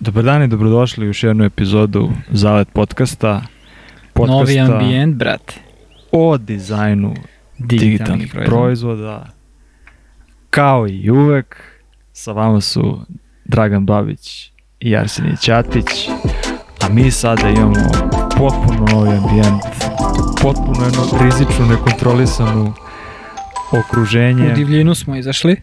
Dobar 0.00 0.24
dan 0.24 0.42
i 0.42 0.48
dobrodošli 0.48 1.04
u 1.04 1.08
još 1.08 1.22
jednu 1.22 1.44
epizodu 1.44 2.10
Zalet 2.30 2.68
podcasta. 2.72 3.42
podcasta 4.12 4.36
Novi 4.36 4.58
ambijent, 4.58 5.16
brate. 5.16 5.54
o 6.12 6.38
dizajnu 6.38 7.14
digitalnih, 7.58 8.34
proizvoda. 8.46 9.26
Kao 10.50 10.88
i 10.88 11.10
uvek, 11.10 11.56
sa 12.12 12.32
vama 12.32 12.60
su 12.60 13.00
Dragan 13.44 13.86
Babić 13.86 14.52
i 14.80 14.96
Arsenij 14.96 15.36
Ćatić, 15.36 16.08
a 16.82 16.88
mi 16.88 17.10
sada 17.10 17.48
imamo 17.48 17.74
potpuno 18.38 18.86
novi 18.92 19.10
ambijent, 19.10 19.62
potpuno 20.42 20.84
jednu 20.84 21.02
rizičnu, 21.22 21.66
nekontrolisanu 21.66 22.74
okruženje, 23.72 24.52
U 24.52 24.54
divljinu 24.54 24.94
smo 24.94 25.16
izašli. 25.16 25.56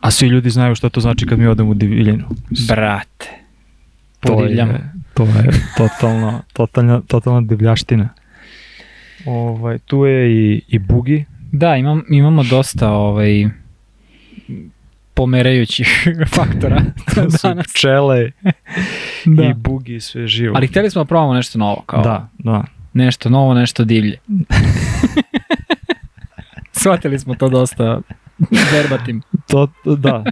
A 0.00 0.10
svi 0.10 0.28
ljudi 0.28 0.50
znaju 0.50 0.74
šta 0.74 0.88
to 0.88 1.00
znači 1.00 1.26
kad 1.26 1.38
mi 1.38 1.46
odemo 1.46 1.70
u 1.70 1.74
divljinu. 1.74 2.24
Brate. 2.68 3.26
To 4.20 4.36
Podivljamo. 4.36 4.72
je, 4.72 4.92
to 5.14 5.24
je 5.24 5.44
totalno, 5.76 6.42
totalna, 6.52 7.00
totalna 7.00 7.40
divljaština. 7.40 8.08
Ovaj, 9.26 9.78
tu 9.78 10.04
je 10.04 10.30
i, 10.32 10.62
i 10.68 10.78
Bugi, 10.78 11.24
Da, 11.52 11.76
imam, 11.76 12.02
imamo 12.10 12.42
dosta 12.44 12.90
ovaj, 12.90 13.48
pomerajućih 15.14 15.88
faktora 16.36 16.82
to 17.14 17.30
su 17.38 17.48
danas. 17.48 17.66
pčele 17.66 18.30
Da. 19.26 19.44
i 19.44 19.54
Bugi 19.54 19.94
i 19.94 20.00
sve 20.00 20.26
živo. 20.26 20.56
Ali 20.56 20.66
hteli 20.66 20.90
smo 20.90 21.02
da 21.02 21.08
probamo 21.08 21.34
nešto 21.34 21.58
novo, 21.58 21.82
kao 21.86 22.02
Da, 22.02 22.28
da. 22.38 22.64
nešto 22.92 23.28
novo, 23.28 23.54
nešto 23.54 23.84
divlje. 23.84 24.18
Shvatili 26.72 27.18
smo 27.18 27.34
to 27.34 27.48
dosta 27.48 28.00
verbatim. 28.72 29.22
To, 29.46 29.66
to- 29.84 29.96
da. 29.96 30.24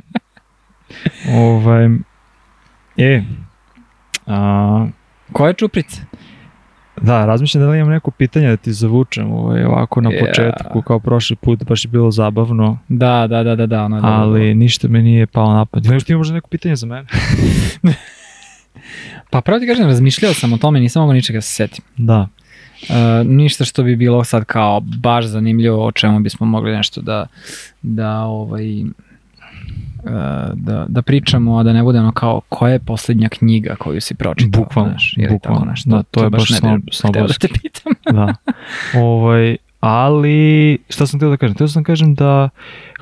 ovaj, 1.30 1.88
e, 2.96 3.22
a, 4.26 4.86
Koje 5.32 5.54
čuprice? 5.54 6.00
da, 7.02 7.26
razmišljam 7.26 7.64
da 7.64 7.70
li 7.70 7.78
imam 7.78 7.90
neko 7.90 8.10
pitanje 8.10 8.48
da 8.48 8.56
ti 8.56 8.72
zavučem 8.72 9.32
ovaj, 9.32 9.64
ovako 9.64 10.00
na 10.00 10.10
početku, 10.20 10.82
kao 10.82 10.98
prošli 11.00 11.36
put, 11.36 11.64
baš 11.64 11.84
je 11.84 11.88
bilo 11.88 12.10
zabavno, 12.10 12.78
Da, 12.88 13.26
da, 13.26 13.42
da, 13.42 13.56
da, 13.56 13.66
da. 13.66 13.84
Ono 13.84 13.96
je 13.96 14.02
dobro. 14.02 14.14
ali 14.14 14.54
ništa 14.54 14.88
me 14.88 15.02
nije 15.02 15.26
palo 15.26 15.54
na 15.54 15.64
pamet. 15.64 15.86
Znaš 15.86 16.04
ti 16.04 16.12
imaš 16.12 16.18
možda 16.18 16.34
neko 16.34 16.48
pitanje 16.48 16.76
za 16.76 16.86
mene? 16.86 17.06
Pa 19.30 19.40
pravo 19.40 19.60
ti 19.60 19.66
kažem, 19.66 19.86
razmišljao 19.86 20.34
sam 20.34 20.52
o 20.52 20.58
tome, 20.58 20.80
nisam 20.80 21.02
mogao 21.02 21.14
ničega 21.14 21.36
da 21.36 21.40
se 21.40 21.54
setim. 21.54 21.84
Da. 21.96 22.28
Uh, 22.82 23.26
ništa 23.26 23.64
što 23.64 23.82
bi 23.82 23.96
bilo 23.96 24.24
sad 24.24 24.44
kao 24.44 24.80
baš 24.80 25.24
zanimljivo 25.24 25.86
o 25.86 25.92
čemu 25.92 26.20
bismo 26.20 26.46
mogli 26.46 26.72
nešto 26.72 27.00
da 27.00 27.26
da 27.82 28.20
ovaj 28.20 28.82
uh, 28.82 28.90
da, 30.54 30.86
da 30.88 31.02
pričamo, 31.02 31.58
a 31.58 31.62
da 31.62 31.72
ne 31.72 31.82
bude 31.82 31.98
ono 31.98 32.12
kao 32.12 32.40
koja 32.48 32.72
je 32.72 32.78
poslednja 32.78 33.28
knjiga 33.28 33.76
koju 33.76 34.00
si 34.00 34.14
pročitao, 34.14 34.62
Bukvalno, 34.62 34.90
znaš, 34.90 35.14
ili 35.16 35.26
tako 35.26 35.34
bukvalno. 35.34 35.70
nešto. 35.70 35.90
Da, 35.90 36.02
to 36.02 36.24
je 36.24 36.30
baš 36.30 36.50
ne 36.50 36.56
bi 36.60 36.66
snob- 36.66 36.78
hteo 36.78 36.86
da 36.86 36.92
snobovski. 36.92 37.48
te 37.48 37.54
pitam. 37.62 37.92
da. 38.16 38.34
ovaj, 39.00 39.56
ali, 39.80 40.78
šta 40.88 41.06
sam 41.06 41.18
htio 41.18 41.30
da 41.30 41.36
kažem? 41.36 41.54
Htio 41.54 41.68
sam 41.68 41.82
da 41.82 41.86
kažem 41.86 42.14
da 42.14 42.48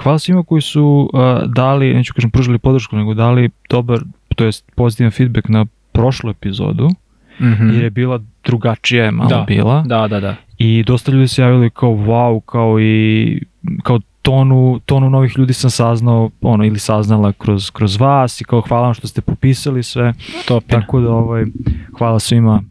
hvala 0.02 0.18
svima 0.18 0.42
koji 0.42 0.62
su 0.62 1.10
uh, 1.12 1.20
dali, 1.52 1.94
neću 1.94 2.14
kažem 2.14 2.30
pružili 2.30 2.58
podršku, 2.58 2.96
nego 2.96 3.14
dali 3.14 3.50
dobar, 3.70 4.00
to 4.36 4.44
jest 4.44 4.64
pozitivan 4.74 5.10
feedback 5.10 5.48
na 5.48 5.66
prošlu 5.92 6.30
epizodu, 6.30 6.88
Mm 7.40 7.70
jer 7.74 7.84
je 7.84 7.90
bila 7.90 8.20
drugačija 8.46 9.04
je 9.04 9.10
malo 9.10 9.28
Da. 9.28 9.44
bila 9.48 9.82
Da, 9.82 10.08
da, 10.08 10.20
da. 10.20 10.34
i 10.58 10.84
dosta 10.86 11.12
ljudi 11.12 11.28
se 11.28 11.42
javili 11.42 11.70
kao 11.70 11.90
wow, 11.90 12.40
kao 12.40 12.80
i 12.80 13.42
kao 13.82 14.00
tonu, 14.22 14.80
tonu 14.86 15.10
novih 15.10 15.38
ljudi 15.38 15.52
sam 15.52 15.70
saznao, 15.70 16.30
ono, 16.40 16.64
ili 16.64 16.78
saznala 16.78 17.32
kroz, 17.32 17.70
kroz 17.70 18.00
vas 18.00 18.40
i 18.40 18.44
kao 18.44 18.60
hvala 18.60 18.82
vam 18.84 18.94
što 18.94 19.06
ste 19.06 19.20
popisali 19.20 19.82
sve, 19.82 20.12
Topina. 20.48 20.80
tako 20.80 21.00
da 21.00 21.10
ovaj, 21.10 21.44
hvala 21.98 22.18
svima. 22.18 22.62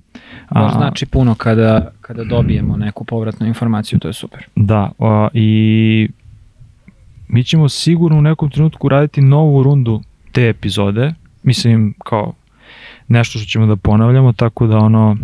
A, 0.49 0.69
znači 0.69 1.05
puno 1.05 1.35
kada, 1.35 1.91
kada 2.01 2.23
dobijemo 2.23 2.77
neku 2.77 3.03
povratnu 3.03 3.47
informaciju, 3.47 3.99
to 3.99 4.07
je 4.07 4.13
super. 4.13 4.45
Da, 4.55 4.91
a, 4.99 5.27
i 5.33 6.09
mi 7.27 7.43
ćemo 7.43 7.69
sigurno 7.69 8.17
u 8.17 8.21
nekom 8.21 8.49
trenutku 8.49 8.89
raditi 8.89 9.21
novu 9.21 9.63
rundu 9.63 10.01
te 10.31 10.49
epizode, 10.49 11.13
mislim 11.43 11.93
kao 12.05 12.33
nešto 13.07 13.39
što 13.39 13.49
ćemo 13.49 13.65
da 13.65 13.75
ponavljamo, 13.75 14.33
tako 14.33 14.67
da 14.67 14.77
ono, 14.77 15.17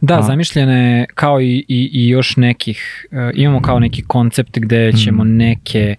Da, 0.00 0.18
A. 0.18 0.22
zamišljene 0.22 1.06
kao 1.14 1.40
i, 1.40 1.64
i, 1.68 1.90
i 1.92 2.08
još 2.08 2.36
nekih, 2.36 3.06
uh, 3.10 3.18
imamo 3.34 3.60
kao 3.62 3.78
neki 3.78 4.02
koncept 4.02 4.58
gde 4.58 4.92
ćemo 4.94 5.24
Mm. 5.24 5.36
neke 5.36 5.94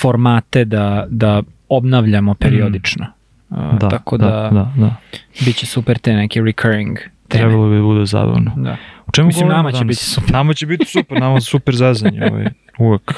formate 0.00 0.64
da, 0.64 1.06
da 1.08 1.42
obnavljamo 1.68 2.34
periodično. 2.34 3.06
Uh, 3.50 3.78
da, 3.78 3.88
tako 3.88 4.16
da, 4.16 4.26
da, 4.26 4.50
da, 4.50 4.72
da. 4.76 4.96
bit 5.44 5.56
će 5.56 5.66
super 5.66 5.98
te 5.98 6.12
neke 6.12 6.40
recurring 6.40 6.98
teme. 7.28 7.44
trebalo 7.44 7.68
bi 7.70 7.76
da 7.76 7.82
bude 7.82 8.06
zabavno. 8.06 8.52
Da. 8.56 8.76
U 9.06 9.12
čemu 9.12 9.26
Mislim, 9.26 9.48
nama 9.48 9.72
će 9.72 9.78
danas? 9.78 9.88
biti 9.88 10.04
super. 10.04 10.32
Nama 10.32 10.54
će 10.54 10.66
biti 10.66 10.84
super, 10.86 11.20
nama 11.20 11.40
super 11.40 11.74
zazanje, 11.74 12.20
ovaj, 12.30 12.46
uvek. 12.78 13.02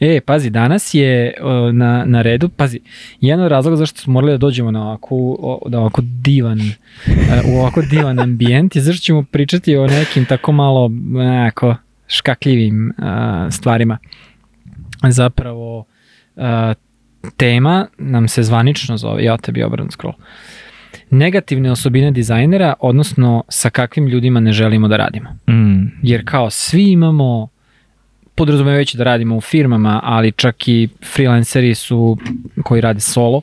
E, 0.00 0.20
pazi, 0.20 0.50
danas 0.50 0.94
je 0.94 1.34
na, 1.72 2.04
na 2.04 2.22
redu, 2.22 2.48
pazi, 2.48 2.80
jedan 3.20 3.44
od 3.44 3.50
razloga 3.50 3.76
zašto 3.76 4.00
smo 4.00 4.12
morali 4.12 4.32
da 4.32 4.38
dođemo 4.38 4.70
na 4.70 4.82
ovako, 4.82 5.16
o, 5.38 5.68
da 5.68 5.78
ovako 5.78 6.02
divan, 6.04 6.60
uh, 6.60 7.54
u 7.54 7.58
ovako 7.58 7.82
divan 7.82 8.20
ambijent 8.28 8.76
je 8.76 8.82
zašto 8.82 9.02
ćemo 9.02 9.22
pričati 9.22 9.76
o 9.76 9.86
nekim 9.86 10.24
tako 10.24 10.52
malo 10.52 10.84
onako, 11.16 11.76
škakljivim 12.06 12.92
uh, 12.98 13.04
stvarima. 13.52 13.98
Zapravo, 15.08 15.78
uh, 16.36 16.44
tema 17.36 17.86
nam 17.98 18.28
se 18.28 18.42
zvanično 18.42 18.96
zove, 18.96 19.24
ja 19.24 19.36
tebi 19.36 19.62
obranu 19.62 19.90
scroll, 19.90 20.14
negativne 21.10 21.70
osobine 21.70 22.10
dizajnera, 22.10 22.74
odnosno 22.80 23.44
sa 23.48 23.70
kakvim 23.70 24.06
ljudima 24.06 24.40
ne 24.40 24.52
želimo 24.52 24.88
da 24.88 24.96
radimo 24.96 25.28
Mm, 25.48 25.86
jer 26.02 26.22
kao 26.24 26.50
svi 26.50 26.90
imamo 26.90 27.48
podrazumevajući 28.38 28.96
da 28.98 29.04
radimo 29.04 29.36
u 29.36 29.40
firmama, 29.40 30.00
ali 30.04 30.32
čak 30.32 30.68
i 30.68 30.88
freelanceri 31.14 31.74
su 31.74 32.16
koji 32.62 32.80
rade 32.80 33.00
solo 33.00 33.40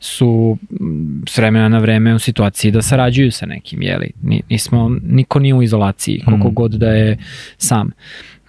su 0.00 0.56
mm, 0.80 1.22
s 1.28 1.38
vremena 1.38 1.68
na 1.68 1.78
vreme 1.78 2.14
u 2.14 2.18
situaciji 2.18 2.70
da 2.70 2.82
sarađuju 2.82 3.32
sa 3.32 3.46
nekim, 3.46 3.82
jeli? 3.82 4.10
Ni- 4.22 4.42
Nismo, 4.50 4.96
niko 5.02 5.38
nije 5.38 5.54
u 5.54 5.62
izolaciji, 5.62 6.22
koliko 6.24 6.48
Mm. 6.48 6.54
god 6.54 6.72
da 6.72 6.88
je 6.88 7.18
sam, 7.58 7.90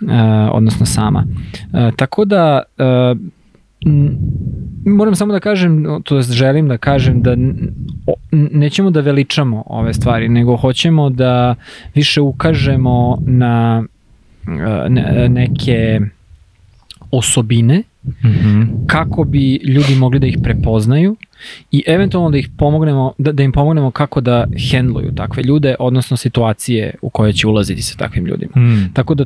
uh, 0.02 0.10
odnosno 0.52 0.86
sama. 0.86 1.26
Uh, 1.26 1.96
tako 1.96 2.26
da, 2.26 2.62
uh, 2.78 3.18
moram 4.86 5.16
samo 5.16 5.34
da 5.34 5.40
kažem, 5.40 5.86
to 6.04 6.18
jest 6.18 6.32
želim 6.32 6.68
da 6.68 6.78
kažem 6.78 7.22
da 7.22 7.36
nećemo 8.32 8.92
da 8.92 9.02
veličamo 9.02 9.64
ove 9.66 9.94
stvari, 9.94 10.30
nego 10.30 10.58
hoćemo 10.58 11.10
da 11.10 11.56
više 11.96 12.22
ukažemo 12.22 13.18
na 13.26 13.84
ne- 14.90 15.30
neke 15.30 16.00
osobine 17.12 17.84
mhm, 18.24 18.62
kako 18.88 19.24
bi 19.24 19.56
ljudi 19.56 19.96
mogli 19.96 20.20
da 20.20 20.28
ih 20.28 20.38
prepoznaju 20.44 21.16
i 21.72 21.84
eventualno 21.88 22.30
da 22.30 22.38
ih 22.38 22.50
pomognemo 22.58 23.14
da, 23.18 23.32
da 23.32 23.44
im 23.44 23.52
pomognemo 23.52 23.92
kako 23.92 24.22
da 24.22 24.48
hendluju 24.72 25.16
takve 25.16 25.44
ljude 25.44 25.76
odnosno 25.80 26.18
situacije 26.18 26.94
u 27.02 27.10
koje 27.10 27.34
će 27.34 27.48
ulaziti 27.48 27.82
sa 27.82 27.98
takvim 27.98 28.26
ljudima. 28.26 28.52
mm, 28.56 28.92
Tako 28.94 29.16
da 29.16 29.26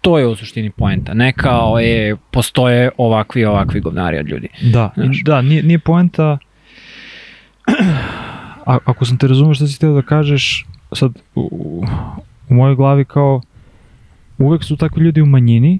to 0.00 0.18
je 0.18 0.26
u 0.26 0.36
suštini 0.36 0.70
poenta. 0.70 1.14
Ne 1.14 1.32
kao 1.32 1.80
e, 1.80 2.14
postoje 2.30 2.90
ovakvi 2.96 3.44
ovakvi 3.44 3.80
govnari 3.80 4.18
od 4.18 4.28
ljudi. 4.28 4.48
Da, 4.62 4.90
Znaš. 4.96 5.22
da, 5.24 5.42
nije, 5.42 5.62
nije 5.62 5.78
poenta 5.78 6.38
A, 8.66 8.78
ako 8.84 9.04
sam 9.04 9.18
te 9.18 9.28
razumio 9.28 9.54
što 9.54 9.66
si 9.66 9.76
htio 9.76 9.92
da 9.92 10.02
kažeš, 10.02 10.66
sad 10.92 11.12
u, 11.34 11.40
u, 11.52 11.84
u 12.48 12.54
mojoj 12.54 12.74
glavi 12.74 13.04
kao 13.04 13.40
uvek 14.38 14.64
su 14.64 14.76
takvi 14.76 15.02
ljudi 15.02 15.20
u 15.20 15.26
manjini 15.26 15.78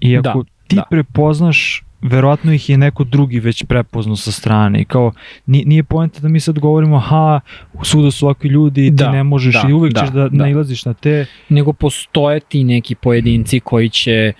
i 0.00 0.16
ako 0.16 0.42
Da, 0.42 0.50
ti 0.66 0.76
da. 0.76 0.82
prepoznaš 0.90 1.84
verovatno 2.04 2.52
ih 2.52 2.70
je 2.70 2.78
neko 2.78 3.04
drugi 3.04 3.40
već 3.40 3.64
prepoznao 3.64 4.16
sa 4.16 4.32
strane 4.32 4.80
i 4.80 4.84
kao 4.84 5.12
nije, 5.46 5.82
poenta 5.84 6.20
da 6.20 6.28
mi 6.28 6.40
sad 6.40 6.58
govorimo 6.58 6.96
aha, 6.96 7.40
svuda 7.82 8.10
su 8.10 8.26
ovakvi 8.26 8.48
ljudi 8.48 8.86
i 8.86 8.90
ti 8.90 8.94
Da, 8.94 9.12
ne 9.12 9.22
možeš 9.22 9.54
da, 9.62 9.68
i 9.68 9.72
uvek 9.72 9.92
da, 9.92 10.00
ćeš 10.00 10.08
da, 10.08 10.28
da. 10.28 10.36
nailaziš 10.36 10.84
na 10.84 10.94
te 10.94 11.26
Nego 11.48 11.72
postoje 11.72 12.40
ti 12.40 12.64
neki 12.64 12.94
pojedinci 12.94 13.60
koji 13.60 13.88
će 13.88 14.32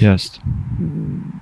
jest, 0.00 0.40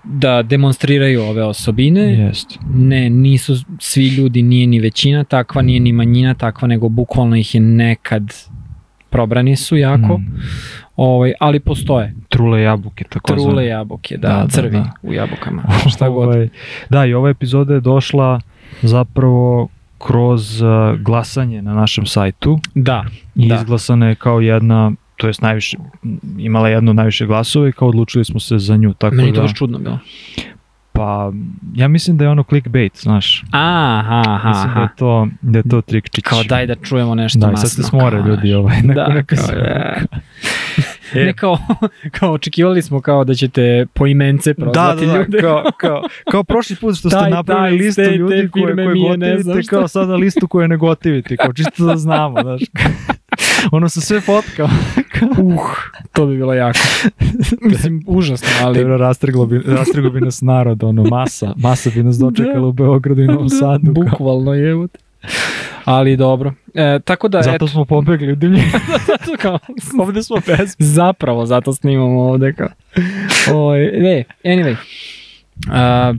da 0.05 0.43
demonstriraju 0.43 1.23
ove 1.23 1.45
osobine. 1.45 2.01
jest 2.03 2.59
Ne, 2.75 3.11
nisu 3.11 3.55
svi 3.81 4.09
ljudi, 4.09 4.43
nije 4.43 4.67
ni 4.67 4.81
većina 4.81 5.25
takva, 5.25 5.63
nije 5.63 5.81
ni 5.81 5.93
manjina 5.93 6.35
takva, 6.35 6.69
nego 6.69 6.89
bukvalno 6.89 7.37
ih 7.37 7.55
je 7.55 7.61
nekad 7.61 8.33
probrani 9.17 9.57
su 9.57 9.77
jako, 9.77 10.19
Mm, 10.19 10.27
ovaj, 10.97 11.33
ali 11.41 11.61
postoje. 11.61 12.15
trule 12.29 12.63
jabuke 12.63 13.05
tako 13.05 13.33
Trule 13.33 13.67
jabuke, 13.67 14.17
da, 14.17 14.29
Da, 14.29 14.35
da, 14.35 14.49
crvi 14.49 14.71
da. 14.71 14.93
u 15.03 15.13
jabukama, 15.13 15.63
šta 15.93 16.09
god. 16.09 16.25
Ovaj, 16.25 16.49
da, 16.91 17.05
i 17.07 17.15
ova 17.15 17.31
epizoda 17.31 17.75
je 17.75 17.81
došla 17.81 18.41
zapravo 18.83 19.69
kroz 19.99 20.63
uh, 20.63 20.69
glasanje 20.99 21.63
na 21.63 21.75
našem 21.75 22.07
sajtu 22.07 22.59
Da, 22.75 23.05
i 23.35 23.49
Da. 23.49 23.55
izglasana 23.55 24.09
je 24.09 24.15
kao 24.15 24.41
jedna, 24.41 24.93
to 25.17 25.27
jest 25.27 25.43
najviše, 25.43 25.77
imala 26.39 26.69
jedno 26.69 26.91
od 26.91 26.97
najviše 26.97 27.27
glasova 27.27 27.69
i 27.69 27.73
kao 27.73 27.89
odlučili 27.89 28.25
smo 28.25 28.41
se 28.41 28.59
za 28.59 28.77
nju, 28.77 28.95
tako 28.95 29.15
meni 29.17 29.29
je 29.29 29.35
to 29.35 29.41
da, 29.41 29.43
baš 29.43 29.55
čudno 29.55 29.79
bilo. 29.79 29.99
Pa, 30.97 31.33
ja 31.75 31.89
mislim 31.89 32.17
da 32.17 32.25
je 32.25 32.31
ono 32.31 32.43
clickbait, 32.43 32.93
znaš. 32.97 33.45
Aha, 33.51 34.23
aha, 34.27 34.49
Mislim 34.49 34.75
da 34.75 34.81
je 34.81 34.89
to, 34.97 35.29
da 35.43 35.59
je 35.59 35.63
to 35.63 35.81
trikčić. 35.81 36.25
Kao 36.25 36.43
daj 36.45 36.67
da 36.67 36.75
čujemo 36.77 37.15
nešto 37.15 37.39
Da, 37.39 37.47
masno. 37.47 37.57
sad 37.59 37.77
se 37.77 37.83
smore 37.83 38.19
kao, 38.19 38.27
ljudi 38.27 38.55
ovaj, 38.55 38.77
Da, 38.85 38.89
neko, 38.89 39.13
neko 39.13 39.35
kao, 39.37 39.47
se- 39.47 39.55
e. 41.15 41.25
Ne 41.25 41.33
kao, 41.33 41.59
kao 42.11 42.33
očekivali 42.33 42.83
smo 42.83 43.01
kao 43.01 43.25
da 43.25 43.35
ćete 43.35 43.87
po 43.95 44.07
imence 44.07 44.53
Da, 44.53 44.63
prozvati 44.63 45.07
da, 45.07 45.13
da, 45.13 45.19
ljude. 45.19 45.41
kao, 45.41 45.65
kao, 45.77 46.03
kao 46.31 46.45
prošli 46.45 46.77
put 46.77 46.97
što 46.97 47.11
ste 47.11 47.19
Taj, 47.19 47.31
napravili 47.31 47.69
taj, 47.71 47.87
listu 47.87 48.03
te- 48.03 48.09
te 48.09 48.17
ljudi 48.17 48.49
koje, 48.49 48.67
firme 48.67 48.85
koje 48.85 48.95
mi 48.95 49.01
je, 49.03 49.17
ne 49.17 49.35
gotivite, 49.35 49.67
kao 49.67 49.89
sada 49.89 50.15
listu 50.15 50.49
koje 50.49 50.69
ne 50.69 50.77
gotivite, 50.77 51.37
kao 51.37 51.53
čisto 51.53 51.87
da 51.87 51.97
znamo, 51.97 52.37
znaš. 52.43 52.61
Ono 53.73 53.89
sa 53.89 54.01
sve 54.01 54.21
fotkama. 54.21 54.73
Uh, 55.39 55.61
to 56.13 56.27
bi 56.27 56.37
bilo 56.37 56.55
jako. 56.55 56.79
Mislim, 57.63 58.03
užasno, 58.07 58.49
ali... 58.63 58.79
Dobro, 58.79 58.97
rastrglo 58.97 59.47
bi, 59.47 59.63
rastrglo 59.67 60.11
bi 60.11 60.21
nas 60.21 60.41
narod, 60.43 60.85
ono, 60.85 61.03
masa, 61.05 61.53
masa 61.57 61.91
bi 61.95 62.03
nas 62.03 62.19
dočekala 62.19 62.61
Da. 62.61 62.67
u 62.67 62.73
Beogradu 62.73 63.23
i 63.23 63.27
Novom 63.27 63.49
Sadu. 63.49 63.95
kao. 63.95 64.05
Bukvalno 64.05 64.55
je. 64.55 64.87
Ali 65.85 66.17
dobro. 66.17 66.53
E, 66.75 66.99
tako 67.05 67.29
da, 67.29 67.43
Zato 67.43 67.55
eto, 67.57 67.69
smo 67.69 67.85
pobegli 67.85 68.33
u 68.33 68.37
zato 69.09 69.33
kao, 69.39 69.59
Ovde 70.01 70.23
smo 70.23 70.37
bez. 70.47 70.77
zapravo 70.79 71.47
zato 71.47 71.73
snimamo 71.73 72.21
ovde 72.21 72.53
kao. 72.53 72.69
Oj, 73.55 73.79
ne, 73.79 74.25
anyway. 74.45 74.77
A, 75.71 76.15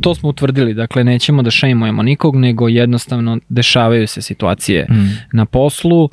to 0.00 0.14
smo 0.14 0.28
utvrdili, 0.28 0.74
dakle 0.74 1.04
nećemo 1.04 1.42
da 1.42 1.50
šejmujemo 1.50 2.02
nikog, 2.02 2.36
nego 2.36 2.68
jednostavno 2.68 3.38
dešavaju 3.48 4.06
se 4.06 4.22
situacije 4.22 4.86
Mm. 4.90 4.94
na 5.32 5.44
poslu, 5.44 6.08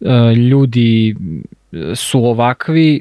e, 0.00 0.34
ljudi 0.34 1.14
e, 1.72 1.94
su 1.94 2.24
ovakvi, 2.24 3.00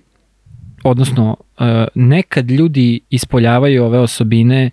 odnosno 0.83 1.37
e, 1.59 1.85
nekad 1.95 2.51
ljudi 2.51 2.99
ispoljavaju 3.09 3.83
ove 3.83 3.99
osobine 3.99 4.69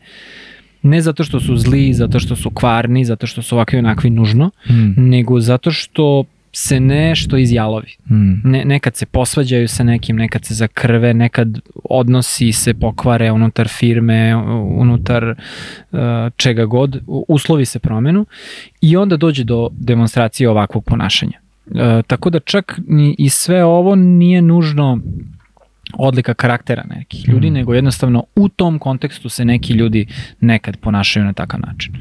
ne 0.82 1.00
zato 1.00 1.24
što 1.24 1.40
su 1.40 1.56
zli, 1.56 1.94
zato 1.94 2.18
što 2.20 2.36
su 2.36 2.50
kvarni, 2.50 3.04
zato 3.04 3.26
što 3.26 3.42
su 3.42 3.54
ovakvi 3.54 3.78
onakvi 3.78 4.10
nužno, 4.10 4.50
Mm. 4.70 5.08
nego 5.10 5.40
zato 5.40 5.70
što 5.70 6.24
se 6.52 6.80
nešto 6.80 7.36
izjalovi. 7.36 7.96
Mm. 8.10 8.50
Ne, 8.50 8.64
nekad 8.64 8.96
se 8.96 9.06
posvađaju 9.06 9.68
sa 9.68 9.84
nekim, 9.84 10.16
nekad 10.16 10.44
se 10.44 10.54
zakrve, 10.54 11.14
nekad 11.14 11.60
odnosi 11.84 12.52
se 12.52 12.74
pokvare 12.74 13.32
unutar 13.32 13.68
firme, 13.68 14.36
unutar 14.76 15.24
uh, 15.28 15.98
čega 16.36 16.64
god, 16.64 17.02
uslovi 17.06 17.64
se 17.64 17.78
promenu 17.78 18.26
i 18.80 18.96
onda 18.96 19.16
dođe 19.16 19.44
do 19.44 19.68
demonstracije 19.72 20.50
ovakvog 20.50 20.84
ponašanja. 20.84 21.38
Uh, 21.66 21.76
tako 22.06 22.30
da 22.30 22.40
čak 22.40 22.80
ni, 22.88 23.14
i 23.18 23.28
sve 23.28 23.64
ovo 23.64 23.94
nije 23.94 24.42
nužno 24.42 25.00
odlika 25.92 26.34
karaktera 26.34 26.84
nekih 26.96 27.28
ljudi, 27.28 27.50
Mm. 27.50 27.52
nego 27.52 27.74
jednostavno 27.74 28.24
u 28.36 28.48
tom 28.48 28.78
kontekstu 28.78 29.28
se 29.28 29.44
neki 29.44 29.72
ljudi 29.72 30.06
nekad 30.40 30.76
ponašaju 30.76 31.24
na 31.24 31.32
takav 31.32 31.60
način. 31.60 31.94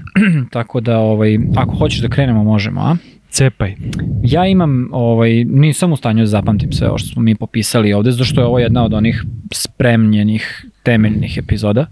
Tako 0.52 0.80
da, 0.80 0.98
ovaj, 0.98 1.38
ako 1.56 1.76
hoćeš 1.76 2.00
da 2.00 2.08
krenemo, 2.08 2.44
možemo, 2.44 2.80
a? 2.80 2.96
Cepaj. 3.30 3.74
Ja 4.22 4.46
imam, 4.46 4.88
ovaj, 4.92 5.44
nisam 5.44 5.92
u 5.92 5.96
stanju 5.96 6.22
da 6.22 6.26
zapamtim 6.26 6.72
sve 6.72 6.88
ovo 6.88 6.98
što 6.98 7.08
smo 7.08 7.22
mi 7.22 7.34
popisali 7.34 7.92
ovde, 7.92 8.10
zato 8.10 8.24
što 8.24 8.40
je 8.40 8.46
ovo 8.46 8.58
jedna 8.58 8.84
od 8.84 8.94
onih 8.94 9.24
spremljenih, 9.52 10.66
temeljnih 10.82 11.38
epizoda. 11.38 11.86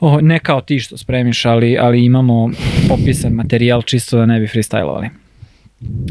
O, 0.00 0.20
ne 0.20 0.38
kao 0.38 0.60
ti 0.60 0.78
što 0.78 0.96
spremiš, 0.96 1.44
ali, 1.44 1.78
ali 1.78 2.04
imamo 2.04 2.50
popisan 2.88 3.32
materijal 3.32 3.82
čisto 3.82 4.18
da 4.18 4.26
ne 4.26 4.40
bi 4.40 4.46
freestylovali. 4.46 5.08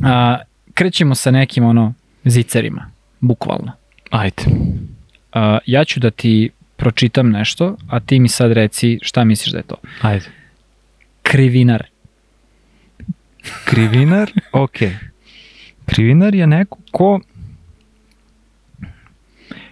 A, 0.03 0.37
krećemo 0.73 1.15
sa 1.15 1.31
nekim 1.31 1.65
ono 1.65 1.93
zicerima, 2.25 2.91
bukvalno. 3.19 3.71
Ajde. 4.09 4.43
A, 5.33 5.57
ja 5.65 5.85
ću 5.85 5.99
da 5.99 6.11
ti 6.11 6.49
pročitam 6.75 7.29
nešto, 7.29 7.77
a 7.89 7.99
ti 7.99 8.19
mi 8.19 8.27
sad 8.27 8.51
reci 8.51 8.99
šta 9.01 9.23
misliš 9.23 9.51
da 9.51 9.57
je 9.57 9.63
to. 9.63 9.75
Ajde. 10.01 10.25
Krivinar. 11.21 11.83
Krivinar, 13.65 14.31
ok. 14.53 14.77
Krivinar 15.85 16.35
je 16.35 16.47
neko 16.47 16.77
ko 16.91 17.19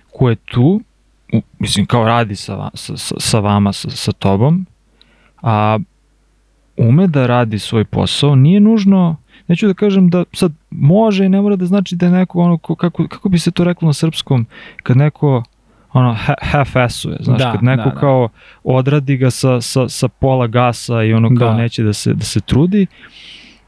ko 0.09 0.29
je 0.29 0.35
tu, 0.35 0.81
u, 1.33 1.41
mislim 1.59 1.85
kao 1.85 2.05
radi 2.05 2.35
sa, 2.35 2.69
sa, 2.73 2.93
sa, 3.19 3.39
vama, 3.39 3.73
sa, 3.73 3.89
sa 3.89 4.11
tobom, 4.11 4.65
a 5.37 5.79
ume 6.77 7.07
da 7.07 7.27
radi 7.27 7.59
svoj 7.59 7.85
posao, 7.85 8.35
nije 8.35 8.59
nužno, 8.59 9.17
neću 9.47 9.67
da 9.67 9.73
kažem 9.73 10.09
da 10.09 10.23
sad 10.33 10.51
može 10.71 11.25
i 11.25 11.29
ne 11.29 11.41
mora 11.41 11.55
da 11.55 11.65
znači 11.65 11.95
da 11.95 12.05
je 12.05 12.11
neko 12.11 12.39
ono, 12.39 12.57
ko- 12.57 12.75
kako, 12.75 13.07
kako 13.07 13.29
bi 13.29 13.39
se 13.39 13.51
to 13.51 13.63
reklo 13.63 13.85
na 13.85 13.93
srpskom, 13.93 14.45
kad 14.77 14.97
neko 14.97 15.43
ono 15.93 16.13
ha- 16.15 16.33
half-assuje, 16.43 17.17
znaš, 17.21 17.39
Da, 17.39 17.51
kad 17.51 17.63
neko 17.63 17.83
da, 17.83 17.89
da. 17.89 17.95
kao 17.95 18.29
odradi 18.63 19.17
ga 19.17 19.31
sa, 19.31 19.61
sa, 19.61 19.89
sa 19.89 20.07
pola 20.09 20.47
gasa 20.47 21.03
i 21.03 21.13
ono 21.13 21.29
kao 21.29 21.47
Da. 21.47 21.57
neće 21.57 21.83
da 21.83 21.93
se, 21.93 22.13
da 22.13 22.25
se 22.25 22.41
trudi, 22.41 22.85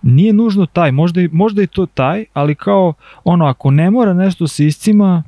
nije 0.01 0.33
nužno 0.33 0.65
taj, 0.65 0.91
možda 0.91 1.21
i, 1.21 1.27
možda 1.27 1.63
i 1.63 1.67
to 1.67 1.85
taj, 1.85 2.25
ali 2.33 2.55
kao 2.55 2.93
ono, 3.23 3.45
ako 3.45 3.71
ne 3.71 3.91
mora 3.91 4.13
nešto 4.13 4.47
se 4.47 4.65
iscima, 4.65 5.23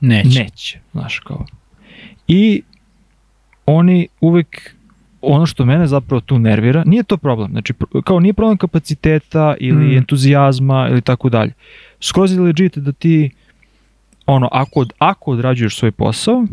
Neće. 0.00 0.38
neće, 0.38 0.78
znaš 0.92 1.18
kao. 1.18 1.46
I 2.28 2.62
oni 3.66 4.08
uvek 4.20 4.74
ono 5.20 5.46
što 5.46 5.64
mene 5.64 5.86
zapravo 5.86 6.20
tu 6.20 6.38
nervira, 6.38 6.82
nije 6.86 7.02
to 7.02 7.16
problem, 7.16 7.50
znači 7.50 7.72
kao 8.04 8.20
nije 8.20 8.32
problem 8.32 8.56
kapaciteta 8.56 9.54
ili 9.60 9.84
Mm. 9.86 9.96
entuzijazma 9.98 10.88
ili 10.90 11.00
tako 11.00 11.28
dalje. 11.28 11.52
Skroz 12.00 12.32
je 12.32 12.40
legit 12.40 12.78
da 12.78 12.92
ti 12.92 13.30
ono, 14.26 14.48
ako, 14.52 14.80
od- 14.80 14.92
ako 14.98 15.30
odrađuješ 15.30 15.76
svoj 15.76 15.90
posao 15.92 16.46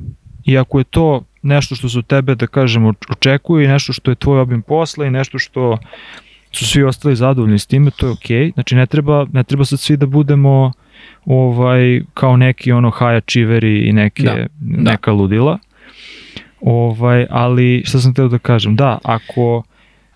i 0.45 0.57
ako 0.57 0.77
je 0.79 0.83
to 0.83 1.23
nešto 1.41 1.75
što 1.75 1.89
su 1.89 2.01
tebe, 2.01 2.35
da 2.35 2.47
kažemo, 2.47 2.93
očekuju 3.09 3.63
i 3.63 3.67
nešto 3.67 3.93
što 3.93 4.11
je 4.11 4.15
tvoj 4.15 4.39
obim 4.39 4.61
posla 4.61 5.05
i 5.05 5.11
nešto 5.11 5.39
što 5.39 5.77
su 6.51 6.65
svi 6.65 6.83
ostali 6.83 7.15
zadovoljni 7.15 7.59
s 7.59 7.65
time, 7.65 7.91
to 7.91 8.05
je 8.05 8.11
okej. 8.11 8.51
Znači 8.53 8.75
ne 8.75 8.85
treba, 8.85 9.25
ne 9.33 9.43
treba 9.43 9.65
sad 9.65 9.79
svi 9.79 9.97
da 9.97 10.05
budemo 10.05 10.71
ovaj 11.25 12.01
kao 12.13 12.37
neki 12.37 12.71
ono 12.71 12.91
high 12.91 13.23
achieveri 13.23 13.89
i 13.89 13.93
neke 13.93 14.23
Da, 14.23 14.35
da. 14.59 14.91
neka 14.91 15.11
ludila. 15.11 15.57
Ovaj, 16.61 17.25
ali 17.29 17.83
šta 17.85 17.99
sam 17.99 18.13
teo 18.13 18.27
da 18.27 18.37
kažem, 18.37 18.75
da, 18.75 18.97
ako 19.03 19.63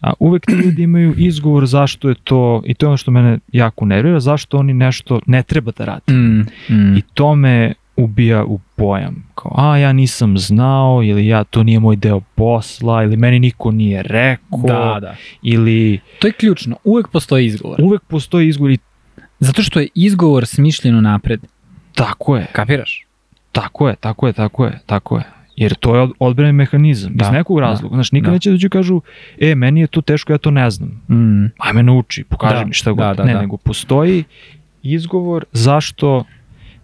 a, 0.02 0.14
uvek 0.20 0.46
ti 0.46 0.52
ljudi 0.52 0.84
imaju 0.84 1.14
izgovor 1.18 1.66
zašto 1.66 2.10
je 2.10 2.16
to, 2.24 2.62
i 2.66 2.74
to 2.74 2.86
je 2.86 2.88
ono 2.88 2.98
što 2.98 3.12
mene 3.12 3.40
jako 3.52 3.86
nervira, 3.86 4.20
zašto 4.20 4.58
oni 4.58 4.74
nešto 4.74 5.20
ne 5.26 5.44
treba 5.44 5.72
da 5.78 5.86
rade. 5.86 6.14
Mm, 6.14 6.46
mm. 6.70 6.98
I 6.98 7.02
to 7.14 7.36
me 7.36 7.74
ubija 7.98 8.44
u 8.46 8.60
pojam. 8.76 9.24
Kao, 9.36 9.52
a 9.56 9.78
ja 9.78 9.94
nisam 9.94 10.38
znao, 10.38 11.04
ili 11.04 11.28
ja, 11.28 11.44
to 11.44 11.64
nije 11.64 11.80
moj 11.80 11.96
deo 11.96 12.20
posla, 12.20 13.04
ili 13.04 13.18
meni 13.18 13.40
niko 13.40 13.72
nije 13.72 14.04
rekao, 14.04 14.60
Da, 14.60 14.98
da. 15.02 15.16
ili 15.42 16.00
To 16.20 16.28
je 16.28 16.34
ključno. 16.34 16.76
Uvek 16.84 17.08
postoji 17.08 17.46
izgovor. 17.46 17.82
uvek 17.82 18.02
postoji 18.04 18.48
izgovor 18.48 18.72
i 18.72 18.78
Zato 19.40 19.62
što 19.62 19.80
je 19.80 19.88
izgovor 19.96 20.46
smišljen 20.46 20.96
unapred. 20.98 21.40
tako 21.96 22.38
je, 22.38 22.46
Kapiraš? 22.52 23.06
tako 23.52 23.90
je, 23.90 23.96
tako 23.96 24.28
je, 24.28 24.34
tako 24.34 24.66
je, 24.66 24.80
tako 24.86 25.18
je. 25.18 25.24
Jer 25.56 25.74
to 25.74 25.96
je 25.96 26.02
od- 26.02 26.12
odbrani 26.20 26.54
mehanizam, 26.54 27.12
Da, 27.16 27.26
iz 27.26 27.32
nekog 27.32 27.58
da, 27.58 27.62
razloga. 27.62 27.96
Znaš, 27.96 28.12
nikad 28.12 28.26
da. 28.26 28.34
neće 28.34 28.52
dođu 28.52 28.68
i 28.68 28.70
kažu, 28.70 29.02
e, 29.40 29.56
meni 29.56 29.82
je 29.82 29.88
to 29.88 30.02
teško, 30.02 30.34
ja 30.34 30.38
to 30.38 30.52
ne 30.52 30.70
znam. 30.70 30.90
Mm. 31.10 31.46
Ajme 31.58 31.84
nauči, 31.84 32.24
pokaži 32.24 32.56
Da, 32.56 32.66
mi 32.66 32.74
šta 32.74 32.92
god. 32.92 32.98
da, 32.98 33.14
da, 33.14 33.24
ne, 33.24 33.34
da. 33.34 33.42
nego 33.42 33.58
postoji 33.58 34.24
izgovor 34.84 35.46
zašto 35.52 36.24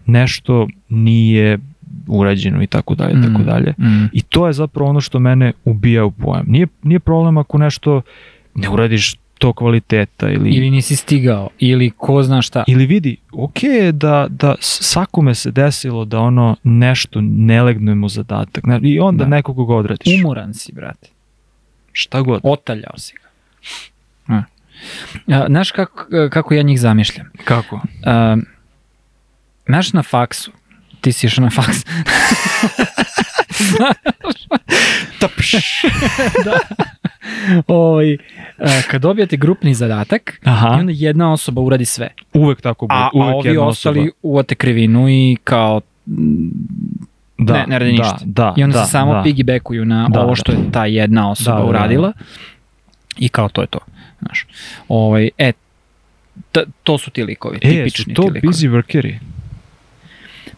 nešto 0.09 0.67
nije 0.89 1.59
urađeno 2.07 2.63
i 2.63 2.67
tako 2.67 2.95
dalje, 2.95 3.15
Mm. 3.15 3.23
tako 3.23 3.43
dalje. 3.43 3.73
Mm. 3.79 4.05
I 4.13 4.21
to 4.21 4.47
je 4.47 4.53
zapravo 4.53 4.89
ono 4.89 5.01
što 5.01 5.19
mene 5.19 5.53
ubija 5.65 6.05
u 6.05 6.11
pojam. 6.11 6.45
Nije, 6.47 6.67
nije 6.83 6.99
problem 6.99 7.37
ako 7.37 7.57
nešto 7.57 8.01
ne 8.55 8.69
uradiš 8.69 9.15
to 9.37 9.53
kvaliteta 9.53 10.29
ili, 10.29 10.49
Ili 10.49 10.69
nisi 10.71 10.95
stigao, 10.95 11.49
ili 11.59 11.89
ko 11.89 12.23
zna 12.23 12.41
šta. 12.41 12.63
ili 12.67 12.85
vidi, 12.85 13.17
ok 13.33 13.63
je 13.63 13.91
da, 13.91 14.27
da 14.29 14.55
svakome 14.59 15.35
se 15.35 15.51
desilo 15.51 16.05
da 16.05 16.19
ono 16.19 16.55
nešto 16.63 17.19
ne 17.21 17.63
legne 17.63 17.95
mu 17.95 18.09
zadatak 18.09 18.63
i 18.81 18.99
onda 18.99 19.23
Da. 19.23 19.29
nekog 19.29 19.67
ga 19.67 19.73
odradiš. 19.75 20.13
Umoran 20.15 20.53
si, 20.53 20.73
brate. 20.73 21.07
Šta 21.91 22.21
god. 22.21 22.39
Otaljao 22.43 22.97
si 22.97 23.13
ga. 23.15 23.29
A. 24.27 24.43
A, 25.29 25.45
znaš 25.47 25.71
kako, 25.71 26.05
kako 26.29 26.53
ja 26.53 26.61
njih 26.61 26.79
zamišljam? 26.79 27.27
Kako? 27.43 27.81
A, 28.05 28.37
znaš 29.69 29.93
na 29.93 30.03
faksu, 30.03 30.51
ti 31.01 31.11
si 31.11 31.27
išao 31.27 31.43
na 31.43 31.51
faks. 31.51 31.77
Tapš. 35.19 35.51
Ovaj, 37.67 38.17
a, 38.57 38.81
kad 38.89 39.01
dobijate 39.01 39.37
grupni 39.37 39.73
zadatak, 39.73 40.39
Aha. 40.43 40.67
i 40.69 40.79
onda 40.79 40.93
jedna 40.95 41.33
osoba 41.33 41.61
uradi 41.61 41.85
sve. 41.85 42.09
Uvek 42.33 42.61
tako 42.61 42.87
bude. 42.87 42.95
A, 42.95 43.03
a 43.03 43.09
Uvek 43.15 43.35
ovi 43.35 43.49
jedna 43.49 43.63
ostali 43.63 43.99
osoba. 43.99 44.11
uvate 44.23 44.55
krivinu 44.55 45.09
i 45.09 45.37
kao 45.43 45.81
da, 47.37 47.53
ne, 47.53 47.65
ne 47.67 47.79
radi 47.79 47.91
da, 47.91 48.03
ništa. 48.03 48.17
Da, 48.21 48.53
I 48.57 48.63
onda 48.63 48.73
da, 48.73 48.85
se 48.85 48.91
samo 48.91 49.13
da. 49.13 49.21
piggybackuju 49.21 49.83
na 49.83 50.07
Da, 50.09 50.19
ovo 50.19 50.29
da. 50.29 50.35
što 50.35 50.51
je 50.51 50.57
ta 50.71 50.85
jedna 50.85 51.31
osoba 51.31 51.51
Da, 51.51 51.55
da, 51.55 51.63
da. 51.63 51.69
uradila 51.69 52.13
i 53.17 53.29
kao 53.29 53.49
to 53.49 53.61
je 53.61 53.67
to. 53.67 53.79
Znaš. 54.19 54.45
Ovaj, 54.87 55.29
e, 55.37 55.51
t, 56.51 56.63
to 56.83 56.97
su 56.97 57.11
ti 57.11 57.23
likovi, 57.23 57.55
E, 57.55 57.59
su 57.59 57.73
tipični 57.73 58.13
to 58.13 58.21
ti 58.23 58.29
likovi. 58.29 58.41
busy 58.43 58.69
workeri? 58.71 59.15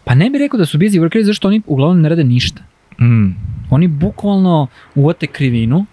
Pa 0.03 0.15
ne 0.15 0.29
bih 0.29 0.39
rekao 0.39 0.58
da 0.58 0.65
su 0.65 0.77
busy 0.77 1.00
workeri 1.00 1.24
zašto 1.24 1.48
oni 1.48 1.62
uglavnom 1.67 2.01
ne 2.01 2.10
rade 2.10 2.24
ništa. 2.24 2.63
Mm. 3.01 3.36
Oni 3.70 3.88
bukvalno 3.88 4.67
uvote 4.96 5.27
krivinu 5.27 5.86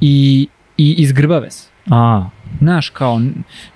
i, 0.00 0.48
i 0.78 0.94
izgrbave 0.98 1.50
se. 1.50 1.68
A, 1.90 2.28
Znaš, 2.58 2.90
kao, 2.90 3.20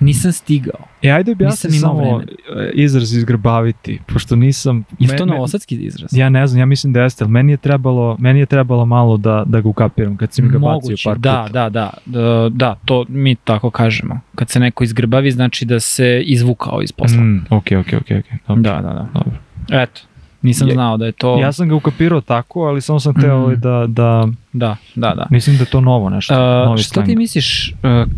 nisam 0.00 0.32
stigao. 0.32 0.80
E, 1.02 1.10
ajde 1.10 1.32
objasni 1.32 1.70
samo 1.70 1.94
vremena. 1.94 2.24
e, 2.56 2.70
izraz 2.74 3.12
izgrbaviti, 3.12 4.00
pošto 4.06 4.36
nisam... 4.36 4.84
Je 4.98 5.16
to 5.16 5.26
novosadski 5.26 5.76
izraz? 5.76 6.10
Ja 6.16 6.28
ne 6.28 6.46
znam, 6.46 6.60
ja 6.60 6.66
mislim 6.66 6.92
da 6.92 7.00
jeste, 7.00 7.24
ali 7.24 7.32
meni 7.32 7.52
je 7.52 7.56
trebalo, 7.56 8.16
meni 8.20 8.40
je 8.40 8.46
trebalo 8.46 8.86
malo 8.86 9.16
da, 9.16 9.44
da 9.46 9.60
ga 9.60 9.68
ukapiram, 9.68 10.16
kad 10.16 10.32
si 10.32 10.42
mi 10.42 10.48
ga 10.48 10.58
bacio 10.58 10.72
Moguće, 10.72 11.08
par 11.08 11.18
da, 11.18 11.44
puta. 11.46 11.68
da, 11.68 11.68
da, 11.70 11.90
da, 12.06 12.48
da, 12.48 12.76
to 12.84 13.04
mi 13.08 13.34
tako 13.34 13.70
kažemo. 13.70 14.20
Kad 14.34 14.50
se 14.50 14.60
neko 14.60 14.84
izgrbavi, 14.84 15.30
znači 15.30 15.64
da 15.64 15.80
se 15.80 16.22
izvukao 16.24 16.82
iz 16.82 16.92
posla. 16.92 17.20
Mm, 17.20 17.46
ok, 17.50 17.66
ok, 17.80 17.86
ok, 17.86 18.10
ok. 18.10 18.48
Dobro. 18.48 18.62
Da, 18.62 18.72
da, 18.72 18.92
da. 18.92 19.08
Dobro. 19.14 19.38
Eto, 19.70 20.00
nisam 20.42 20.68
Je- 20.68 20.74
znao 20.74 20.96
da 20.96 21.06
je 21.06 21.12
to... 21.12 21.38
Ja 21.38 21.52
sam 21.52 21.68
ga 21.68 21.74
ukapirao 21.74 22.20
tako, 22.20 22.60
ali 22.60 22.80
samo 22.80 23.00
sam 23.00 23.14
hteo 23.14 23.38
Mm. 23.38 23.42
ovaj 23.42 23.56
da, 23.56 23.84
da, 23.88 24.28
Da, 24.52 24.76
da, 24.94 25.10
da. 25.10 25.26
mislim 25.30 25.56
da 25.56 25.62
je 25.62 25.66
to 25.66 25.80
novo 25.80 26.10
nešto, 26.10 26.34
Uh, 26.34 26.40
novi 26.66 26.78
šta 26.78 26.94
slang. 26.94 27.06
ti 27.06 27.16
misliš, 27.16 27.72
uh, 27.72 27.74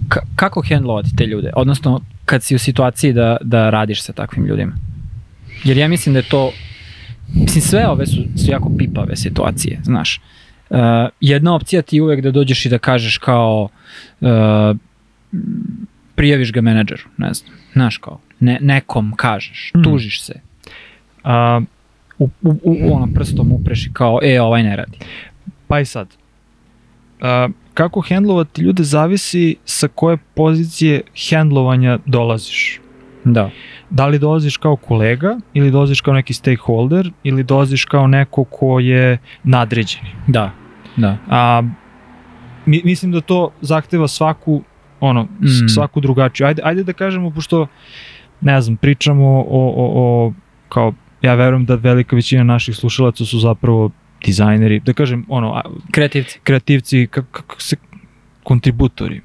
ka- 0.08 0.24
kako 0.36 0.62
hendlovati 0.62 1.16
te 1.16 1.26
ljude? 1.26 1.50
Odnosno, 1.56 2.00
kad 2.24 2.42
si 2.42 2.54
u 2.54 2.60
situaciji 2.60 3.12
da, 3.12 3.36
da 3.40 3.70
radiš 3.70 4.02
sa 4.02 4.12
takvim 4.12 4.46
ljudima? 4.46 4.72
Jer 5.64 5.76
ja 5.76 5.88
mislim 5.88 6.12
da 6.12 6.18
je 6.18 6.24
to, 6.24 6.50
mislim 7.34 7.62
sve 7.62 7.88
ove 7.88 8.06
su, 8.06 8.16
su 8.36 8.50
jako 8.50 8.70
pipave 8.78 9.16
situacije, 9.16 9.80
znaš. 9.82 10.20
Uh, 10.70 10.76
jedna 11.20 11.54
opcija 11.54 11.82
ti 11.82 11.96
je 11.96 12.02
uvek 12.02 12.20
da 12.20 12.30
dođeš 12.30 12.66
i 12.66 12.68
da 12.68 12.78
kažeš 12.78 13.18
kao 13.18 13.68
uh, 14.20 14.28
prijaviš 16.14 16.52
ga 16.52 16.60
menadžeru, 16.60 17.02
ne 17.16 17.34
znam, 17.34 17.52
znaš 17.72 17.96
kao, 17.96 18.18
ne, 18.40 18.58
nekom 18.60 19.12
kažeš, 19.12 19.72
Mm. 19.74 19.82
tužiš 19.82 20.22
se, 20.22 20.34
A, 21.24 21.60
u, 22.20 22.28
u, 22.42 22.54
u, 22.64 22.92
ono 22.92 23.08
prstom 23.14 23.52
upreš 23.52 23.86
i 23.86 23.92
kao, 23.92 24.18
e, 24.22 24.40
ovaj 24.40 24.62
ne 24.62 24.76
radi. 24.76 24.98
pa 25.68 25.80
i 25.80 25.84
sad. 25.84 26.08
A, 27.20 27.48
kako 27.74 28.00
hendlovati 28.00 28.62
ljude 28.62 28.82
zavisi 28.84 29.56
sa 29.64 29.88
koje 29.88 30.16
pozicije 30.34 31.00
hendlovanja 31.28 31.98
dolaziš. 32.06 32.80
Da. 33.24 33.50
Da 33.90 34.06
li 34.06 34.18
dolaziš 34.18 34.56
kao 34.56 34.76
kolega 34.76 35.38
ili 35.54 35.70
dolaziš 35.70 36.00
kao 36.00 36.14
neki 36.14 36.32
stakeholder 36.34 37.10
ili 37.22 37.42
dolaziš 37.42 37.84
kao 37.84 38.06
neko 38.06 38.44
ko 38.44 38.80
je 38.80 39.18
nadređeni. 39.44 40.08
Da, 40.26 40.50
da. 40.96 41.16
A, 41.28 41.62
mi, 42.66 42.80
mislim 42.84 43.12
da 43.12 43.20
to 43.20 43.50
zahteva 43.60 44.08
svaku 44.08 44.62
ono, 45.00 45.22
Mm. 45.22 45.64
mm. 45.64 45.68
svaku 45.68 46.00
drugačiju. 46.00 46.46
Ajde, 46.46 46.62
ajde 46.64 46.82
da 46.84 46.92
kažemo, 46.92 47.30
pošto 47.30 47.66
ne 48.40 48.60
znam, 48.60 48.76
pričamo 48.76 49.26
o, 49.26 49.44
o, 49.50 49.90
o 49.94 50.32
kao, 50.68 50.92
ja 51.22 51.34
verujem 51.34 51.64
da 51.64 51.74
velika 51.74 52.16
većina 52.16 52.44
naših 52.44 52.76
slušalaca 52.76 53.24
su 53.24 53.38
zapravo 53.38 53.90
dizajneri, 54.24 54.80
da 54.80 54.92
kažem, 54.92 55.24
ono, 55.28 55.62
Kreativci. 55.90 56.38
kreativci, 56.42 57.06
kako 57.06 57.26
kako 57.32 57.60
se, 57.60 57.76
kontributori. 58.42 59.20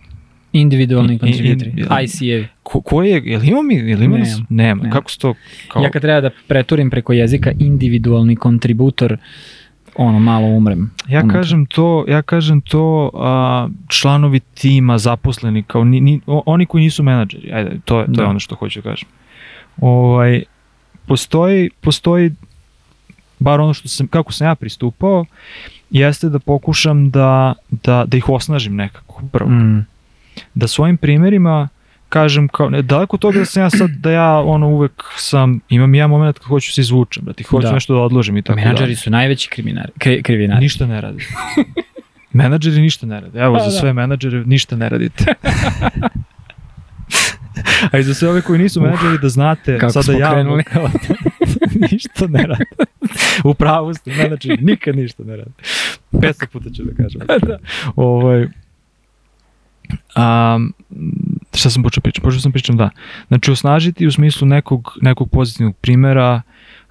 Individualni 0.53 1.13
In- 1.13 1.19
kontributori. 1.19 1.69
in- 1.71 1.87
ICA. 2.03 2.47
Ko, 2.63 2.81
ko 2.81 3.03
je, 3.03 3.21
je 3.25 3.37
li 3.37 3.47
ima 3.47 3.61
mi, 3.61 3.75
je 3.75 3.97
li 3.97 4.05
ima 4.05 4.17
nas? 4.17 4.29
Nemam. 4.29 4.45
Nema. 4.49 4.75
Nemam. 4.75 4.91
Kako 4.91 5.11
se 5.11 5.19
to, 5.19 5.33
kao, 5.67 5.83
Ja 5.83 5.89
kad 5.91 6.01
treba 6.01 6.21
da 6.21 6.29
preturim 6.47 6.89
preko 6.89 7.13
jezika 7.13 7.51
individualni 7.59 8.35
kontributor, 8.35 9.17
ono, 9.95 10.19
malo 10.19 10.47
umrem. 10.47 10.91
Ja 11.09 11.19
unutra. 11.19 11.39
kažem 11.39 11.65
to, 11.65 12.05
ja 12.07 12.21
kažem 12.21 12.61
to 12.61 13.11
a, 13.13 13.67
članovi 13.87 14.39
tima, 14.39 14.97
zaposleni, 14.97 15.63
kao 15.63 15.83
ni, 15.83 16.01
ni, 16.01 16.21
oni 16.25 16.65
koji 16.65 16.83
nisu 16.83 17.03
menadžeri, 17.03 17.51
ajde, 17.53 17.79
to 17.85 17.99
je, 17.99 18.05
to 18.05 18.11
Da. 18.11 18.23
je 18.23 18.29
ono 18.29 18.39
što 18.39 18.55
hoću 18.55 18.81
da 18.81 18.89
kažem. 18.89 19.09
Ovaj, 19.77 20.43
postoji, 21.07 21.69
postoji, 21.81 22.31
bar 23.39 23.59
ono 23.59 23.73
što 23.73 23.87
sam, 23.87 24.07
kako 24.07 24.31
sam 24.33 24.47
ja 24.47 24.55
pristupao, 24.55 25.25
jeste 25.89 26.29
da 26.29 26.39
pokušam 26.39 27.09
da, 27.11 27.53
da, 27.69 28.05
da 28.07 28.17
ih 28.17 28.29
osnažim 28.29 28.75
nekako 28.75 29.21
prvo. 29.31 29.49
Mm. 29.49 29.85
Da 30.53 30.67
svojim 30.67 30.97
primjerima 30.97 31.69
kažem 32.09 32.47
kao, 32.47 32.69
ne, 32.69 32.81
daleko 32.81 33.17
toga 33.17 33.39
da 33.39 33.45
sam 33.45 33.63
ja 33.63 33.69
sad, 33.69 33.89
da 33.89 34.11
ja 34.11 34.39
ono 34.39 34.67
uvek 34.67 35.03
sam, 35.17 35.59
imam 35.69 35.95
ja 35.95 36.07
moment 36.07 36.39
kad 36.39 36.47
hoću 36.47 36.73
se 36.73 36.81
izvučem, 36.81 37.23
da 37.25 37.33
ti 37.33 37.43
hoću 37.43 37.67
Da. 37.67 37.73
nešto 37.73 37.93
da 37.93 37.99
odložim 37.99 38.37
i 38.37 38.41
tako 38.41 38.55
dalje. 38.55 38.65
Menadžeri 38.65 38.95
su 38.95 39.09
najveći 39.09 39.49
kriminari, 39.49 39.91
kri, 39.97 40.23
krivinari. 40.23 40.59
Ništa 40.61 40.85
ne 40.85 41.01
rade. 41.01 41.17
menadžeri 42.33 42.81
ništa 42.81 43.05
ne 43.05 43.19
rade. 43.21 43.39
Evo, 43.39 43.55
Pa 43.55 43.59
za 43.59 43.65
da. 43.65 43.71
sve 43.71 43.93
menadžere 43.93 44.43
ništa 44.45 44.75
ne 44.75 44.89
radite. 44.89 45.23
A 47.91 47.97
i 47.97 48.03
za 48.03 48.13
sve 48.13 48.29
ove 48.29 48.41
koji 48.41 48.59
nisu 48.59 48.81
menadžeri 48.81 49.17
da 49.21 49.29
znate, 49.29 49.77
Kako 49.77 50.03
sada 50.03 50.17
javno, 50.17 50.35
krenuli. 50.35 50.63
kao, 50.63 50.89
ništa 51.91 52.27
ne 52.27 52.43
rade. 52.47 52.65
U 53.43 53.53
pravu 53.53 53.93
ste, 53.93 54.11
menadžeri 54.11 54.57
nikad 54.61 54.95
ništa 54.95 55.23
ne 55.23 55.35
rade. 55.35 55.51
500 56.11 56.47
puta 56.47 56.69
ću 56.69 56.83
da 56.83 57.03
kažem. 57.03 57.21
da. 57.47 57.57
Ovaj, 57.95 58.47
um, 60.15 60.73
šta 61.53 61.69
sam 61.69 61.83
počeo 61.83 62.01
pričam? 62.01 62.23
Počeo 62.23 62.39
sam 62.39 62.51
pričam, 62.51 62.77
da. 62.77 62.89
Znači, 63.27 63.51
osnažiti 63.51 64.07
u 64.07 64.11
smislu 64.11 64.47
nekog, 64.47 64.97
nekog 65.01 65.29
pozitivnog 65.31 65.75
primera, 65.75 66.41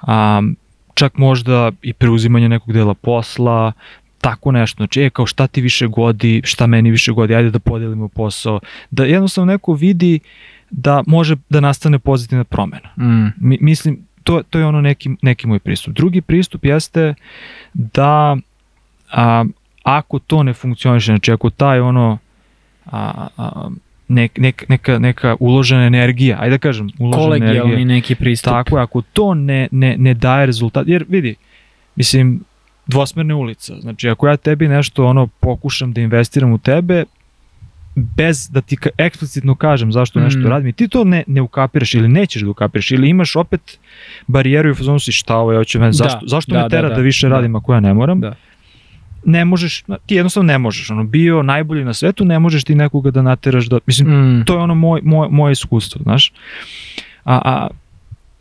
um, 0.09 0.57
čak 0.95 1.17
možda 1.17 1.71
i 1.83 1.93
preuzimanje 1.93 2.49
nekog 2.49 2.73
dela 2.73 2.95
posla, 2.95 3.73
tako 4.21 4.53
nešto, 4.53 4.77
znači, 4.77 5.03
e, 5.03 5.11
kao 5.11 5.27
šta 5.27 5.47
ti 5.47 5.61
više 5.61 5.87
godi, 5.87 6.41
šta 6.45 6.67
meni 6.67 6.91
više 6.91 7.13
godi, 7.13 7.35
ajde 7.35 7.51
da 7.51 7.59
podelimo 7.59 8.09
posao, 8.09 8.61
da 8.91 9.05
jednostavno 9.05 9.53
neko 9.53 9.73
vidi 9.73 10.21
da 10.77 11.03
može 11.07 11.37
da 11.49 11.61
nastane 11.61 11.99
pozitivna 11.99 12.45
promena. 12.45 12.89
Mm. 12.97 13.27
Mi, 13.49 13.59
mislim, 13.61 14.07
to, 14.23 14.43
to 14.51 14.59
je 14.59 14.67
ono 14.67 14.81
neki, 14.81 15.11
neki 15.23 15.47
moj 15.47 15.59
pristup. 15.59 15.95
Drugi 15.95 16.21
pristup 16.21 16.65
jeste 16.65 17.15
da 17.75 18.37
a, 19.13 19.45
ako 19.83 20.19
to 20.19 20.43
ne 20.43 20.53
funkcioniše, 20.55 21.13
znači 21.13 21.33
ako 21.33 21.51
taj 21.51 21.81
ono 21.81 22.19
a, 22.87 23.27
a, 23.37 23.71
nek, 24.09 24.39
nek, 24.39 24.69
neka, 24.69 24.99
neka 24.99 25.37
uložena 25.41 25.85
energija, 25.85 26.37
ajde 26.41 26.51
da 26.51 26.59
kažem, 26.59 26.91
uložena 26.99 27.37
energija, 27.37 27.63
Kolegijalni 27.63 27.85
neki 27.85 28.15
pristup. 28.15 28.51
tako 28.53 28.77
je, 28.77 28.83
ako 28.83 29.03
to 29.03 29.35
ne, 29.35 29.69
ne, 29.71 29.97
ne 29.99 30.15
daje 30.15 30.47
rezultat, 30.47 30.89
jer 30.89 31.05
vidi, 31.09 31.35
mislim, 31.97 32.41
dvosmerne 32.87 33.35
ulica, 33.35 33.75
znači 33.81 34.09
ako 34.09 34.29
ja 34.29 34.37
tebi 34.37 34.69
nešto 34.69 35.07
ono 35.07 35.27
pokušam 35.27 35.93
da 35.93 36.01
investiram 36.01 36.53
u 36.53 36.59
tebe, 36.59 37.05
bez 37.97 38.49
da 38.49 38.61
ti 38.61 38.77
eksplicitno 38.99 39.55
kažem 39.55 39.93
zašto 39.93 40.21
nešto 40.21 40.39
Mm. 40.39 40.47
radim 40.47 40.69
i 40.69 40.73
ti 40.73 40.89
to 40.89 41.05
ne, 41.05 41.25
ne 41.27 41.41
ukapiraš 41.41 41.95
ili 41.95 42.09
nećeš 42.09 42.43
da 42.43 42.51
ukapiraš 42.51 42.91
ili 42.91 43.09
imaš 43.09 43.37
opet 43.37 43.79
barijeru 44.27 44.71
i 44.71 44.75
fazonu 44.75 44.99
si 44.99 45.13
šta 45.13 45.37
ovo 45.37 45.57
hoće 45.57 45.79
mene, 45.79 45.93
zašto, 45.93 46.19
Da, 46.19 46.27
zašto 46.27 46.53
da, 46.53 46.63
me 46.63 46.69
tera 46.69 46.83
da, 46.83 46.89
da, 46.89 46.95
da, 46.95 47.01
više 47.01 47.29
da. 47.29 47.35
radim 47.35 47.57
ako 47.57 47.75
ja 47.75 47.81
ne 47.81 47.95
moram, 47.95 48.21
Da. 48.21 48.35
ne 49.25 49.45
možeš, 49.45 49.83
ti 50.07 50.15
jednostavno 50.15 50.47
ne 50.47 50.59
možeš, 50.59 50.91
ono, 50.91 51.05
bio 51.05 51.43
najbolji 51.43 51.85
na 51.85 51.95
svetu, 51.95 52.25
ne 52.25 52.39
možeš 52.39 52.65
ti 52.65 52.75
nekoga 52.75 53.11
da 53.11 53.23
nateraš 53.23 53.67
da, 53.67 53.79
mislim, 53.87 54.09
Mm. 54.09 54.45
to 54.45 54.55
je 54.55 54.61
ono 54.61 54.75
moj, 54.75 55.01
moj, 55.03 55.29
moje 55.31 55.53
iskustvo, 55.53 56.01
znaš. 56.03 56.33
A, 57.25 57.41
a 57.45 57.69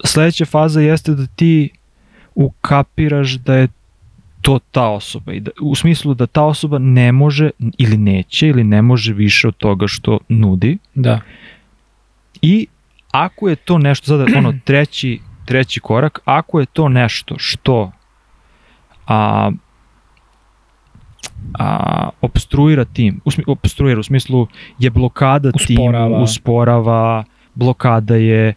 sledeća 0.03 0.45
faza 0.45 0.81
jeste 0.81 1.11
da 1.11 1.25
ti 1.27 1.69
ukapiraš 2.37 3.31
da 3.31 3.55
je 3.55 3.67
to 4.43 4.59
ta 4.71 4.89
osoba 4.89 5.33
i 5.33 5.39
da, 5.39 5.51
u 5.61 5.75
smislu 5.75 6.13
da 6.13 6.27
ta 6.27 6.43
osoba 6.43 6.77
ne 6.79 7.11
može 7.11 7.49
ili 7.77 7.97
neće 7.97 8.47
ili 8.47 8.63
ne 8.63 8.81
može 8.81 9.13
više 9.13 9.47
od 9.47 9.57
toga 9.57 9.87
što 9.87 10.19
nudi 10.29 10.77
Da. 10.95 11.19
i 12.41 12.67
ako 13.11 13.49
je 13.49 13.55
to 13.55 13.77
nešto, 13.77 14.05
sada 14.05 14.25
ono 14.37 14.53
treći, 14.65 15.19
treći 15.45 15.79
korak, 15.79 16.19
ako 16.25 16.59
je 16.59 16.65
to 16.65 16.89
nešto 16.89 17.35
što 17.37 17.91
a, 19.07 19.51
a, 21.59 22.09
obstruira 22.21 22.85
tim, 22.85 23.21
usmi, 23.25 23.43
obstruira 23.47 23.99
u 23.99 24.03
smislu 24.03 24.47
je 24.79 24.89
blokada 24.89 25.51
Usporava. 25.55 26.07
timu, 26.07 26.23
usporava, 26.23 27.23
blokada 27.55 28.15
je, 28.15 28.53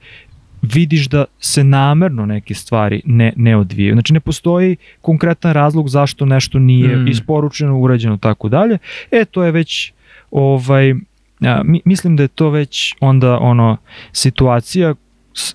vidiš 0.74 1.08
da 1.08 1.24
se 1.40 1.64
namerno 1.64 2.26
neke 2.26 2.54
stvari 2.54 3.02
ne, 3.04 3.32
ne 3.36 3.56
odvijaju. 3.56 3.94
Znači 3.94 4.12
ne 4.12 4.20
postoji 4.20 4.76
konkretan 5.00 5.52
razlog 5.52 5.88
zašto 5.88 6.26
nešto 6.26 6.58
nije 6.58 6.96
Mm. 6.96 7.08
isporučeno, 7.08 7.78
urađeno, 7.78 8.16
tako 8.16 8.48
dalje. 8.48 8.78
E, 9.10 9.24
to 9.24 9.44
je 9.44 9.52
već 9.52 9.92
ovaj, 10.30 10.94
a, 11.40 11.62
mi, 11.64 11.80
mislim 11.84 12.16
da 12.16 12.22
je 12.22 12.28
to 12.28 12.50
već 12.50 12.94
onda 13.00 13.38
ono 13.38 13.76
situacija 14.12 14.94
s, 15.34 15.54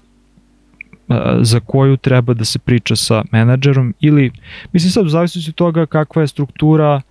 a, 1.08 1.38
za 1.42 1.60
koju 1.60 1.98
treba 1.98 2.34
da 2.34 2.46
se 2.46 2.60
priča 2.60 2.96
sa 2.96 3.24
menadžerom 3.32 3.94
ili, 4.00 4.32
mislim 4.72 4.92
sad 4.92 5.06
u 5.06 5.10
zavisnosti 5.10 5.50
od 5.50 5.56
toga 5.56 5.86
kakva 5.86 6.22
je 6.22 6.28
struktura 6.28 7.02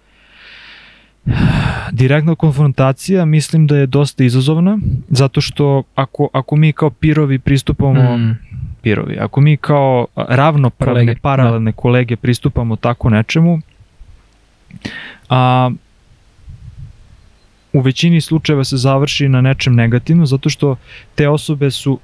direktna 1.93 2.35
konfrontacija 2.35 3.25
mislim 3.25 3.67
da 3.67 3.77
je 3.77 3.87
dosta 3.87 4.25
izazovna 4.25 4.79
zato 5.09 5.41
što 5.41 5.83
ako, 5.95 6.29
ako 6.33 6.57
mi 6.57 6.73
kao 6.73 6.91
pirovi 6.91 7.39
pristupamo 7.39 8.17
Mm. 8.17 8.39
pirovi. 8.83 9.19
Ako 9.19 9.41
mi 9.41 9.57
kao 9.57 10.07
ravnopravne, 10.17 10.95
Kolege, 10.95 11.07
kolege, 11.07 11.21
paralelne 11.21 11.73
kolege 11.73 12.17
pristupamo 12.17 12.77
tako 12.77 13.11
nečemu, 13.11 13.61
a, 15.29 15.71
u 17.73 17.81
većini 17.81 18.21
slučajeva 18.21 18.65
se 18.65 18.77
završi 18.77 19.29
na 19.29 19.41
nečem 19.41 19.75
negativno, 19.75 20.27
zato 20.27 20.49
što 20.49 20.77
te 21.15 21.29
osobe 21.29 21.71
su 21.71 21.99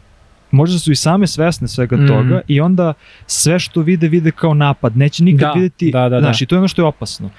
možda 0.51 0.79
su 0.79 0.93
i 0.93 0.97
same 0.97 1.27
svesne 1.27 1.69
svega 1.69 1.97
Mm. 1.97 2.07
toga 2.07 2.41
i 2.49 2.61
onda 2.61 2.93
sve 3.27 3.59
što 3.59 3.81
vide, 3.81 4.09
vide 4.09 4.31
kao 4.31 4.55
napad. 4.55 4.97
Neće 4.97 5.25
nikad 5.25 5.41
Da, 5.41 5.53
videti, 5.53 5.91
da, 5.91 6.09
da, 6.09 6.21
znaš, 6.21 6.39
da. 6.39 6.43
i 6.43 6.47
to 6.47 6.55
je 6.55 6.59
ono 6.59 6.69
što 6.69 6.83
je 6.83 6.87
opasno. 6.87 7.31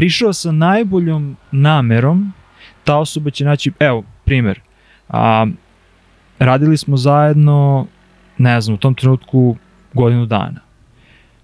Prišao 0.00 0.32
sa 0.32 0.52
najboljom 0.52 1.36
namerom, 1.52 2.32
ta 2.84 2.96
osoba 2.96 3.30
će 3.30 3.44
naći, 3.44 3.72
evo, 3.80 4.04
primer, 4.24 4.60
a, 5.08 5.46
radili 6.38 6.76
smo 6.76 6.96
zajedno, 6.96 7.86
ne 8.38 8.60
znam, 8.60 8.74
u 8.74 8.78
tom 8.78 8.94
trenutku 8.94 9.56
godinu 9.94 10.26
dana. 10.26 10.60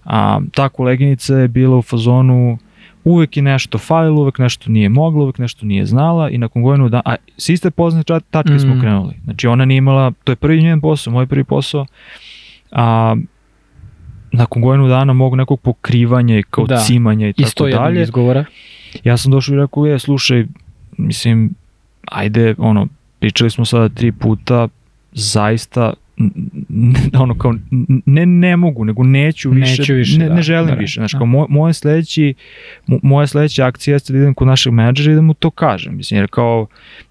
A, 0.04 0.40
ta 0.52 0.68
koleginica 0.68 1.34
je 1.34 1.48
bila 1.48 1.76
u 1.76 1.82
fazonu 1.82 2.58
uvek 3.04 3.36
je 3.36 3.42
nešto 3.42 3.78
falilo, 3.78 4.20
uvek 4.20 4.38
nešto 4.38 4.70
nije 4.70 4.88
mogla, 4.88 5.22
uvek 5.22 5.38
nešto 5.38 5.66
nije 5.66 5.86
znala 5.86 6.30
i 6.30 6.38
nakon 6.38 6.62
godinu 6.62 6.88
dana, 6.88 7.02
a 7.04 7.14
s 7.36 7.48
iste 7.48 7.70
pozne 7.70 8.02
tačke 8.30 8.58
smo 8.58 8.74
Mm. 8.74 8.80
krenuli. 8.80 9.14
Znači 9.24 9.46
ona 9.46 9.64
nije 9.64 9.78
imala, 9.78 10.12
to 10.24 10.32
je 10.32 10.36
prvi 10.36 10.62
njen 10.62 10.80
posao, 10.80 11.12
moj 11.12 11.26
prvi 11.26 11.44
posao, 11.44 11.86
a 12.72 13.16
nakon 14.36 14.62
godinu 14.62 14.88
dana 14.88 15.12
mog 15.12 15.34
nekog 15.36 15.60
pokrivanja 15.60 16.38
i 16.38 16.42
kao 16.42 16.66
Da. 16.66 16.76
cimanja 16.76 17.28
i 17.28 17.32
tako 17.32 17.68
dalje, 17.68 18.02
izgovora. 18.02 18.44
ja 19.04 19.16
sam 19.16 19.32
došao 19.32 19.54
i 19.54 19.58
rekao, 19.58 19.86
je, 19.86 19.98
slušaj, 19.98 20.46
mislim, 20.96 21.50
ajde, 22.12 22.54
ono, 22.58 22.88
pričali 23.18 23.50
smo 23.50 23.64
sada 23.64 23.88
tri 23.88 24.12
puta, 24.12 24.68
zaista, 25.12 25.92
ono 27.20 27.38
kao, 27.38 27.54
ne 28.06 28.26
ne 28.26 28.56
mogu, 28.56 28.84
nego 28.84 29.02
neću 29.02 29.50
više, 29.50 29.82
Neću 29.82 29.94
više, 29.94 30.18
ne, 30.18 30.28
da, 30.28 30.34
ne 30.34 30.42
želim 30.42 30.66
da, 30.68 30.74
više. 30.74 31.00
Znači, 31.00 31.14
da. 31.14 31.18
kao 31.18 31.26
moj, 31.26 31.46
moje 31.48 31.74
sledeći, 31.74 32.34
mo- 32.86 33.00
moja 33.02 33.26
sledeća 33.26 33.66
akcija 33.66 33.94
jeste 33.94 34.12
da 34.12 34.18
idem 34.18 34.34
kod 34.34 34.48
našeg 34.48 34.72
menadžera 34.72 35.12
i 35.12 35.14
da 35.14 35.20
mu 35.22 35.34
to 35.34 35.50
kažem. 35.50 35.96
Mislim, 35.96 36.20
jer 36.20 36.28
kao, 36.30 36.66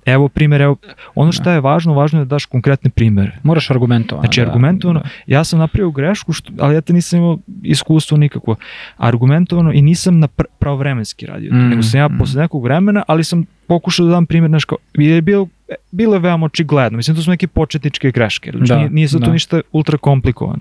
evo 0.06 0.28
primjer, 0.30 0.62
evo, 0.62 0.76
ono 1.16 1.32
što 1.32 1.52
je 1.52 1.60
važno, 1.62 1.94
važno 1.94 2.20
je 2.20 2.26
da 2.26 2.30
daš 2.30 2.46
konkretne 2.46 2.90
primere. 2.90 3.32
Moraš 3.44 3.72
argumentovano. 3.72 4.22
Znači, 4.22 4.42
da, 4.42 4.48
argumentovano, 4.48 5.00
Da. 5.00 5.10
ja 5.28 5.44
sam 5.44 5.60
napravio 5.60 5.92
grešku, 5.92 6.34
što, 6.34 6.54
ali 6.60 6.76
ja 6.76 6.82
te 6.82 6.94
nisam 6.94 7.20
imao 7.20 7.38
iskustvo 7.64 8.18
nikakvo. 8.18 8.56
Argumentovano 8.98 9.72
i 9.74 9.82
nisam 9.82 10.20
na 10.20 10.28
pr 10.28 10.44
pravovremenski 10.60 11.26
radio, 11.26 11.50
to, 11.50 11.56
Mm, 11.56 11.70
nego 11.70 11.84
sam 11.84 12.00
ja 12.00 12.08
mm. 12.08 12.18
posle 12.20 12.42
nekog 12.42 12.64
vremena, 12.64 13.04
ali 13.08 13.24
sam 13.24 13.46
pokušao 13.68 14.06
da 14.06 14.12
dam 14.12 14.26
primjer, 14.26 14.50
znaš, 14.50 14.66
kao, 14.66 14.78
je 14.94 15.22
bilo, 15.22 15.48
bilo 15.92 16.14
je 16.14 16.20
veoma 16.20 16.46
očigledno. 16.46 16.98
Mislim, 16.98 17.16
to 17.16 17.22
su 17.24 17.30
neke 17.30 17.48
početničke 17.48 18.12
greške, 18.12 18.52
znači, 18.52 18.70
Da, 18.70 18.78
nije, 18.78 18.90
nije 18.90 19.08
sad 19.08 19.20
to 19.20 19.26
da. 19.26 19.34
ništa 19.34 19.62
ultra 19.72 19.98
komplikovano. 19.98 20.60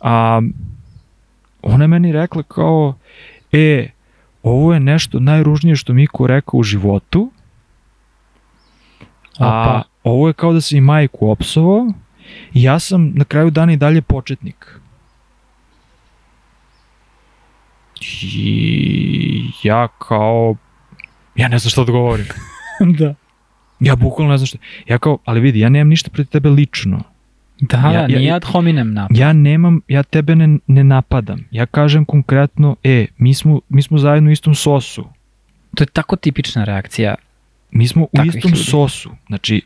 A, 0.00 0.40
ona 1.62 1.84
je 1.84 1.88
meni 1.88 2.12
rekla 2.12 2.42
kao, 2.42 2.94
e, 3.52 3.88
ovo 4.42 4.74
je 4.74 4.80
nešto 4.80 5.20
najružnije 5.20 5.76
što 5.76 5.92
mi 5.92 6.06
ko 6.06 6.26
rekao 6.26 6.58
u 6.58 6.62
životu, 6.62 7.30
a 9.38 9.46
Opa. 9.62 9.82
ovo 10.04 10.28
je 10.28 10.34
kao 10.34 10.52
da 10.52 10.60
si 10.60 10.76
i 10.76 10.80
majku 10.82 11.30
opsovao 11.30 11.86
i 12.54 12.62
ja 12.62 12.78
sam 12.78 13.12
na 13.14 13.24
kraju 13.24 13.50
dana 13.50 13.72
i 13.72 13.76
dalje 13.76 14.02
početnik. 14.02 14.78
I 18.22 19.44
ja 19.62 19.88
kao, 19.88 20.56
ja 21.36 21.48
ne 21.48 21.58
znam 21.58 21.70
šta 21.70 21.84
da 21.84 21.92
govorim. 21.92 22.26
da. 22.98 23.14
Ja 23.80 23.96
bukvalno 23.96 24.30
ne 24.32 24.38
znam 24.38 24.46
šta. 24.46 24.58
Ja 24.86 24.98
kao, 24.98 25.18
ali 25.24 25.40
vidi, 25.40 25.60
ja 25.60 25.68
nemam 25.68 25.88
ništa 25.88 26.10
protiv 26.10 26.30
tebe 26.30 26.48
lično. 26.48 27.00
Da, 27.60 27.76
Ja- 27.78 27.92
ja, 27.92 28.00
ja- 28.00 28.06
nije 28.08 28.32
ad 28.32 28.44
hominem 28.44 28.92
napad. 28.94 29.16
Ja 29.16 29.32
nemam, 29.32 29.80
ja 29.88 30.02
tebe 30.02 30.34
ne, 30.36 30.58
ne 30.66 30.84
napadam. 30.84 31.38
Ja 31.50 31.66
kažem 31.66 32.04
konkretno, 32.04 32.76
e, 32.84 33.06
mi 33.18 33.34
smo, 33.34 33.60
mi 33.68 33.82
smo 33.82 33.98
zajedno 33.98 34.28
u 34.28 34.32
istom 34.32 34.54
sosu. 34.54 35.04
To 35.74 35.82
je 35.82 35.88
tako 35.88 36.16
tipična 36.16 36.64
reakcija. 36.64 37.14
Mi 37.70 37.88
smo 37.88 38.04
u 38.04 38.08
istom 38.26 38.50
ljudi. 38.50 38.56
sosu. 38.60 39.10
Znači, 39.26 39.62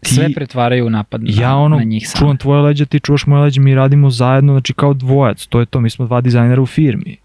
Ti- 0.00 0.14
Sve 0.14 0.32
pretvaraju 0.32 0.90
napad 0.90 1.22
na, 1.22 1.30
ja 1.32 1.56
ono, 1.56 1.76
na 1.76 1.82
njih 1.82 2.08
same. 2.08 2.18
čuvam 2.18 2.36
tvoje 2.36 2.62
leđa, 2.62 2.84
ti 2.84 3.00
čuvaš 3.00 3.26
moje 3.26 3.42
leđa, 3.42 3.60
mi 3.60 3.74
radimo 3.74 4.10
zajedno, 4.10 4.52
znači 4.52 4.72
kao 4.72 4.94
dvojac, 4.94 5.46
to 5.46 5.60
je 5.60 5.66
to, 5.66 5.80
mi 5.80 5.90
smo 5.90 6.06
dva 6.06 6.20
dizajnera 6.20 6.62
u 6.62 6.66
firmi. 6.66 7.16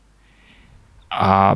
A 1.12 1.56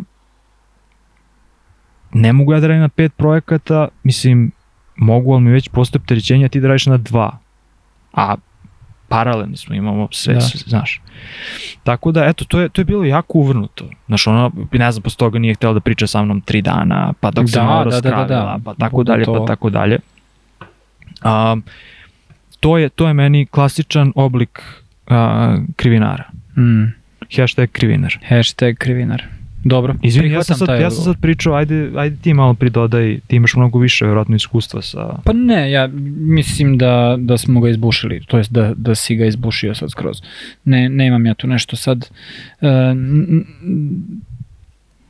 ne 2.11 2.33
mogu 2.33 2.53
ja 2.53 2.59
da 2.59 2.67
radim 2.67 2.81
na 2.81 2.89
pet 2.89 3.13
projekata, 3.15 3.87
mislim, 4.03 4.51
mogu, 4.95 5.33
ali 5.33 5.41
mi 5.41 5.51
već 5.51 5.69
postoje 5.69 5.99
opterećenja, 5.99 6.49
ti 6.49 6.59
da 6.59 6.67
radiš 6.67 6.85
na 6.85 6.97
dva. 6.97 7.37
A 8.13 8.35
paralelni 9.09 9.57
smo, 9.57 9.75
imamo 9.75 10.07
sve, 10.11 10.33
Da. 10.33 10.39
da. 10.39 10.45
sve, 10.45 10.59
znaš. 10.59 11.01
Tako 11.83 12.11
da, 12.11 12.25
eto, 12.25 12.45
to 12.45 12.59
je, 12.59 12.69
to 12.69 12.81
je 12.81 12.85
bilo 12.85 13.05
jako 13.05 13.37
uvrnuto. 13.37 13.85
Znaš, 14.07 14.27
ona, 14.27 14.51
ne 14.71 14.91
znam, 14.91 15.03
posle 15.03 15.17
toga 15.17 15.39
nije 15.39 15.53
htjela 15.53 15.73
da 15.73 15.79
priča 15.79 16.07
sa 16.07 16.23
mnom 16.23 16.41
tri 16.41 16.61
dana, 16.61 17.13
pa 17.19 17.31
dok 17.31 17.49
se 17.49 17.59
Da, 17.59 17.63
malo 17.63 17.83
da, 17.83 17.89
da, 17.91 18.01
da, 18.01 18.09
da. 18.09 18.15
raspravila, 18.15 18.59
pa 18.65 18.73
tako 18.75 18.95
Bude 18.95 19.11
dalje, 19.11 19.25
to- 19.25 19.33
pa 19.35 19.45
tako 19.45 19.69
dalje. 19.69 19.99
A, 21.21 21.55
to, 22.59 22.77
je, 22.77 22.89
to 22.89 23.07
je 23.07 23.13
meni 23.13 23.45
klasičan 23.45 24.11
oblik 24.15 24.61
a, 25.07 25.57
krivinara. 25.75 26.23
Mm. 26.57 26.83
Hashtag 27.31 27.69
krivinar. 27.69 28.17
Hashtag 28.29 28.75
krivinar. 28.75 29.23
Dobro, 29.63 29.95
Izvini, 30.03 30.33
ja 30.33 30.43
sam, 30.43 30.55
sad, 30.55 30.67
taj 30.67 30.81
ja 30.81 30.91
sam 30.91 31.03
sad 31.03 31.21
pričao, 31.21 31.53
ajde, 31.53 31.91
ajde 31.95 32.15
ti 32.15 32.33
malo 32.33 32.53
pridodaj, 32.53 33.19
ti 33.27 33.35
imaš 33.35 33.55
mnogo 33.55 33.79
više 33.79 34.05
vjerojatno 34.05 34.35
iskustva 34.35 34.81
sa... 34.81 35.19
Pa 35.23 35.33
ne, 35.33 35.71
ja 35.71 35.87
mislim 36.17 36.77
da, 36.77 37.15
da 37.19 37.37
smo 37.37 37.59
ga 37.59 37.69
izbušili, 37.69 38.25
to 38.27 38.37
jest 38.37 38.51
da, 38.51 38.73
da 38.77 38.95
si 38.95 39.15
ga 39.15 39.25
izbušio 39.25 39.75
sad 39.75 39.91
skroz. 39.91 40.21
Ne, 40.63 40.89
nemam 40.89 41.25
ja 41.25 41.33
tu 41.33 41.47
nešto 41.47 41.75
sad, 41.75 42.09
uh, 42.61 42.67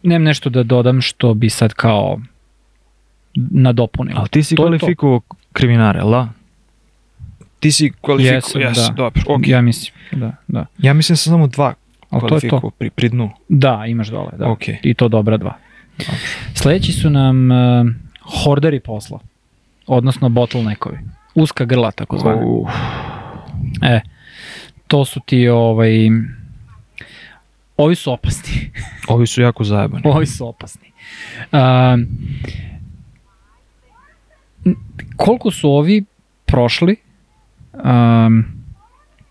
nemam 0.03 0.23
nešto 0.23 0.49
da 0.49 0.63
dodam 0.63 1.01
što 1.01 1.33
bi 1.33 1.49
sad 1.49 1.73
kao 1.73 2.19
nadopunio. 3.35 4.15
Ali 4.17 4.29
ti 4.29 4.43
si 4.43 4.55
To 4.55 4.63
je 4.63 4.65
to. 4.65 4.77
kvalifikovao 4.77 5.21
krivinare, 5.53 5.99
jel 5.99 6.09
da? 6.09 6.29
Ti 7.59 7.71
si 7.71 7.91
kvalifikovao, 8.01 8.67
Jesam, 8.67 8.95
da. 8.95 9.03
dobro, 9.03 9.21
ok. 9.27 9.47
Ja 9.47 9.61
mislim, 9.61 9.93
da, 10.11 10.35
da. 10.47 10.65
Ja 10.77 10.93
mislim 10.93 11.13
da 11.13 11.17
sam 11.17 11.31
samo 11.31 11.47
dva 11.47 11.73
Ali 12.09 12.29
to 12.29 12.35
je 12.35 12.49
to. 12.49 12.71
pri, 12.71 12.89
pri 12.89 13.09
dnu. 13.09 13.29
Da, 13.49 13.83
imaš 13.87 14.07
dole, 14.07 14.31
da. 14.37 14.47
Ok. 14.47 14.61
I 14.83 14.93
to 14.93 15.07
dobra 15.07 15.37
dva. 15.37 15.53
Sledeći 16.53 16.93
su 16.93 17.09
nam 17.09 17.51
uh, 17.51 17.57
horderi 18.43 18.79
posla, 18.79 19.19
odnosno 19.87 20.29
bottleneckovi. 20.29 20.97
Uska 21.35 21.65
grla, 21.65 21.91
tako 21.91 22.17
zvane. 22.17 22.41
Uh, 22.45 22.69
E, 23.83 23.99
to 24.87 25.05
su 25.05 25.19
ti, 25.19 25.47
ovaj, 25.47 25.91
ovi 27.77 27.95
su 27.95 28.11
opasni. 28.11 28.71
ovi 29.07 29.27
su 29.27 29.41
jako 29.41 29.63
zajebani. 29.63 30.03
ovi 30.05 30.25
su 30.25 30.47
opasni. 30.47 30.91
N- 34.65 34.75
koliko 35.15 35.51
su 35.51 35.71
ovi 35.71 36.05
prošli 36.45 36.95
um, 37.73 38.45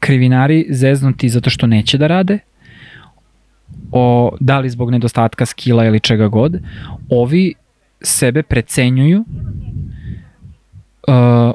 krivinari 0.01 0.67
zeznuti 0.71 1.29
zato 1.29 1.51
što 1.51 1.67
neće 1.67 1.99
da 1.99 2.07
rade, 2.07 2.39
o, 3.97 4.37
da 4.41 4.59
li 4.59 4.71
zbog 4.71 4.91
nedostatka 4.91 5.47
skila 5.47 5.85
ili 5.85 6.01
čega 6.01 6.29
god, 6.29 6.61
ovi 7.11 7.55
sebe 8.03 8.43
precenjuju, 8.43 9.25
uh, 11.09 11.55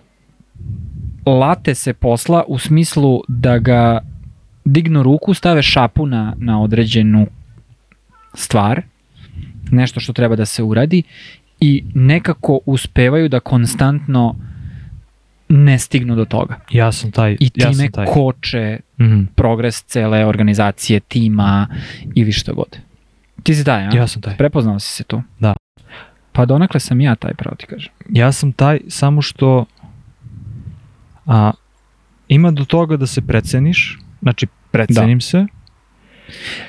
late 1.25 1.75
se 1.75 1.93
posla 1.93 2.43
u 2.47 2.59
smislu 2.59 3.21
da 3.27 3.57
ga 3.57 3.99
dignu 4.65 5.03
ruku, 5.03 5.33
stave 5.33 5.61
šapu 5.61 6.05
na, 6.05 6.33
na 6.37 6.61
određenu 6.61 7.27
stvar, 8.33 8.81
nešto 9.71 9.99
što 9.99 10.13
treba 10.13 10.35
da 10.35 10.45
se 10.45 10.63
uradi 10.63 11.03
i 11.59 11.83
nekako 11.93 12.59
uspevaju 12.65 13.29
da 13.29 13.39
konstantno 13.39 14.35
ne 15.51 15.79
stignu 15.79 16.15
do 16.15 16.25
toga. 16.25 16.55
Ja 16.69 16.91
sam 16.91 17.11
taj, 17.11 17.31
I 17.33 17.51
ja 17.55 17.63
time 17.63 17.73
sam 17.75 17.91
taj. 17.91 18.05
koče 18.05 18.79
Mhm. 18.99 19.23
progres 19.35 19.83
cele 19.83 20.25
organizacije, 20.25 20.99
tima 20.99 21.67
ili 22.15 22.31
što 22.31 22.53
god. 22.53 22.77
Ti 23.43 23.55
si 23.55 23.63
taj, 23.63 23.83
a? 23.83 23.89
Ja 23.91 24.07
sam 24.07 24.21
taj. 24.21 24.37
Prepoznao 24.37 24.79
si 24.79 24.89
se 24.89 25.03
tu? 25.03 25.21
Da. 25.39 25.53
Pa 26.31 26.45
donakle 26.45 26.79
sam 26.79 27.01
ja 27.01 27.15
taj, 27.15 27.33
pravo 27.33 27.55
ti 27.55 27.65
kažem. 27.65 27.91
Ja 28.09 28.31
sam 28.31 28.51
taj 28.51 28.79
samo 28.87 29.21
što 29.21 29.65
a, 31.25 31.51
ima 32.27 32.51
do 32.51 32.65
toga 32.65 32.97
da 32.97 33.07
se 33.07 33.21
preceniš, 33.21 33.99
znači 34.21 34.47
precenim 34.71 35.21
se, 35.21 35.45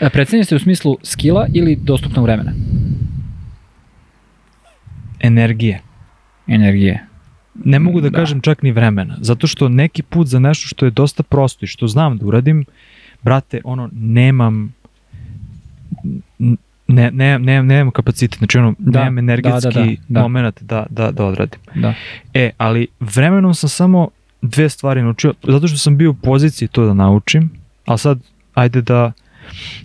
E, 0.00 0.10
Precenio 0.10 0.44
se 0.44 0.56
u 0.56 0.58
smislu 0.58 0.98
skila 1.02 1.46
ili 1.50 1.76
dostupnog 1.76 2.24
vremena? 2.24 2.52
energije. 5.20 5.80
Energije. 6.46 7.06
Ne 7.64 7.78
mogu 7.78 8.00
da, 8.00 8.10
Da. 8.10 8.18
kažem 8.18 8.40
čak 8.40 8.62
ni 8.62 8.72
vremena, 8.72 9.16
zato 9.20 9.46
što 9.46 9.68
neki 9.68 10.02
put 10.02 10.26
za 10.26 10.38
nešto 10.38 10.68
što 10.68 10.84
je 10.84 10.90
dosta 10.90 11.22
prosto 11.22 11.64
i 11.64 11.68
što 11.68 11.86
znam 11.86 12.18
da 12.18 12.26
uradim, 12.26 12.64
brate, 13.22 13.60
ono, 13.64 13.88
nemam 13.92 14.74
ne, 16.88 17.10
ne, 17.10 17.38
ne, 17.38 17.62
nemam 17.62 17.90
kapacitet, 17.90 18.38
znači 18.38 18.58
ono, 18.58 18.74
Da, 18.78 18.98
nemam 18.98 19.18
energetski 19.18 19.68
da, 19.74 19.80
da, 19.80 19.84
da, 19.84 19.96
da. 20.08 20.22
moment 20.22 20.62
da, 20.62 20.86
da, 20.90 21.10
da 21.10 21.24
odradim. 21.24 21.60
Da. 21.74 21.94
E, 22.34 22.50
ali 22.58 22.86
vremenom 23.00 23.54
sam 23.54 23.68
samo 23.68 24.08
dve 24.42 24.68
stvari 24.68 25.02
naučio, 25.02 25.34
zato 25.42 25.68
što 25.68 25.78
sam 25.78 25.96
bio 25.96 26.10
u 26.10 26.14
poziciji 26.14 26.68
to 26.68 26.86
da 26.86 26.94
naučim, 26.94 27.50
ali 27.84 27.98
sad 27.98 28.18
ajde 28.54 28.82
da, 28.82 29.12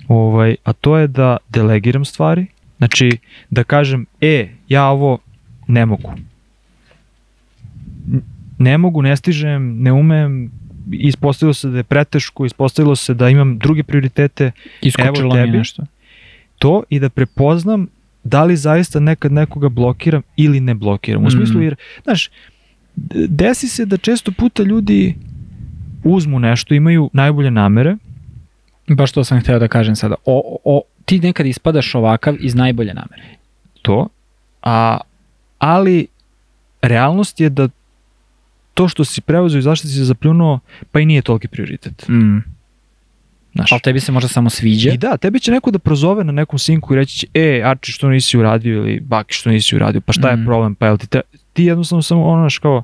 ovaj, 0.08 0.56
a 0.64 0.74
to 0.74 0.98
je 0.98 1.08
da 1.08 1.38
delegiram 1.50 2.06
stvari, 2.06 2.46
znači 2.78 3.18
da 3.50 3.64
kažem, 3.64 4.06
e, 4.22 4.50
ja 4.68 4.86
ovo 4.86 5.18
ne 5.68 5.86
mogu. 5.86 6.14
Ne 8.58 8.78
mogu, 8.78 9.02
ne 9.02 9.16
stižem, 9.16 9.78
ne 9.78 9.92
umem, 9.92 10.52
ispostavilo 10.92 11.54
se 11.54 11.70
da 11.70 11.78
je 11.78 11.84
preteško, 11.86 12.46
ispostavilo 12.46 12.96
se 12.96 13.14
da 13.14 13.30
imam 13.30 13.58
druge 13.58 13.84
prioritete, 13.84 14.52
Iskočilo 14.82 15.36
je 15.36 15.44
tebi. 15.44 15.58
nešto. 15.58 15.84
to 16.58 16.84
i 16.90 17.00
da 17.00 17.10
prepoznam 17.10 17.88
da 18.24 18.44
li 18.44 18.56
zaista 18.58 19.00
nekad 19.00 19.32
nekoga 19.32 19.70
blokiram 19.70 20.22
ili 20.36 20.60
ne 20.60 20.74
blokiram. 20.74 21.24
U 21.24 21.28
Mm. 21.28 21.32
smislu 21.32 21.62
jer, 21.62 21.76
znaš, 22.04 22.30
desi 23.28 23.68
se 23.68 23.86
da 23.86 23.98
često 23.98 24.32
puta 24.32 24.64
ljudi 24.64 25.16
uzmu 26.04 26.40
nešto, 26.40 26.74
imaju 26.74 27.10
najbolje 27.14 27.52
namere, 27.52 27.96
Baš 28.90 29.12
to 29.12 29.24
sam 29.24 29.40
hteo 29.40 29.60
da 29.60 29.68
kažem 29.68 29.96
sada. 29.96 30.16
O, 30.26 30.58
o, 30.66 30.82
ti 31.06 31.20
nekad 31.20 31.46
ispadaš 31.46 31.96
ovakav 31.96 32.36
iz 32.40 32.56
najbolje 32.56 32.94
namere. 32.94 33.24
to, 33.82 34.08
a, 34.62 34.98
ali 35.60 36.08
realnost 36.82 37.40
je 37.40 37.50
da 37.50 37.70
to 38.78 38.88
što 38.88 39.06
si 39.06 39.22
preuzeo 39.22 39.60
i 39.60 39.62
zašto 39.62 39.88
si 39.88 39.94
se 39.94 40.04
zapljunuo, 40.06 40.60
pa 40.92 41.00
i 41.00 41.06
nije 41.06 41.22
toliki 41.22 41.48
prioritet. 41.48 42.08
Mm. 42.10 42.38
Znaš. 43.54 43.72
Ali 43.72 43.82
tebi 43.82 44.00
se 44.00 44.12
možda 44.12 44.28
samo 44.28 44.50
sviđa. 44.50 44.92
I 44.94 44.98
da, 44.98 45.18
tebi 45.18 45.40
će 45.40 45.52
neko 45.52 45.72
da 45.72 45.80
prozove 45.80 46.24
na 46.24 46.32
nekom 46.32 46.60
sinku 46.60 46.94
i 46.94 46.98
reći 46.98 47.18
će, 47.18 47.28
e, 47.34 47.62
Arči, 47.66 47.92
što 47.92 48.10
nisi 48.10 48.38
uradio 48.38 48.78
ili 48.78 49.00
Baki, 49.00 49.34
što 49.34 49.50
nisi 49.50 49.76
uradio, 49.76 50.02
pa 50.02 50.14
šta 50.14 50.36
Mm. 50.36 50.40
je 50.40 50.46
problem, 50.46 50.76
pa 50.76 50.86
jel 50.86 50.98
ti, 50.98 51.08
te, 51.08 51.22
ti 51.54 51.64
jednostavno 51.64 52.02
samo 52.02 52.26
ono, 52.26 52.42
znaš, 52.42 52.58
kao, 52.58 52.84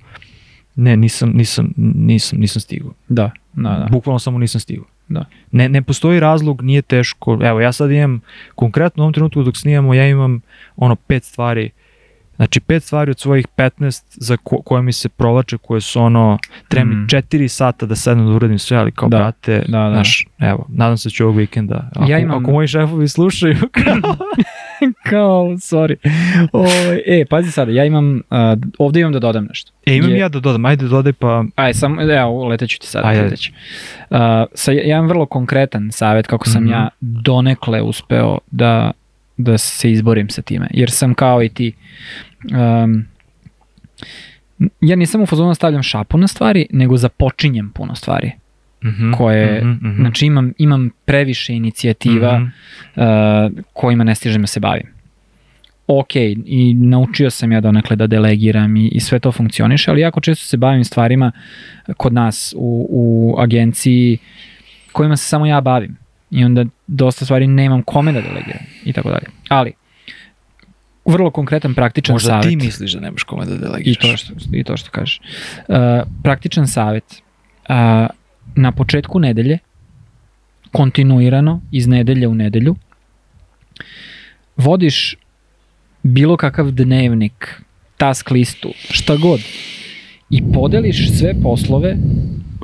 ne, 0.75 0.97
nisam, 0.97 1.29
nisam, 1.29 1.73
nisam, 1.77 2.39
nisam 2.39 2.61
stigao. 2.61 2.91
Da, 3.07 3.31
da, 3.53 3.69
da. 3.69 3.87
Bukvalno 3.91 4.19
samo 4.19 4.39
nisam 4.39 4.61
stigao. 4.61 4.85
Da. 5.07 5.25
Ne, 5.51 5.69
ne 5.69 5.81
postoji 5.81 6.19
razlog, 6.19 6.61
nije 6.61 6.81
teško. 6.81 7.39
Evo, 7.43 7.59
ja 7.61 7.71
sad 7.71 7.91
imam, 7.91 8.21
konkretno 8.55 9.03
u 9.03 9.05
ovom 9.05 9.13
trenutku 9.13 9.43
dok 9.43 9.57
snimamo, 9.57 9.93
ja 9.93 10.07
imam 10.07 10.41
ono 10.75 10.95
pet 10.95 11.23
stvari, 11.23 11.69
znači 12.35 12.59
pet 12.59 12.83
stvari 12.83 13.11
od 13.11 13.19
svojih 13.19 13.47
15 13.49 14.03
za 14.11 14.37
ko, 14.37 14.57
koje 14.57 14.81
mi 14.81 14.93
se 14.93 15.09
provlače, 15.09 15.57
koje 15.57 15.81
su 15.81 16.01
ono, 16.01 16.37
treba 16.67 16.85
mi 16.85 16.95
Mm. 16.95 17.07
4 17.07 17.47
sata 17.47 17.85
da 17.85 17.95
sednem 17.95 18.25
da 18.25 18.31
uradim 18.31 18.59
sve, 18.59 18.77
ali 18.77 18.91
kao 18.91 19.09
Da, 19.09 19.17
brate, 19.17 19.59
da, 19.59 19.79
da. 19.79 19.89
znaš, 19.91 20.25
evo, 20.39 20.65
nadam 20.69 20.97
se 20.97 21.07
da 21.07 21.11
ću 21.11 21.23
ovog 21.23 21.37
vikenda, 21.37 21.89
ako, 21.91 22.05
Ja 22.05 22.19
imam- 22.19 22.37
ako 22.37 22.51
moji 22.51 22.67
šefovi 22.67 23.07
slušaju, 23.07 23.55
kao, 23.75 24.01
Kao, 25.03 25.43
sorry. 25.47 25.95
O, 26.53 26.65
e, 27.07 27.25
pazi 27.25 27.51
sada, 27.51 27.71
ja 27.71 27.85
imam, 27.85 28.15
uh, 28.15 28.37
ovde 28.79 28.99
imam 28.99 29.13
da 29.13 29.19
dodam 29.19 29.45
nešto. 29.45 29.71
e, 29.85 29.95
imam 29.95 30.09
Je- 30.09 30.17
ja 30.17 30.29
da 30.29 30.39
dodam, 30.39 30.65
ajde 30.65 30.87
dodaj 30.87 31.13
pa, 31.13 31.43
Aj, 31.55 31.73
samo, 31.73 32.01
evo, 32.03 32.47
leteću 32.47 32.79
ti 32.79 32.87
sada. 32.87 33.07
Ajde. 33.07 33.21
Leteću. 33.21 33.51
Uh, 34.09 34.17
sa, 34.53 34.71
ja 34.71 34.97
imam 34.97 35.07
vrlo 35.07 35.25
konkretan 35.25 35.91
savjet 35.91 36.27
kako 36.27 36.49
sam 36.49 36.63
Mhm. 36.63 36.71
ja 36.71 36.89
donekle 37.01 37.81
uspeo 37.81 38.37
da, 38.47 38.91
da 39.43 39.57
se 39.57 39.91
izborim 39.91 40.29
sa 40.29 40.41
time. 40.41 40.67
Jer 40.73 40.91
sam 40.91 41.13
kao 41.13 41.43
i 41.43 41.49
ti, 41.49 41.73
um, 42.83 43.05
ja 44.81 44.95
nisam 44.95 45.21
u 45.21 45.25
fazonu 45.25 45.49
da 45.49 45.55
stavljam 45.55 45.83
šapu 45.83 46.17
na 46.17 46.27
stvari, 46.27 46.67
nego 46.71 46.97
započinjem 46.97 47.69
puno 47.69 47.95
stvari. 47.95 48.31
mhm, 48.85 49.11
Koje, 49.11 49.61
mhm, 49.63 49.87
mhm. 49.87 50.01
Znači 50.01 50.25
imam, 50.25 50.53
imam 50.57 50.89
previše 51.05 51.53
inicijativa 51.53 52.39
Mhm. 52.39 52.47
uh, 52.95 53.63
kojima 53.73 54.03
ne 54.03 54.15
stižem 54.15 54.41
da 54.41 54.47
se 54.47 54.59
bavim. 54.59 54.87
Ok, 55.87 56.15
i 56.45 56.73
naučio 56.73 57.29
sam 57.29 57.51
ja 57.51 57.61
donekle 57.61 57.95
da 57.95 58.07
delegiram 58.07 58.75
i, 58.75 58.87
i 58.87 58.99
sve 58.99 59.19
to 59.19 59.31
funkcioniše, 59.31 59.91
ali 59.91 60.01
jako 60.01 60.21
često 60.21 60.45
se 60.45 60.57
bavim 60.57 60.83
stvarima 60.83 61.31
kod 61.97 62.13
nas 62.13 62.53
u, 62.57 62.87
u 62.89 63.35
agenciji 63.41 64.17
kojima 64.91 65.17
se 65.17 65.25
samo 65.25 65.45
ja 65.45 65.61
bavim. 65.61 65.97
I 66.33 66.43
onda 66.45 66.65
dosta 66.87 67.25
stvari 67.25 67.47
nemam 67.47 67.83
kome 67.83 68.11
da 68.11 68.21
delegiram 68.21 68.65
i 68.85 68.93
tako 68.93 69.09
dalje. 69.09 69.25
Ali, 69.49 69.73
vrlo 71.05 71.31
konkretan 71.31 71.73
praktičan 71.73 72.13
Možda 72.13 72.29
savjet. 72.29 72.49
ti 72.49 72.65
misliš 72.65 72.93
da 72.93 72.99
nemaš 72.99 73.23
kome 73.23 73.45
da 73.45 73.57
delegiraš. 73.57 73.97
I 73.97 74.11
to 74.11 74.17
što, 74.17 74.33
i 74.53 74.63
to 74.63 74.77
što 74.77 74.89
kažeš. 74.91 75.21
Uh, 75.67 75.75
praktičan 76.23 76.67
savjet. 76.67 77.21
Uh, 77.69 77.75
na 78.55 78.71
početku 78.71 79.19
nedelje, 79.19 79.57
kontinuirano, 80.71 81.61
iz 81.71 81.87
nedelje 81.87 82.27
u 82.27 82.35
nedelju, 82.35 82.75
vodiš 84.57 85.15
bilo 86.03 86.37
kakav 86.37 86.71
dnevnik, 86.71 87.61
task 87.97 88.31
listu, 88.31 88.73
šta 88.89 89.15
god, 89.15 89.39
i 90.29 90.43
podeliš 90.53 91.17
sve 91.17 91.33
poslove, 91.43 91.97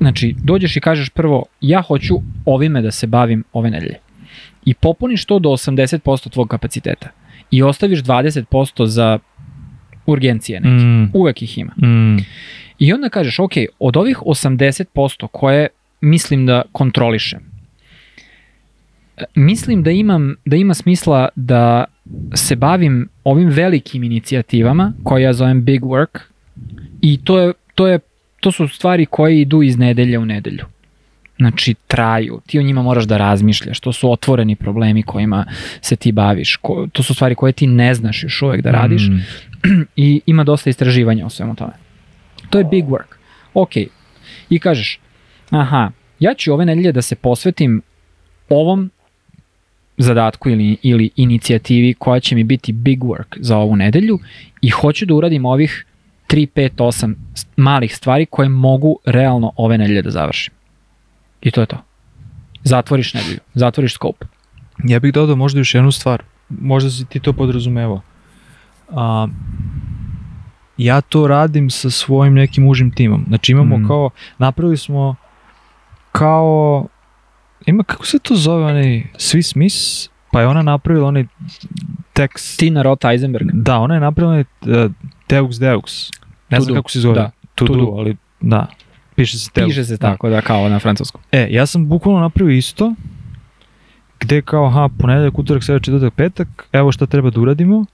znači 0.02 0.36
dođeš 0.44 0.78
i 0.78 0.80
kažeš 0.80 1.10
prvo, 1.10 1.46
ja 1.62 1.82
hoću 1.82 2.16
ovime 2.46 2.82
da 2.82 2.92
se 2.92 3.08
bavim 3.08 3.44
ove 3.54 3.70
nedelje. 3.70 3.96
I 4.66 4.74
popuniš 4.74 5.26
to 5.26 5.40
do 5.40 5.50
80% 5.50 6.30
tvog 6.30 6.48
kapaciteta. 6.48 7.10
I 7.52 7.64
ostaviš 7.64 8.00
20% 8.00 8.86
za 8.86 9.20
urgencije 10.06 10.60
neke. 10.60 10.86
Mm, 10.86 11.12
Uvek 11.14 11.42
ih 11.42 11.58
ima. 11.58 11.74
mm, 11.74 12.18
I 12.80 12.94
onda 12.94 13.10
kažeš, 13.10 13.40
ok, 13.40 13.52
od 13.80 13.98
ovih 13.98 14.18
80% 14.22 15.28
koje 15.32 15.68
mislim 16.02 16.46
da 16.46 16.62
kontrolišem, 16.72 17.40
e, 19.18 19.24
mislim 19.36 19.84
da 19.84 19.92
imam 19.92 20.36
da 20.46 20.56
ima 20.56 20.74
smisla 20.74 21.30
da 21.36 21.86
se 22.34 22.56
bavim 22.56 23.10
ovim 23.24 23.50
velikim 23.50 24.04
inicijativama 24.04 24.94
koje 25.04 25.24
ja 25.24 25.34
zovem 25.34 25.64
big 25.66 25.82
work 25.82 26.20
i 27.02 27.20
to 27.24 27.40
je 27.40 27.54
to 27.76 27.88
je 27.88 28.00
to 28.40 28.52
su 28.52 28.68
stvari 28.68 29.06
koje 29.06 29.42
idu 29.42 29.62
iz 29.62 29.78
nedelje 29.78 30.20
u 30.20 30.26
nedelju. 30.26 30.66
Znači, 31.38 31.76
traju. 31.88 32.42
Ti 32.46 32.60
o 32.60 32.62
njima 32.62 32.82
moraš 32.82 33.04
da 33.04 33.18
razmišljaš. 33.18 33.80
To 33.80 33.94
su 33.94 34.12
otvoreni 34.12 34.56
problemi 34.56 35.04
kojima 35.04 35.46
se 35.82 35.96
ti 35.96 36.12
baviš. 36.12 36.56
Ko, 36.56 36.88
to 36.94 37.04
su 37.04 37.14
stvari 37.14 37.36
koje 37.36 37.54
ti 37.54 37.68
ne 37.68 37.94
znaš 37.94 38.24
još 38.24 38.42
uvek 38.42 38.62
da 38.62 38.72
radiš 38.72 39.08
mm. 39.08 39.20
i 40.06 40.22
ima 40.26 40.44
dosta 40.44 40.70
istraživanja 40.70 41.26
o 41.26 41.30
svemu 41.30 41.56
tome. 41.56 41.74
To 42.50 42.58
je 42.58 42.64
big 42.64 42.86
work. 42.86 43.16
Ok. 43.54 43.78
I 44.50 44.60
kažeš, 44.60 45.00
aha, 45.50 45.92
ja 46.20 46.34
ću 46.34 46.54
ove 46.54 46.66
nedelje 46.66 46.92
da 46.92 47.02
se 47.02 47.16
posvetim 47.16 47.82
ovom 48.50 48.92
zadatku 49.98 50.50
ili, 50.50 50.78
ili 50.82 51.10
inicijativi 51.16 51.94
koja 51.94 52.20
će 52.20 52.36
mi 52.36 52.44
biti 52.44 52.74
big 52.74 53.00
work 53.00 53.38
za 53.40 53.58
ovu 53.58 53.76
nedelju 53.76 54.20
i 54.62 54.70
hoću 54.70 55.06
da 55.06 55.14
uradim 55.14 55.46
ovih 55.46 55.86
3, 56.30 56.48
5, 56.48 56.70
8 56.78 57.16
s- 57.36 57.46
malih 57.58 57.96
stvari 57.96 58.26
koje 58.26 58.50
mogu 58.50 59.00
realno 59.06 59.52
ove 59.56 59.78
nedelje 59.78 60.02
da 60.02 60.12
završim. 60.12 60.54
I 61.42 61.52
to 61.52 61.62
je 61.62 61.68
to. 61.68 61.78
Zatvoriš 62.64 63.14
nedelju, 63.14 63.40
zatvoriš 63.54 63.94
scope. 63.94 64.26
Ja 64.80 65.00
bih 65.00 65.14
dodao 65.14 65.36
možda 65.36 65.60
još 65.60 65.76
jednu 65.76 65.92
stvar. 65.92 66.24
Možda 66.52 66.90
si 66.90 67.06
ti 67.06 67.20
to 67.20 67.34
podrazumevao. 67.34 68.02
A, 68.90 69.28
ja 70.78 71.02
to 71.02 71.28
radim 71.28 71.70
sa 71.70 71.90
svojim 71.90 72.34
nekim 72.34 72.68
užim 72.68 72.92
timom. 72.92 73.26
Znači 73.28 73.52
imamo 73.52 73.78
Mhm. 73.78 73.88
kao, 73.88 74.10
napravili 74.38 74.78
smo 74.78 75.16
kao, 76.12 76.88
ima 77.66 77.84
kako 77.84 78.06
se 78.06 78.20
to 78.20 78.36
zove, 78.36 78.66
onaj 78.66 78.84
Swiss 79.14 79.56
Miss, 79.56 80.10
pa 80.32 80.42
je 80.42 80.48
ona 80.48 80.62
napravila 80.62 81.08
onaj 81.08 81.26
tekst. 82.14 82.60
Tina 82.60 82.82
Roth 82.82 83.06
Eisenberg. 83.06 83.48
Da, 83.54 83.78
ona 83.78 83.94
je 83.94 84.00
napravila 84.00 84.32
onaj 84.32 84.44
uh, 84.86 84.92
Deux 85.30 85.58
Deux. 85.58 86.12
Ne 86.50 86.60
znam 86.60 86.76
kako 86.76 86.92
se 86.92 87.00
zove. 87.00 87.16
Da, 87.16 87.32
To, 87.56 87.66
to 87.66 87.74
do, 87.74 87.80
do. 87.80 87.86
ali 87.88 88.16
da. 88.42 88.68
Piše 89.16 89.38
se 89.38 89.50
Deux. 89.56 89.68
Piše 89.68 89.84
se 89.86 89.98
Da. 89.98 90.12
tako 90.12 90.30
da 90.30 90.42
kao 90.42 90.70
na 90.70 90.80
francuskom. 90.80 91.22
E, 91.32 91.48
ja 91.52 91.66
sam 91.66 91.88
bukvalno 91.88 92.20
napravio 92.22 92.54
isto, 92.54 92.94
gde 94.20 94.42
kao, 94.42 94.66
aha, 94.66 94.90
ponedeljak, 95.00 95.40
utorak, 95.40 95.64
sreda, 95.64 95.80
četvrtak, 95.80 96.14
petak, 96.14 96.48
evo 96.72 96.92
šta 96.92 97.06
treba 97.06 97.30
da 97.30 97.40
uradimo 97.42 97.86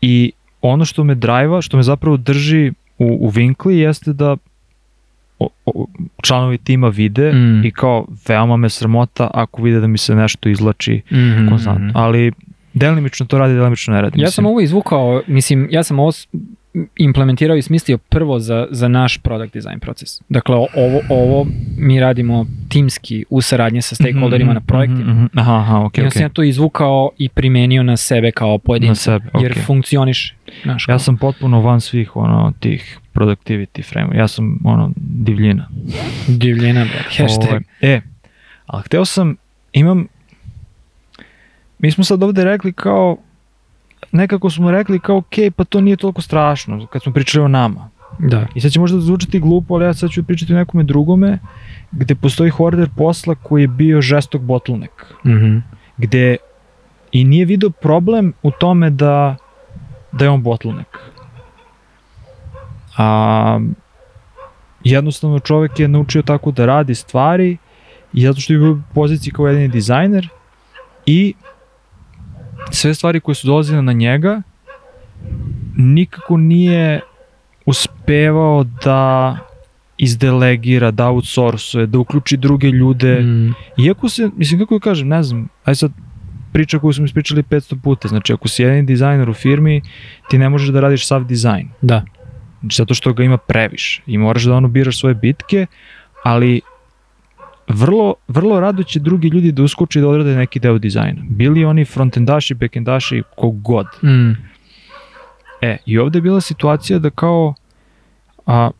i 0.00 0.32
ono 0.62 0.84
što 0.84 1.04
me 1.04 1.14
drajva, 1.14 1.62
što 1.62 1.76
me 1.76 1.82
zapravo 1.82 2.16
drži 2.16 2.72
u, 2.98 3.18
u 3.20 3.28
vinkli 3.28 3.78
jeste 3.78 4.12
da 4.12 4.36
o, 5.38 5.48
o, 5.66 5.86
članovi 6.22 6.58
tima 6.58 6.88
vide 6.88 7.32
Mm. 7.32 7.64
i 7.64 7.70
kao 7.70 8.06
veoma 8.28 8.56
me 8.56 8.68
sramota 8.68 9.30
ako 9.34 9.62
vide 9.62 9.80
da 9.80 9.86
mi 9.86 9.98
se 9.98 10.14
nešto 10.14 10.48
izlači 10.48 11.02
Mm 11.10 11.48
konstantno. 11.48 11.92
Ali 11.94 12.32
delimično 12.74 13.26
to 13.26 13.38
radi, 13.38 13.54
delimično 13.54 13.94
ne 13.94 14.02
radi. 14.02 14.20
Ja 14.20 14.22
mislim. 14.22 14.32
sam 14.32 14.46
ovo 14.46 14.60
izvukao, 14.60 15.22
mislim, 15.26 15.68
ja 15.70 15.82
sam 15.82 15.98
ovo 15.98 16.12
implementirao 16.96 17.56
i 17.56 17.62
smislio 17.62 17.98
prvo 17.98 18.38
za, 18.38 18.66
za 18.70 18.88
naš 18.88 19.18
product 19.18 19.54
design 19.54 19.78
proces. 19.80 20.22
Dakle, 20.28 20.54
ovo, 20.56 20.68
ovo 21.08 21.46
mi 21.78 22.00
radimo 22.00 22.46
timski 22.68 23.24
u 23.30 23.40
saradnji 23.40 23.82
sa 23.82 23.94
stakeholderima 23.94 24.52
na 24.52 24.60
projektima. 24.60 25.12
Mhm, 25.12 25.22
mhm. 25.24 25.38
Aha, 25.38 25.56
aha, 25.56 25.80
I 25.82 25.86
okej, 25.86 26.02
onda 26.04 26.10
sam 26.10 26.22
ja 26.22 26.28
to 26.28 26.42
izvukao 26.42 27.10
i 27.18 27.28
primenio 27.28 27.82
na 27.82 27.96
sebe 27.96 28.30
kao 28.30 28.52
Na 28.52 28.58
pojedinca. 28.58 28.94
sebe, 28.94 29.24
Jer 29.40 29.52
okej. 29.52 29.62
funkcioniše. 29.62 30.34
Znaš, 30.62 30.84
kao. 30.86 30.92
Ja 30.92 30.98
sam 30.98 31.16
potpuno 31.16 31.60
van 31.60 31.80
svih 31.80 32.16
ono 32.16 32.52
tih 32.60 32.98
productivity 33.14 33.84
frame. 33.90 34.16
Ja 34.16 34.28
sam 34.28 34.58
ono 34.64 34.92
divljina. 34.96 35.68
divljena, 36.28 36.84
brate. 36.84 37.22
Hashtag. 37.22 37.48
Ovaj, 37.48 37.60
e, 37.94 38.00
ali 38.66 38.82
hteo 38.82 39.04
sam, 39.04 39.36
imam, 39.72 40.06
mi 41.78 41.90
smo 41.90 42.04
sad 42.04 42.22
ovde 42.22 42.44
rekli 42.44 42.72
kao, 42.72 43.16
nekako 44.12 44.50
smo 44.50 44.70
rekli 44.70 44.98
kao, 44.98 45.16
ok, 45.16 45.34
pa 45.56 45.64
to 45.64 45.80
nije 45.80 45.96
toliko 45.96 46.22
strašno, 46.22 46.86
kad 46.86 47.02
smo 47.02 47.12
pričali 47.12 47.44
o 47.44 47.48
nama. 47.48 47.88
Da. 48.18 48.46
I 48.54 48.60
sad 48.60 48.70
će 48.70 48.80
možda 48.80 49.00
zvučati 49.00 49.40
glupo, 49.40 49.74
ali 49.74 49.84
ja 49.84 49.94
sad 49.94 50.10
ću 50.10 50.24
pričati 50.24 50.54
o 50.54 50.56
nekome 50.56 50.84
drugome, 50.84 51.38
gde 51.92 52.14
postoji 52.14 52.50
hoarder 52.50 52.88
posla 52.96 53.34
koji 53.34 53.62
je 53.62 53.68
bio 53.68 54.00
žestok 54.00 54.42
bottleneck. 54.42 54.92
Mhm. 55.26 55.58
Gde 55.96 56.36
i 57.12 57.24
nije 57.24 57.44
video 57.44 57.70
problem 57.70 58.32
u 58.42 58.50
tome 58.50 58.90
da, 58.90 59.36
da 60.12 60.24
je 60.24 60.30
on 60.30 60.42
bottleneck. 60.42 60.90
A, 62.96 63.60
jednostavno 64.84 65.38
čovek 65.38 65.80
je 65.80 65.88
naučio 65.88 66.22
tako 66.22 66.50
da 66.50 66.66
radi 66.66 66.94
stvari 66.94 67.56
i 68.12 68.22
zato 68.22 68.40
što 68.40 68.52
je 68.52 68.58
bio 68.58 68.72
u 68.72 68.80
poziciji 68.94 69.32
kao 69.32 69.46
jedini 69.46 69.68
dizajner 69.68 70.28
i 71.06 71.34
sve 72.70 72.94
stvari 72.94 73.20
koje 73.20 73.34
su 73.34 73.46
dolazile 73.46 73.82
na 73.82 73.92
njega 73.92 74.42
nikako 75.76 76.36
nije 76.36 77.00
uspevao 77.66 78.64
da 78.84 79.36
izdelegira, 79.98 80.90
da 80.90 81.08
outsourcuje, 81.08 81.86
da 81.86 81.98
uključi 81.98 82.36
druge 82.36 82.70
ljude. 82.70 83.20
Mm. 83.20 83.54
Iako 83.78 84.08
se, 84.08 84.30
mislim 84.36 84.60
kako 84.60 84.74
da 84.74 84.80
kažem, 84.80 85.08
ne 85.08 85.22
znam, 85.22 85.48
aj 85.64 85.74
sad 85.74 85.92
priča 86.52 86.78
koju 86.78 86.92
smo 86.92 87.04
ispričali 87.04 87.42
500 87.42 87.80
puta, 87.82 88.08
znači 88.08 88.32
ako 88.32 88.48
si 88.48 88.62
jedan 88.62 88.86
dizajner 88.86 89.30
u 89.30 89.34
firmi, 89.34 89.82
ti 90.30 90.38
ne 90.38 90.48
možeš 90.48 90.68
da 90.68 90.80
radiš 90.80 91.06
sav 91.06 91.24
dizajn. 91.24 91.68
Da. 91.82 92.04
Znači, 92.60 92.76
zato 92.76 92.94
što 92.94 93.12
ga 93.12 93.24
ima 93.24 93.36
previše 93.36 94.02
i 94.06 94.18
moraš 94.18 94.42
da 94.42 94.54
ono 94.54 94.68
biraš 94.68 95.00
svoje 95.00 95.14
bitke, 95.14 95.66
ali 96.24 96.60
vrlo, 97.68 98.14
vrlo 98.28 98.60
rado 98.60 98.82
će 98.82 99.00
drugi 99.00 99.28
ljudi 99.28 99.52
da 99.52 99.62
uskoče 99.62 99.98
i 99.98 100.02
da 100.02 100.08
odrade 100.08 100.36
neki 100.36 100.60
deo 100.60 100.78
dizajna. 100.78 101.22
Bili 101.28 101.64
oni 101.64 101.84
frontendaši, 101.84 102.54
backendaši, 102.54 103.22
kogod. 103.36 103.86
Mm. 104.02 104.30
E, 105.62 105.76
i 105.86 105.98
ovde 105.98 106.16
je 106.18 106.22
bila 106.22 106.40
situacija 106.40 106.98
da 106.98 107.10
kao 107.10 107.54
a, 108.46 108.70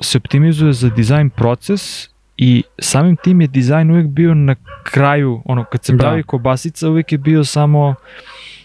se 0.00 0.18
optimizuje 0.18 0.72
za 0.72 0.90
dizajn 0.90 1.30
proces 1.30 2.08
i 2.36 2.62
samim 2.78 3.16
tim 3.16 3.40
je 3.40 3.46
dizajn 3.46 3.90
uvek 3.90 4.06
bio 4.06 4.34
na 4.34 4.54
kraju, 4.84 5.42
ono, 5.44 5.64
kad 5.64 5.84
se 5.84 5.92
Da. 5.92 5.98
pravi 5.98 6.22
kobasica, 6.22 6.88
uvek 6.90 7.12
je 7.12 7.18
bio 7.18 7.44
samo 7.44 7.94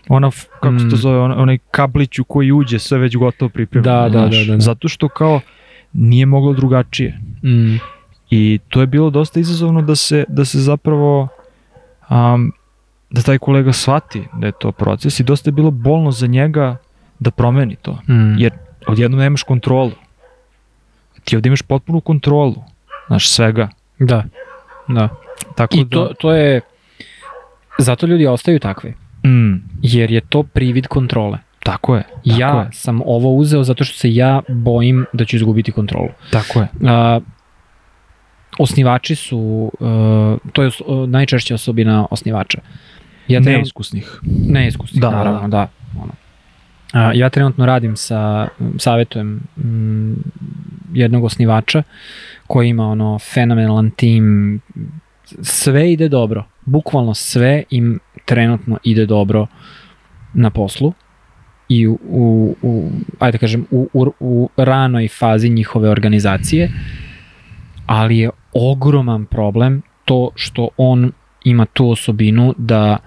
ona, 0.09 0.31
kako 0.59 0.79
se 0.79 0.89
to 0.89 0.95
Mm. 0.95 0.99
zove, 0.99 1.19
ona, 1.19 1.37
onaj 1.37 1.57
kablić 1.71 2.19
u 2.19 2.23
koji 2.23 2.51
uđe, 2.51 2.79
sve 2.79 2.97
već 2.97 3.15
gotovo 3.17 3.49
pripremljeno. 3.49 3.95
Da, 4.01 4.09
da, 4.09 4.19
da, 4.19 4.29
da, 4.37 4.53
da. 4.53 4.59
Zato 4.59 4.87
što 4.87 5.09
kao 5.09 5.39
nije 5.93 6.25
moglo 6.25 6.53
drugačije. 6.53 7.19
Mm. 7.43 7.75
I 8.31 8.59
to 8.69 8.81
je 8.81 8.87
bilo 8.87 9.09
dosta 9.09 9.39
izazovno 9.39 9.81
da 9.81 9.95
se, 9.95 10.25
da 10.27 10.45
se 10.45 10.59
zapravo 10.59 11.27
um, 12.09 12.53
da 13.09 13.21
taj 13.21 13.37
kolega 13.37 13.73
shvati 13.73 14.23
da 14.33 14.45
je 14.47 14.51
to 14.51 14.71
proces 14.71 15.19
i 15.19 15.23
dosta 15.23 15.47
je 15.47 15.51
bilo 15.51 15.71
bolno 15.71 16.11
za 16.11 16.27
njega 16.27 16.77
da 17.19 17.31
promeni 17.31 17.75
to. 17.75 17.91
Mm. 17.91 18.39
Jer 18.39 18.53
odjednom 18.87 19.19
nemaš 19.19 19.43
kontrolu. 19.43 19.91
Ti 21.23 21.35
ovde 21.35 21.47
imaš 21.47 21.61
potpunu 21.61 22.01
kontrolu, 22.01 22.55
znaš, 23.07 23.29
svega. 23.29 23.69
Da. 23.99 24.23
Da. 24.87 25.09
Tako 25.55 25.77
I 25.77 25.83
da, 25.83 25.89
to, 25.89 26.13
to 26.19 26.33
je, 26.33 26.61
zato 27.77 28.05
ljudi 28.05 28.27
ostaju 28.27 28.59
takvi, 28.59 28.93
mm, 29.25 29.53
jer 29.81 30.11
je 30.11 30.21
to 30.21 30.43
privid 30.43 30.87
kontrole. 30.87 31.37
tako 31.63 31.95
je, 31.95 32.03
tako 32.03 32.19
ja 32.23 32.61
je, 32.61 32.69
sam 32.73 33.01
ovo 33.05 33.33
uzeo 33.33 33.63
zato 33.63 33.83
što 33.83 33.97
se 33.97 34.13
ja 34.13 34.41
bojim 34.47 35.05
da 35.13 35.25
ću 35.25 35.35
izgubiti 35.35 35.71
kontrolu. 35.71 36.09
tako 36.31 36.59
je. 36.59 36.67
A, 36.87 37.19
osnivači 38.61 39.15
su, 39.15 39.71
uh, 39.79 40.51
to 40.53 40.63
je 40.63 40.67
uh, 40.67 41.09
najčešća 41.09 41.55
osobina 41.55 42.07
osnivača. 42.11 42.61
Ja 43.27 43.41
trenutno, 43.41 43.57
Neiskusnih. 43.57 44.19
neiskusnih, 44.47 45.01
Da, 45.01 45.07
da, 45.09 45.11
da, 45.11 45.23
naravno, 45.23 45.47
da. 45.47 45.67
Ono. 46.01 46.11
A, 46.93 47.11
ja 47.13 47.29
trenutno 47.29 47.65
radim 47.65 47.95
sa, 47.95 48.47
savetujem 48.77 49.41
mm, 49.57 50.13
jednog 50.93 51.23
osnivača 51.23 51.83
koji 52.47 52.69
ima 52.69 52.87
ono 52.87 53.19
fenomenalan 53.19 53.91
tim, 53.91 54.59
sve 55.41 55.91
ide 55.91 56.09
dobro, 56.09 56.43
bukvalno 56.65 57.13
sve 57.13 57.63
im 57.69 57.99
trenutno 58.25 58.77
ide 58.83 59.05
dobro 59.05 59.47
na 60.33 60.49
poslu 60.49 60.93
i 61.69 61.87
u, 61.87 61.99
u, 62.09 62.55
u 62.61 62.91
ajde 63.19 63.31
da 63.31 63.37
kažem, 63.37 63.65
u, 63.71 63.87
u, 63.93 64.11
u 64.19 64.49
ranoj 64.57 65.07
fazi 65.07 65.49
njihove 65.49 65.89
organizacije, 65.89 66.71
ali 67.91 68.17
je 68.17 68.29
ogroman 68.53 69.25
problem 69.25 69.81
to 70.05 70.29
što 70.35 70.69
on 70.77 71.11
ima 71.43 71.65
tu 71.65 71.89
osobinu 71.89 72.53
da 72.57 72.97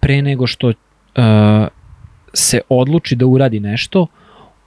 pre 0.00 0.22
nego 0.22 0.46
što 0.46 0.68
uh, 0.68 0.74
se 2.32 2.60
odluči 2.68 3.16
da 3.16 3.26
uradi 3.26 3.60
nešto, 3.60 4.06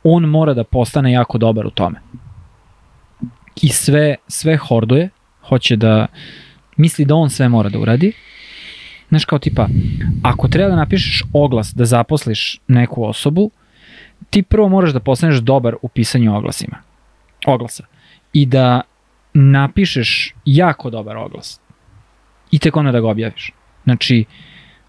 on 0.04 0.24
mora 0.24 0.54
da 0.54 0.64
postane 0.64 1.12
jako 1.12 1.38
dobar 1.38 1.66
u 1.66 1.70
tome. 1.70 2.02
I 3.62 3.70
sve, 3.70 4.16
sve 4.28 4.58
horduje, 4.58 5.10
hoće 5.50 5.76
da 5.76 6.08
misli 6.78 7.06
da 7.06 7.16
on 7.16 7.30
sve 7.30 7.50
mora 7.50 7.70
da 7.70 7.80
uradi. 7.80 8.12
Znaš 9.10 9.26
kao 9.26 9.40
tipa, 9.40 9.68
ako 10.24 10.48
treba 10.48 10.70
da 10.70 10.76
napišeš 10.76 11.24
oglas 11.34 11.74
da 11.74 11.86
zaposliš 11.86 12.60
neku 12.68 13.04
osobu, 13.04 13.52
ti 14.30 14.44
prvo 14.44 14.70
moraš 14.70 14.92
da 14.92 15.00
postaneš 15.00 15.38
dobar 15.38 15.76
u 15.82 15.88
pisanju 15.88 16.36
oglasima. 16.36 16.78
Oglasa. 17.46 17.86
I 18.34 18.46
da 18.46 18.82
napišeš 19.34 20.34
jako 20.46 20.90
dobar 20.90 21.18
oglas. 21.18 21.60
I 22.52 22.60
tek 22.60 22.78
onda 22.78 22.92
da 22.92 23.00
ga 23.02 23.08
objaviš. 23.08 23.52
Znači, 23.84 24.26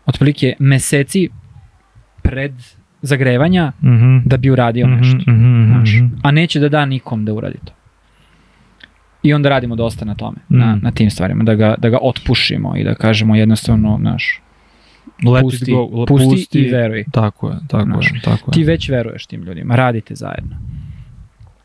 otprilike 0.07 0.55
meseci 0.59 1.29
pred 2.23 2.53
zagrevanja 3.03 3.73
Mhm. 3.83 4.19
da 4.25 4.37
bi 4.37 4.51
uradio 4.51 4.87
Mhm, 4.87 4.97
nešto. 4.97 5.31
mhm, 5.31 5.65
Znaš, 5.67 5.91
mhm. 5.93 6.07
a 6.23 6.31
neće 6.31 6.61
da 6.61 6.69
da 6.69 6.85
nikom 6.85 7.25
da 7.25 7.33
uradi 7.33 7.59
to. 7.65 7.73
I 9.23 9.35
onda 9.35 9.49
radimo 9.49 9.77
dosta 9.77 10.05
na 10.05 10.15
tome, 10.15 10.37
na, 10.49 10.67
Mm. 10.67 10.81
na 10.83 10.91
tim 10.91 11.11
stvarima, 11.11 11.45
da 11.45 11.55
ga, 11.55 11.75
da 11.79 11.89
ga 11.89 11.99
otpušimo 12.03 12.77
i 12.77 12.85
da 12.85 12.95
kažemo 12.95 13.37
jednostavno, 13.37 13.99
znaš, 14.01 14.41
Let 15.25 15.43
pusti, 15.43 15.73
go, 15.73 16.07
pusti, 16.07 16.59
i 16.59 16.71
veruj. 16.71 17.05
Tako 17.13 17.49
je, 17.49 17.57
tako 17.69 17.85
Znaš, 17.85 18.07
je, 18.07 18.21
tako 18.21 18.51
je. 18.51 18.53
Ti 18.53 18.65
već 18.65 18.89
veruješ 18.89 19.27
tim 19.27 19.43
ljudima, 19.43 19.77
radite 19.77 20.15
zajedno. 20.15 20.57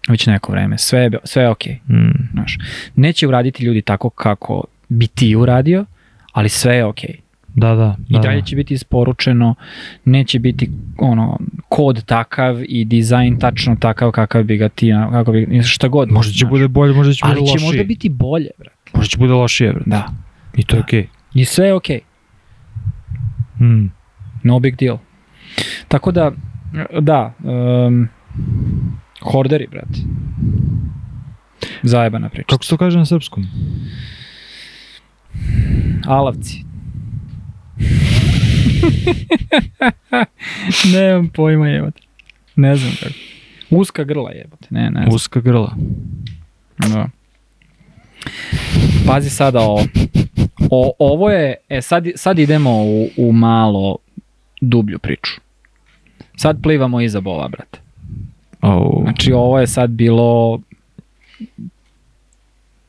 Već 0.07 0.27
neko 0.27 0.51
vreme, 0.51 0.77
sve 0.77 0.99
je, 0.99 1.11
sve 1.23 1.43
je 1.43 1.49
okej. 1.49 1.79
Mm. 1.89 2.29
Znaš, 2.31 2.57
neće 2.95 3.27
uraditi 3.27 3.65
ljudi 3.65 3.81
tako 3.81 4.09
kako 4.09 4.63
bi 4.89 5.07
ti 5.07 5.35
uradio, 5.35 5.85
ali 6.33 6.49
sve 6.49 6.75
je 6.75 6.85
okej. 6.85 7.15
Da, 7.57 7.75
da. 7.75 7.95
I 8.09 8.13
da, 8.13 8.19
dalje 8.19 8.41
da. 8.41 8.45
će 8.45 8.55
biti 8.55 8.73
isporučeno, 8.73 9.55
neće 10.05 10.39
biti 10.39 10.69
ono 10.97 11.39
kod 11.69 12.05
takav 12.05 12.61
i 12.67 12.85
dizajn 12.85 13.39
tačno 13.39 13.75
takav 13.79 14.11
kakav 14.11 14.43
bi 14.43 14.57
ga 14.57 14.69
ti, 14.69 14.91
kako 15.11 15.31
bi, 15.31 15.61
šta 15.63 15.87
god. 15.87 16.11
Možda 16.11 16.33
će 16.33 16.39
znaš. 16.39 16.49
bude 16.49 16.67
bolje, 16.67 16.93
možda 16.93 17.13
će 17.13 17.21
bude 17.25 17.31
ali 17.31 17.47
će 17.47 17.51
lošije. 17.51 17.67
možda 17.67 17.83
biti 17.83 18.09
bolje, 18.09 18.49
brate. 18.57 18.91
Možda 18.93 19.09
će 19.09 19.17
bude 19.17 19.33
lošije, 19.33 19.73
brate. 19.73 19.89
Da. 19.89 20.07
I 20.55 20.63
to 20.63 20.75
je 20.75 20.81
okej. 20.81 21.07
I 21.33 21.45
sve 21.45 21.65
je 21.65 21.73
okej. 21.73 21.99
Mm. 23.59 23.85
No 24.43 24.59
big 24.59 24.75
deal. 24.75 24.97
Tako 25.87 26.11
da, 26.11 26.31
da, 26.99 27.33
um, 27.43 28.09
horderi, 29.21 29.67
brate. 29.67 29.99
Zajebana 31.83 32.29
priča. 32.29 32.47
Kako 32.49 32.63
se 32.63 32.69
to 32.69 32.77
kaže 32.77 32.97
na 32.97 33.05
srpskom? 33.05 33.47
Alavci. 36.05 36.63
Nemam 40.93 41.29
pojma 41.29 41.67
jebate. 41.67 42.01
Ne 42.55 42.75
znam 42.75 42.91
kako. 42.99 43.13
Uska 43.69 44.03
grla 44.03 44.31
jebate. 44.31 44.67
Ne, 44.69 44.81
ne 44.81 45.01
znam. 45.01 45.15
Uska 45.15 45.39
grla. 45.39 45.75
Da. 46.77 47.09
Pazi 49.07 49.29
sada 49.29 49.59
ovo. 49.59 49.81
O, 50.71 50.91
ovo 50.99 51.29
je, 51.29 51.55
e 51.69 51.81
sad, 51.81 52.07
sad 52.15 52.39
idemo 52.39 52.83
u, 52.83 53.09
u 53.17 53.31
malo 53.31 53.97
dublju 54.61 54.99
priču. 54.99 55.31
Sad 56.35 56.61
plivamo 56.61 57.01
iza 57.01 57.21
bola, 57.21 57.47
brate. 57.47 57.86
Oh. 58.61 59.03
Znači 59.03 59.33
ovo 59.33 59.59
je 59.59 59.67
sad 59.67 59.89
bilo, 59.89 60.59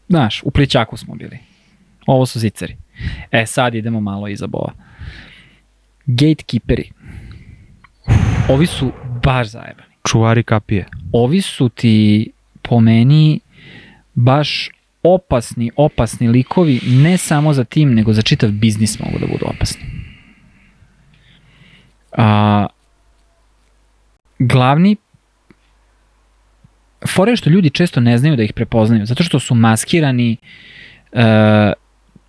znaš, 0.09 0.43
u 0.45 0.51
plićaku 0.51 0.97
smo 0.97 1.15
bili. 1.15 1.39
Ovo 2.07 2.27
su 2.27 2.39
ziceri. 2.39 2.77
E 3.31 3.47
sad 3.47 3.75
idemo 3.75 4.01
malo 4.01 4.29
iza 4.29 4.47
bola. 4.47 4.73
Gatekeeperi. 6.07 6.91
Ovi 8.49 8.67
su 8.67 8.93
baš 9.25 9.49
zajebani. 9.49 9.89
Čuvari 10.09 10.43
kapije. 10.43 10.87
ovi 11.13 11.41
su 11.41 11.69
ti 11.69 12.31
po 12.63 12.81
meni 12.81 13.41
baš 14.15 14.71
opasni, 15.03 15.71
opasni 15.77 16.29
likovi, 16.29 16.81
ne 16.87 17.17
samo 17.17 17.53
za 17.53 17.65
tim, 17.65 17.95
nego 17.95 18.13
za 18.13 18.23
čitav 18.23 18.51
biznis 18.51 18.99
mogu 18.99 19.19
da 19.19 19.27
budu 19.27 19.47
opasni. 19.47 19.83
A, 22.17 22.67
glavni 24.39 24.97
fora 27.15 27.31
je 27.31 27.37
što 27.37 27.51
ljudi 27.51 27.71
često 27.71 28.01
ne 28.01 28.19
znaju 28.19 28.37
da 28.37 28.43
ih 28.43 28.53
prepoznaju, 28.53 29.07
zato 29.07 29.25
što 29.25 29.41
su 29.41 29.55
maskirani 29.55 30.37
e, 31.13 31.73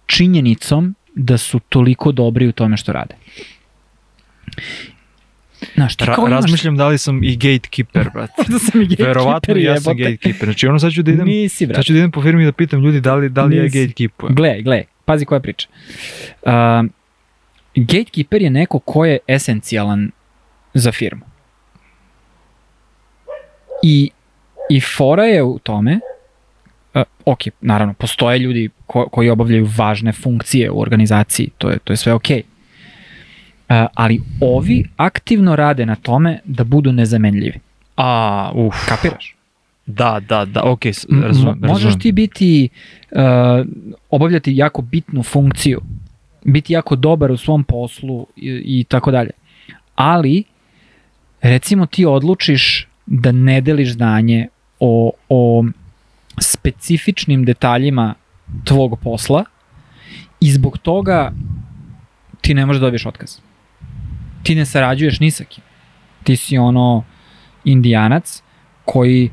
činjenicom 0.05 0.95
da 1.15 1.37
su 1.37 1.59
toliko 1.59 2.11
dobri 2.11 2.47
u 2.47 2.51
tome 2.51 2.77
što 2.77 2.93
rade. 2.93 3.15
Znaš, 5.75 5.97
Ra 5.97 6.15
razmišljam 6.29 6.77
da 6.77 6.87
li 6.87 6.97
sam 6.97 7.23
i 7.23 7.35
gatekeeper, 7.35 8.09
brate. 8.13 8.33
Možda 8.37 8.59
sam 8.71 8.81
i 8.81 8.83
gatekeeper, 8.83 9.07
Verovatno 9.07 9.55
ja 9.55 9.81
sam 9.81 9.97
gatekeeper. 9.97 10.45
Znači 10.45 10.67
ono 10.67 10.79
sad 10.79 10.91
ću 10.91 11.03
da 11.03 11.11
idem, 11.11 11.25
Nisi, 11.25 11.67
sad 11.75 11.83
ću 11.83 11.93
da 11.93 11.99
idem 11.99 12.11
po 12.11 12.21
firmi 12.21 12.45
da 12.45 12.51
pitam 12.51 12.81
ljudi 12.83 13.01
da 13.01 13.15
li, 13.15 13.29
da 13.29 13.43
li 13.43 13.57
ja 13.57 13.63
Nisi. 13.63 13.79
gatekeepujem. 13.79 14.35
Gle, 14.35 14.61
gle, 14.61 14.83
pazi 15.05 15.25
koja 15.25 15.39
priča. 15.39 15.67
Uh, 16.41 16.51
gatekeeper 17.75 18.41
je 18.41 18.49
neko 18.49 18.79
ko 18.79 19.05
je 19.05 19.17
esencijalan 19.27 20.11
za 20.73 20.91
firmu. 20.91 21.21
I, 23.83 24.09
I 24.69 24.79
fora 24.81 25.23
je 25.23 25.43
u 25.43 25.59
tome 25.59 25.99
uh, 26.93 27.01
ok, 27.25 27.39
naravno, 27.61 27.93
postoje 27.93 28.39
ljudi 28.39 28.69
ko, 28.85 29.09
koji 29.11 29.29
obavljaju 29.29 29.67
važne 29.77 30.11
funkcije 30.11 30.71
u 30.71 30.81
organizaciji, 30.81 31.49
to 31.57 31.69
je, 31.69 31.79
to 31.79 31.93
je 31.93 31.97
sve 31.97 32.13
ok. 32.13 32.29
Uh, 32.29 33.75
ali 33.93 34.21
ovi 34.41 34.85
aktivno 34.97 35.55
rade 35.55 35.85
na 35.85 35.95
tome 35.95 36.39
da 36.45 36.63
budu 36.63 36.91
nezamenljivi. 36.91 37.59
A, 37.97 38.51
uf. 38.55 38.75
Kapiraš? 38.87 39.35
Da, 39.85 40.19
da, 40.27 40.45
da, 40.45 40.63
ok, 40.63 40.85
razumem, 41.23 41.59
mo- 41.61 41.67
možeš 41.67 41.99
ti 41.99 42.11
biti, 42.11 42.69
uh, 43.11 43.19
obavljati 44.09 44.55
jako 44.55 44.81
bitnu 44.81 45.23
funkciju, 45.23 45.81
biti 46.43 46.73
jako 46.73 46.95
dobar 46.95 47.31
u 47.31 47.37
svom 47.37 47.63
poslu 47.63 48.27
i, 48.35 48.79
i 48.79 48.83
tako 48.83 49.11
dalje. 49.11 49.31
Ali, 49.95 50.43
recimo 51.41 51.85
ti 51.85 52.05
odlučiš 52.05 52.87
da 53.05 53.31
ne 53.31 53.61
deliš 53.61 53.93
znanje 53.93 54.47
o, 54.79 55.11
o 55.29 55.63
specifičnim 56.39 57.45
detaljima 57.45 58.13
tvog 58.63 58.99
posla 58.99 59.43
i 60.41 60.51
zbog 60.51 60.77
toga 60.77 61.31
ti 62.41 62.53
ne 62.53 62.65
možeš 62.65 62.79
da 62.79 62.87
dobiješ 62.87 63.05
otkaz. 63.05 63.37
Ti 64.43 64.55
ne 64.55 64.65
sarađuješ 64.65 65.19
ni 65.19 65.31
sa 65.31 65.43
kim. 65.43 65.63
Ti 66.23 66.35
si 66.35 66.57
ono 66.57 67.03
indijanac 67.63 68.43
koji, 68.85 69.29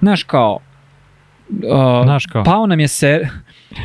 znaš 0.00 0.22
kao, 0.22 0.58
uh, 1.50 2.04
Znaš 2.04 2.26
kao? 2.26 2.44
pao 2.44 2.66
nam 2.66 2.80
je 2.80 2.88
ser, 2.88 3.28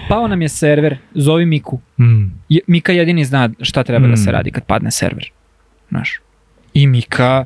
pao 0.09 0.27
nam 0.27 0.41
je 0.41 0.49
server, 0.49 0.97
zovi 1.13 1.45
Miku. 1.45 1.79
Mm. 1.99 2.25
Je, 2.49 2.61
Mika 2.67 2.91
jedini 2.91 3.25
zna 3.25 3.49
šta 3.61 3.83
treba 3.83 4.07
da 4.07 4.15
se 4.17 4.29
Mm. 4.29 4.33
radi 4.33 4.51
kad 4.51 4.65
padne 4.65 4.91
server. 4.91 5.31
Znaš. 5.89 6.19
I 6.73 6.87
Mika 6.87 7.45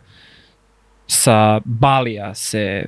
sa 1.08 1.60
Balija 1.66 2.36
se 2.36 2.84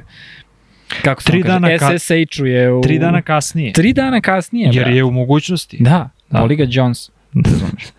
kako 0.96 1.22
se 1.22 1.28
Tri 1.28 1.38
on 1.38 1.44
kaže, 1.44 1.54
dana 1.54 1.68
ka- 1.70 1.98
SSH-uje 1.98 2.72
u... 2.72 2.82
Tri 2.82 3.00
dana 3.00 3.22
kasnije. 3.22 3.74
Tri 3.74 3.94
dana 3.94 4.22
kasnije, 4.22 4.66
Jer 4.66 4.76
brate. 4.76 4.92
je 4.92 5.04
u 5.04 5.12
mogućnosti. 5.12 5.78
Da, 5.80 6.10
Da. 6.30 6.40
boli 6.40 6.56
ga 6.56 6.66
Jones. 6.70 7.10
Razumeš. 7.36 7.84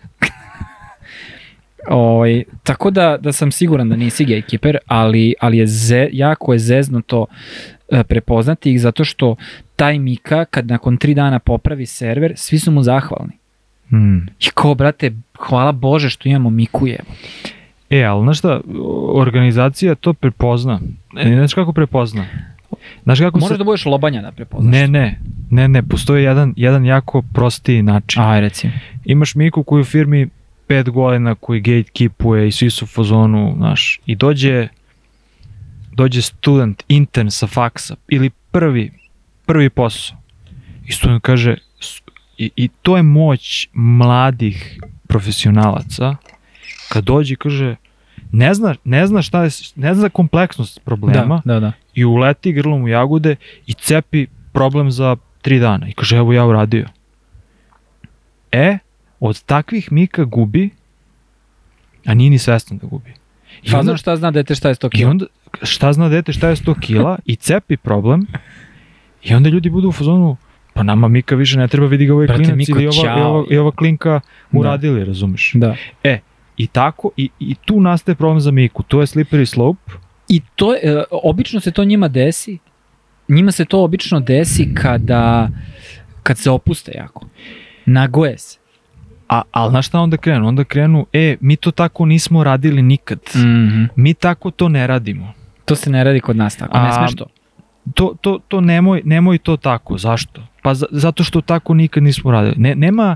Ovaj, 1.87 2.43
tako 2.63 2.91
da, 2.91 3.17
da 3.17 3.31
sam 3.31 3.51
siguran 3.51 3.89
da 3.89 3.95
nisi 3.95 4.25
gatekeeper, 4.25 4.77
ali, 4.87 5.33
ali 5.39 5.57
je 5.57 5.67
ze, 5.67 6.09
jako 6.11 6.53
je 6.53 6.59
zezno 6.59 7.01
to 7.01 7.25
e, 7.89 8.03
prepoznati 8.03 8.71
ih 8.71 8.81
zato 8.81 9.03
što 9.03 9.35
taj 9.75 9.99
Mika 9.99 10.45
kad 10.45 10.67
nakon 10.67 10.97
tri 10.97 11.13
dana 11.13 11.39
popravi 11.39 11.85
server, 11.85 12.33
svi 12.35 12.59
su 12.59 12.71
mu 12.71 12.83
zahvalni. 12.83 13.33
Mm. 13.91 14.17
I 14.17 14.49
kao, 14.53 14.75
brate, 14.75 15.11
hvala 15.39 15.71
Bože 15.71 16.09
što 16.09 16.29
imamo 16.29 16.49
Miku 16.49 16.87
je. 16.87 16.99
E, 17.89 18.03
ali 18.03 18.23
znaš 18.23 18.37
šta, 18.39 18.61
organizacija 19.09 19.95
to 19.95 20.13
prepozna. 20.13 20.79
E, 21.17 21.35
znaš 21.35 21.53
kako 21.53 21.73
prepozna? 21.73 22.25
Znaš 23.03 23.19
kako 23.19 23.39
Možeš 23.39 23.53
se... 23.53 23.57
da 23.57 23.63
budeš 23.63 23.85
lobanja 23.85 24.21
da 24.21 24.31
prepoznaš. 24.31 24.71
Ne, 24.71 24.87
ne, 24.87 25.19
ne, 25.49 25.67
ne, 25.67 25.83
postoji 25.83 26.23
jedan, 26.23 26.53
jedan 26.57 26.85
jako 26.85 27.21
prostiji 27.33 27.81
način. 27.81 28.21
Aj, 28.23 28.41
recimo. 28.41 28.73
Imaš 29.05 29.35
Miku 29.35 29.63
koji 29.63 29.81
u 29.81 29.85
firmi 29.85 30.29
pet 30.67 30.89
godina 30.89 31.35
koji 31.35 31.61
gatekeepuje 31.61 32.47
i 32.47 32.51
svi 32.51 32.69
su 32.69 32.85
u 32.85 32.87
fazonu, 32.87 33.53
znaš, 33.57 33.99
i 34.05 34.15
dođe 34.15 34.67
dođe 35.95 36.21
student, 36.21 36.83
intern 36.87 37.31
sa 37.31 37.47
faksa 37.47 37.95
ili 38.07 38.29
prvi, 38.29 38.91
prvi 39.45 39.69
posao. 39.69 40.17
I 40.85 40.91
student 40.91 41.23
kaže, 41.23 41.55
i, 42.37 42.51
i 42.55 42.67
to 42.81 42.97
je 42.97 43.03
moć 43.03 43.67
mladih 43.73 44.79
profesionalaca, 45.07 46.15
kad 46.89 47.03
dođe 47.03 47.33
i 47.33 47.37
kaže, 47.37 47.75
ne 48.33 48.53
zna, 48.53 48.75
ne 48.83 49.07
zna 49.07 49.21
šta 49.21 49.43
je, 49.43 49.49
ne 49.75 49.93
zna 49.93 50.09
kompleksnost 50.09 50.79
problema, 50.85 51.41
Da, 51.45 51.53
da, 51.53 51.59
da. 51.59 51.71
i 51.93 52.05
uleti 52.05 52.53
grlom 52.53 52.83
u 52.83 52.87
jagode 52.87 53.35
i 53.67 53.73
cepi 53.73 54.27
problem 54.51 54.91
za 54.91 55.15
tri 55.41 55.59
dana. 55.59 55.87
I 55.87 55.93
kaže, 55.93 56.17
evo 56.17 56.33
ja 56.33 56.45
uradio. 56.45 56.85
E, 58.51 58.77
od 59.19 59.43
takvih 59.43 59.91
Mika 59.91 60.23
gubi, 60.23 60.69
a 62.05 62.13
nije 62.13 62.29
ni 62.29 62.37
svestan 62.37 62.77
da 62.77 62.87
gubi. 62.87 63.13
I 63.63 63.71
Pa 63.71 63.79
onda, 63.79 63.97
šta 63.97 64.15
zna 64.15 64.31
dete 64.31 64.55
šta 64.55 64.69
je 64.69 64.75
100 64.75 64.87
I 64.87 64.89
kila. 64.89 65.09
onda, 65.09 65.25
šta 65.61 65.93
zna 65.93 66.09
dete 66.09 66.33
šta 66.33 66.49
je 66.49 66.55
100 66.55 66.79
kila 66.79 67.17
i 67.25 67.35
cepi 67.35 67.77
problem 67.77 68.27
i 69.23 69.33
onda 69.33 69.49
ljudi 69.49 69.69
budu 69.69 69.89
u 69.89 69.91
fazonu 69.91 70.37
pa 70.73 70.83
nama 70.83 71.07
Mika 71.07 71.35
više 71.35 71.57
ne 71.57 71.67
treba 71.67 71.87
vidi 71.87 72.05
ga 72.05 72.13
ovaj 72.13 72.27
Brate, 72.27 72.43
klinac 72.43 72.57
Miko, 72.57 72.79
ili 72.79 72.87
ova, 72.87 73.19
i 73.19 73.21
ova, 73.21 73.45
i 73.49 73.57
ova 73.57 73.71
klinka 73.71 74.19
uradili, 74.51 75.05
razumeš? 75.05 75.51
Da. 75.53 75.75
I 76.57 76.67
tako, 76.67 77.11
i, 77.17 77.29
i 77.39 77.55
tu 77.55 77.81
nastaje 77.81 78.15
problem 78.15 78.39
za 78.39 78.51
Miku, 78.51 78.83
to 78.83 79.01
je 79.01 79.07
slippery 79.07 79.45
slope, 79.45 79.91
I 80.27 80.41
to 80.55 80.73
je, 80.73 80.79
e, 80.83 81.03
obično 81.11 81.59
se 81.59 81.71
to 81.71 81.83
njima 81.83 82.07
desi, 82.07 82.57
njima 83.29 83.51
se 83.51 83.65
to 83.65 83.83
obično 83.83 84.19
desi 84.19 84.73
kada, 84.75 85.49
kad 86.23 86.37
se 86.37 86.51
opuste 86.51 86.91
jako. 86.95 87.25
Nagoje 87.85 88.37
se. 88.37 88.57
A, 89.29 89.41
ali 89.51 89.69
znaš 89.69 89.87
šta 89.87 89.99
onda 89.99 90.17
krenu? 90.17 90.47
Onda 90.47 90.63
krenu, 90.63 91.05
e, 91.13 91.37
mi 91.41 91.55
to 91.55 91.71
tako 91.71 92.05
nismo 92.05 92.43
radili 92.43 92.81
nikad. 92.81 93.19
Mm 93.35 93.39
-hmm. 93.39 93.87
Mi 93.95 94.13
tako 94.13 94.51
to 94.51 94.69
ne 94.69 94.87
radimo. 94.87 95.33
To 95.65 95.75
se 95.75 95.89
ne 95.89 96.03
radi 96.03 96.19
kod 96.19 96.35
nas 96.35 96.57
tako, 96.57 96.77
ne 96.77 96.87
A, 96.87 96.93
smeš 96.93 97.15
to. 97.15 97.25
To, 97.93 98.15
to, 98.21 98.39
to 98.47 98.61
nemoj, 98.61 99.01
nemoj 99.05 99.37
to 99.37 99.57
tako. 99.57 99.97
Zašto? 99.97 100.47
Pa 100.61 100.73
za, 100.73 100.85
zato 100.91 101.23
što 101.23 101.41
tako 101.41 101.73
nikad 101.73 102.03
nismo 102.03 102.31
radili. 102.31 102.55
Ne, 102.57 102.75
nema... 102.75 103.15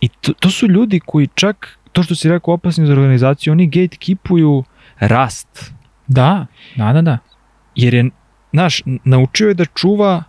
I 0.00 0.08
to, 0.08 0.32
to 0.32 0.50
su 0.50 0.66
ljudi 0.66 1.00
koji 1.00 1.28
čak, 1.34 1.78
to 1.92 2.02
što 2.02 2.14
si 2.14 2.28
rekao 2.28 2.54
opasni 2.54 2.86
za 2.86 2.92
organizaciju, 2.92 3.52
oni 3.52 3.66
gatekeepuju 3.66 4.64
rast. 4.98 5.72
Da, 6.06 6.46
da, 6.76 6.92
da, 6.92 7.02
da. 7.02 7.18
Jer 7.74 7.94
je, 7.94 8.10
znaš, 8.52 8.82
naučio 9.04 9.48
je 9.48 9.54
da 9.54 9.64
čuva 9.64 10.22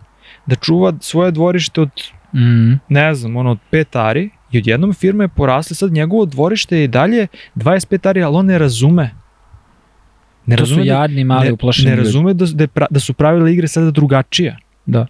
da 0.46 0.56
čuva 0.56 0.92
svoje 1.00 1.30
dvorište 1.30 1.80
od 1.80 1.90
Mm. 2.32 2.72
ne 2.88 3.14
znam, 3.14 3.36
ono, 3.36 3.50
od 3.50 3.58
5 3.70 3.98
ari 3.98 4.30
i 4.50 4.58
odjednom 4.58 4.92
firma 4.92 5.24
je 5.24 5.28
porasla, 5.28 5.74
sad 5.74 5.92
njegovo 5.92 6.24
dvorište 6.26 6.76
je 6.78 6.84
i 6.84 6.88
dalje 6.88 7.26
25 7.54 8.06
ari, 8.06 8.22
ali 8.22 8.36
on 8.36 8.46
ne 8.46 8.58
razume. 8.58 9.10
Ne 10.46 10.56
To 10.56 10.66
su 10.66 10.70
razume 10.70 10.86
da, 10.86 10.92
jadni, 10.92 11.24
mali, 11.24 11.46
ne, 11.46 11.52
uplašeni 11.52 11.90
ne 11.90 11.96
ljudi. 11.96 12.04
razume 12.04 12.34
da, 12.34 12.46
da, 12.46 12.66
pra- 12.66 12.86
da 12.90 13.00
su 13.00 13.12
pravila 13.14 13.50
igre 13.50 13.68
sada 13.68 13.90
drugačija. 13.90 14.56
Da. 14.86 15.06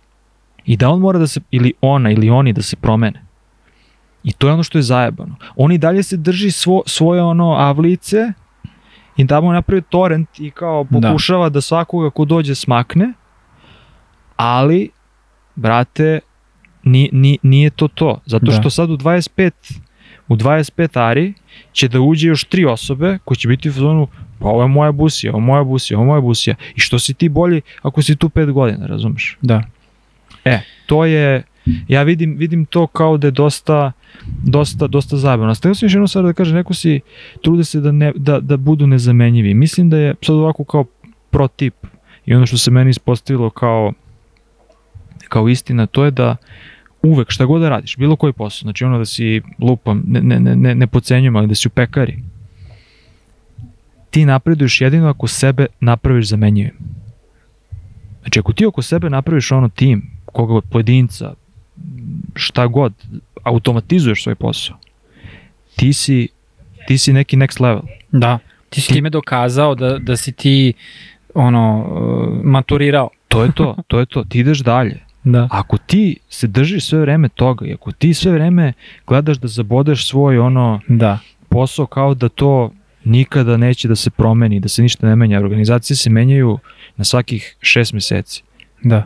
I 0.64 0.76
da 0.76 0.88
on 0.88 1.00
mora 1.00 1.18
da 1.18 1.26
se, 1.26 1.40
ili 1.50 1.72
ona, 1.80 2.10
ili 2.10 2.30
oni 2.30 2.52
da 2.52 2.62
se 2.62 2.76
promene. 2.76 3.22
I 4.24 4.32
to 4.32 4.46
je 4.46 4.52
ono 4.52 4.62
što 4.62 4.78
je 4.78 4.82
zajebano. 4.82 5.36
On 5.56 5.72
i 5.72 5.78
dalje 5.78 6.02
se 6.02 6.16
drži 6.16 6.50
svo, 6.50 6.82
svoje 6.86 7.22
ono 7.22 7.52
avlice 7.52 8.32
i 9.16 9.26
tamo 9.26 9.52
napravi 9.52 9.82
torrent 9.82 10.40
i 10.40 10.50
kao 10.50 10.86
Da. 10.90 11.00
pokušava 11.00 11.48
da, 11.48 11.60
svakoga 11.60 12.10
ko 12.10 12.24
dođe 12.24 12.54
smakne, 12.54 13.12
ali, 14.36 14.90
brate, 15.54 16.20
ni, 16.82 17.08
ni, 17.12 17.38
nije 17.42 17.70
to 17.70 17.88
to. 17.88 18.20
Zato 18.26 18.46
Da. 18.46 18.52
što 18.52 18.70
sad 18.70 18.90
u 18.90 18.96
25 18.96 19.50
u 20.28 20.36
25 20.36 21.00
ari 21.00 21.34
će 21.72 21.88
da 21.88 22.00
uđe 22.00 22.28
još 22.28 22.44
tri 22.44 22.64
osobe 22.64 23.18
koji 23.24 23.36
će 23.38 23.48
biti 23.48 23.68
u 23.68 23.72
zonu 23.72 24.08
pa 24.38 24.48
ovo 24.48 24.62
je 24.62 24.68
moja 24.68 24.92
busija, 24.92 25.32
ovo 25.32 25.40
je 25.40 25.46
moja 25.46 25.64
busija, 25.64 25.98
ovo 25.98 26.04
je 26.04 26.08
moja 26.08 26.20
busija. 26.20 26.56
I 26.76 26.80
što 26.80 26.98
si 26.98 27.14
ti 27.14 27.28
bolji 27.28 27.60
ako 27.82 28.02
si 28.02 28.16
tu 28.16 28.28
5 28.28 28.52
godina, 28.52 28.86
razumeš? 28.86 29.38
Da. 29.42 29.62
E, 30.44 30.60
to 30.86 31.04
je, 31.04 31.42
ja 31.88 32.02
vidim, 32.02 32.36
vidim 32.36 32.66
to 32.66 32.86
kao 32.86 33.16
da 33.16 33.26
je 33.26 33.30
dosta, 33.30 33.92
dosta, 34.44 34.86
dosta 34.86 35.16
zajebano. 35.16 35.54
Stavio 35.54 35.74
sam 35.74 35.86
još 35.86 35.94
jednu 35.94 36.08
stvar 36.08 36.24
da 36.24 36.32
kaže, 36.32 36.54
neko 36.54 36.74
si 36.74 37.00
trude 37.42 37.64
se 37.64 37.80
da, 37.80 37.92
ne, 37.92 38.12
da, 38.16 38.40
da 38.40 38.56
budu 38.56 38.86
nezamenjivi. 38.86 39.54
Mislim 39.54 39.90
da 39.90 39.98
je 39.98 40.14
sad 40.22 40.36
ovako 40.36 40.64
kao 40.64 40.84
protip 41.30 41.74
i 42.26 42.34
ono 42.34 42.46
što 42.46 42.58
se 42.58 42.70
meni 42.70 42.90
ispostavilo 42.90 43.50
kao, 43.50 43.92
kao 45.28 45.48
istina, 45.48 45.86
to 45.86 46.04
je 46.04 46.10
da 46.10 46.36
uvek 47.02 47.30
šta 47.30 47.44
god 47.44 47.62
da 47.62 47.68
radiš, 47.68 47.96
bilo 47.96 48.16
koji 48.16 48.32
posao, 48.32 48.66
znači 48.66 48.84
ono 48.84 48.98
da 48.98 49.04
si 49.04 49.42
lupam, 49.58 50.02
ne, 50.06 50.20
ne, 50.22 50.56
ne, 50.56 50.74
ne, 50.74 50.86
pocenjujem, 50.86 51.36
ali 51.36 51.46
da 51.46 51.54
si 51.54 51.68
u 51.68 51.70
pekari, 51.70 52.22
ti 54.10 54.24
napreduješ 54.24 54.80
jedino 54.80 55.08
ako 55.08 55.26
sebe 55.26 55.66
napraviš 55.80 56.28
zamenjivim. 56.28 56.72
Znači 58.20 58.38
ako 58.38 58.52
ti 58.52 58.66
oko 58.66 58.82
sebe 58.82 59.10
napraviš 59.10 59.52
ono 59.52 59.68
tim, 59.68 60.10
koga 60.24 60.60
pojedinca, 60.60 61.34
šta 62.34 62.66
god, 62.66 62.92
automatizuješ 63.42 64.22
svoj 64.22 64.34
posao, 64.34 64.76
ti 65.76 65.92
si, 65.92 66.28
ti 66.86 66.98
si 66.98 67.12
neki 67.12 67.36
next 67.36 67.60
level. 67.60 67.82
Da. 68.12 68.38
Ti 68.70 68.80
si 68.80 68.88
Ti- 68.88 68.94
time 68.94 69.10
dokazao 69.10 69.74
da, 69.74 69.98
da 69.98 70.16
si 70.16 70.32
ti 70.32 70.72
ono, 71.34 71.86
uh, 72.30 72.44
maturirao. 72.44 73.10
To 73.28 73.42
je 73.44 73.52
to, 73.52 73.76
to 73.86 73.98
je 73.98 74.06
to, 74.06 74.24
ti 74.24 74.38
ideš 74.38 74.58
dalje. 74.58 75.00
Da. 75.24 75.48
Ako 75.50 75.78
ti 75.78 76.16
se 76.28 76.46
držiš 76.46 76.86
sve 76.86 77.00
vreme 77.00 77.28
toga 77.28 77.66
i 77.66 77.72
ako 77.72 77.92
ti 77.92 78.14
sve 78.14 78.32
vreme 78.32 78.72
gledaš 79.06 79.36
da 79.36 79.48
zabodeš 79.48 80.08
svoj 80.08 80.38
ono 80.38 80.80
Da. 80.88 81.18
posao 81.48 81.86
kao 81.86 82.14
da 82.14 82.28
to 82.28 82.72
nikada 83.04 83.56
neće 83.56 83.88
da 83.88 83.96
se 83.96 84.10
promeni, 84.10 84.60
da 84.60 84.68
se 84.68 84.82
ništa 84.82 85.06
ne 85.06 85.16
menja. 85.16 85.38
Organizacije 85.38 85.96
se 85.96 86.10
menjaju 86.10 86.58
na 86.96 87.04
svakih 87.04 87.56
šest 87.60 87.92
meseci. 87.92 88.42
Da. 88.82 89.02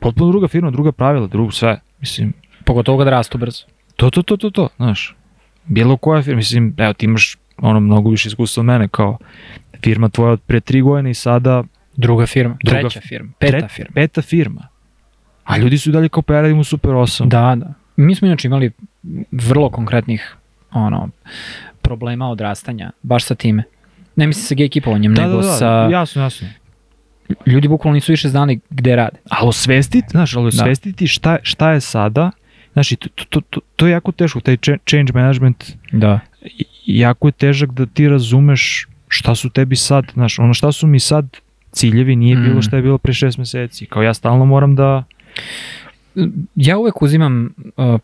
Potpuno 0.00 0.30
druga 0.30 0.48
firma, 0.48 0.70
druga 0.70 0.92
pravila, 0.92 1.26
drugo 1.26 1.50
sve. 1.50 1.80
Mislim, 2.00 2.32
Pogotovo 2.64 2.98
kad 2.98 3.08
rastu 3.08 3.38
brzo. 3.38 3.64
to, 3.96 4.10
to, 4.10 4.22
to, 4.22 4.36
to, 4.36 4.50
to, 4.50 4.68
znaš. 4.76 5.16
Bilo 5.64 5.96
koja 5.96 6.22
firma, 6.22 6.36
mislim, 6.36 6.74
evo 6.78 6.92
ti 6.92 7.06
imaš 7.06 7.36
ono 7.56 7.80
mnogo 7.80 8.10
više 8.10 8.28
iskustva 8.28 8.60
od 8.60 8.64
mene, 8.64 8.88
kao 8.88 9.18
firma 9.82 10.08
tvoja 10.08 10.32
od 10.32 10.40
pre 10.40 10.60
tri 10.60 10.80
godine 10.80 11.10
i 11.10 11.14
sada 11.14 11.64
Druga 11.96 12.26
firma, 12.26 12.56
Druga 12.64 12.80
treća 12.80 13.00
firma, 13.00 13.32
peta 13.38 13.56
Tre- 13.56 13.68
firma. 13.68 13.90
Peta 13.94 14.22
firma. 14.22 14.68
A 15.44 15.56
ljudi 15.58 15.78
su 15.78 15.90
i 15.90 15.92
dalje 15.92 16.08
kao 16.08 16.22
pa 16.22 16.34
ja 16.34 16.40
radim 16.40 16.58
u 16.58 16.64
Super 16.64 16.90
8. 16.90 17.28
Da, 17.28 17.54
da. 17.56 17.72
Mi 17.96 18.14
smo 18.14 18.26
inače 18.26 18.48
imali 18.48 18.70
vrlo 19.30 19.70
konkretnih 19.70 20.36
ono, 20.72 21.08
problema 21.82 22.30
odrastanja, 22.30 22.90
baš 23.02 23.24
sa 23.24 23.34
time. 23.34 23.62
Ne 24.16 24.26
mislim 24.26 24.44
sa 24.44 24.54
gatekeepovanjem, 24.54 25.14
da, 25.14 25.22
nego 25.22 25.40
da, 25.40 25.46
da, 25.46 25.52
sa... 25.52 25.88
jasno, 25.90 26.22
jasno. 26.22 26.48
Ljudi 27.46 27.68
bukvalno 27.68 27.94
nisu 27.94 28.12
više 28.12 28.28
znali 28.28 28.60
gde 28.70 28.96
rade. 28.96 29.16
Ali 29.30 29.48
osvestiti, 29.48 30.06
znaš, 30.10 30.36
ali 30.36 30.44
Da. 30.44 30.48
osvestiti 30.48 31.06
šta, 31.06 31.36
šta 31.42 31.70
je 31.70 31.80
sada, 31.80 32.30
znaš, 32.72 32.88
to, 32.88 33.24
to, 33.24 33.40
to, 33.40 33.60
to 33.76 33.86
je 33.86 33.92
jako 33.92 34.12
teško, 34.12 34.40
taj 34.40 34.56
cha- 34.56 34.78
change 34.86 35.12
management, 35.12 35.64
Da. 35.92 36.20
jako 36.86 37.28
je 37.28 37.32
težak 37.32 37.70
da 37.70 37.86
ti 37.86 38.08
razumeš 38.08 38.86
šta 39.08 39.34
su 39.34 39.50
tebi 39.50 39.76
sad, 39.76 40.04
znaš, 40.14 40.38
ono 40.38 40.54
šta 40.54 40.72
su 40.72 40.86
mi 40.86 41.00
sad 41.00 41.26
ciljevi 41.72 42.16
nije 42.16 42.36
Mm. 42.36 42.42
bilo 42.42 42.62
šta 42.62 42.76
je 42.76 42.82
bilo 42.82 42.98
pre 42.98 43.12
šest 43.12 43.38
meseci. 43.38 43.86
Kao 43.86 44.02
ja 44.02 44.14
stalno 44.14 44.44
moram 44.44 44.74
da... 44.76 45.04
Ja 46.56 46.78
uvek 46.78 47.02
uzimam 47.02 47.54
uh, 47.76 48.00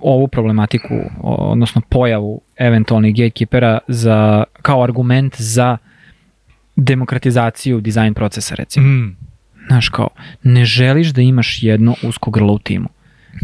ovu 0.00 0.28
problematiku, 0.28 0.94
odnosno 1.20 1.82
pojavu 1.88 2.40
eventualnih 2.56 3.14
gatekeepera 3.14 3.78
za, 3.88 4.44
kao 4.62 4.82
argument 4.82 5.34
za 5.38 5.76
demokratizaciju 6.76 7.80
dizajn 7.80 8.14
procesa, 8.14 8.54
recimo. 8.54 8.86
Mm. 8.86 9.16
Znaš, 9.66 9.88
kao, 9.88 10.08
ne 10.42 10.64
želiš 10.64 11.08
da 11.08 11.22
imaš 11.22 11.62
jedno 11.62 11.94
usko 12.02 12.30
grlo 12.30 12.52
u 12.52 12.58
timu. 12.58 12.88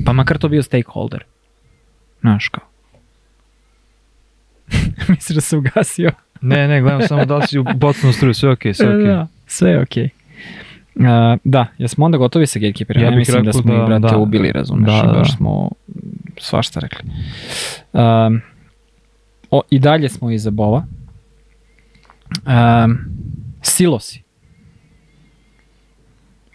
Pa 0.07 0.13
makar 0.13 0.39
to 0.39 0.49
bio 0.49 0.63
stakeholder. 0.63 1.25
Znaš, 2.21 2.49
kao. 2.49 2.65
Misliš 5.09 5.35
da 5.35 5.41
se 5.41 5.57
ugasio? 5.57 6.11
Ne, 6.41 6.69
ne, 6.69 6.81
gledam 6.81 7.03
samo 7.03 7.25
da 7.25 7.37
li 7.37 7.47
si 7.47 7.59
u 7.59 7.65
bocnu 7.75 8.13
struju, 8.13 8.35
sve 8.35 8.51
okej, 8.51 8.75
sve 8.75 8.89
okej. 8.89 9.07
Da, 9.07 9.27
sve 9.47 9.71
je 9.71 9.81
okej. 9.81 10.09
Uh, 10.95 11.05
da, 11.45 11.67
jesmo 11.79 12.05
onda 12.05 12.19
gotovi 12.19 12.47
sa 12.47 12.59
gatekeeperima? 12.59 13.05
Ja 13.05 13.11
Ja, 13.11 13.17
mislim 13.17 13.45
da 13.45 13.53
smo 13.53 13.63
da- 13.65 13.75
ih, 13.75 13.87
brate, 13.87 14.07
da. 14.07 14.17
ubili, 14.17 14.53
razumeš, 14.53 14.87
Da, 14.87 14.99
i 14.99 15.07
da, 15.07 15.13
baš 15.13 15.31
da. 15.31 15.37
smo 15.37 15.71
svašta 16.39 16.81
rekli. 16.81 17.11
Um, 17.93 18.41
o, 19.51 19.63
I 19.71 19.79
dalje 19.79 20.09
smo 20.09 20.31
iza 20.31 20.51
Bova. 20.51 20.85
Um, 22.85 22.99
silosi. 23.63 24.23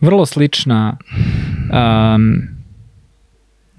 Vrlo 0.02 0.26
slična 0.26 0.98
um, 2.16 2.56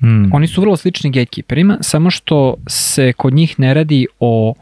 Mm. 0.02 0.32
Oni 0.32 0.46
su 0.46 0.60
vrlo 0.60 0.76
slični 0.76 1.10
gatekeeperima, 1.10 1.78
samo 1.80 2.10
što 2.10 2.54
se 2.66 3.12
kod 3.12 3.34
njih 3.34 3.60
ne 3.60 3.74
radi 3.74 4.06
o 4.20 4.54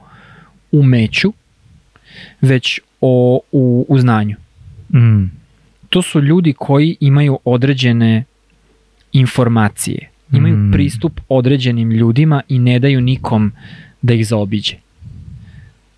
umeću, 0.73 1.33
već 2.41 2.81
o 3.01 3.41
u, 3.53 3.87
u 3.89 3.99
znanju. 3.99 4.37
Mm. 4.95 5.25
To 5.89 6.03
su 6.03 6.21
ljudi 6.21 6.55
koji 6.59 6.97
imaju 7.01 7.39
određene 7.45 8.25
informacije, 9.13 10.11
imaju 10.33 10.57
Mm. 10.57 10.73
pristup 10.73 11.21
određenim 11.29 11.91
ljudima 11.91 12.43
i 12.49 12.59
ne 12.59 12.79
daju 12.79 13.01
nikom 13.01 13.53
da 14.03 14.15
ih 14.15 14.27
zaobiđe. 14.27 14.77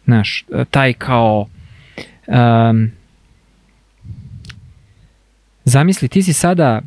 Znaš, 0.05 0.45
taj 0.71 0.93
kao... 0.93 1.49
Um, 2.29 2.91
zamisli, 5.65 6.09
ti 6.09 6.23
si 6.23 6.33
sada 6.33 6.83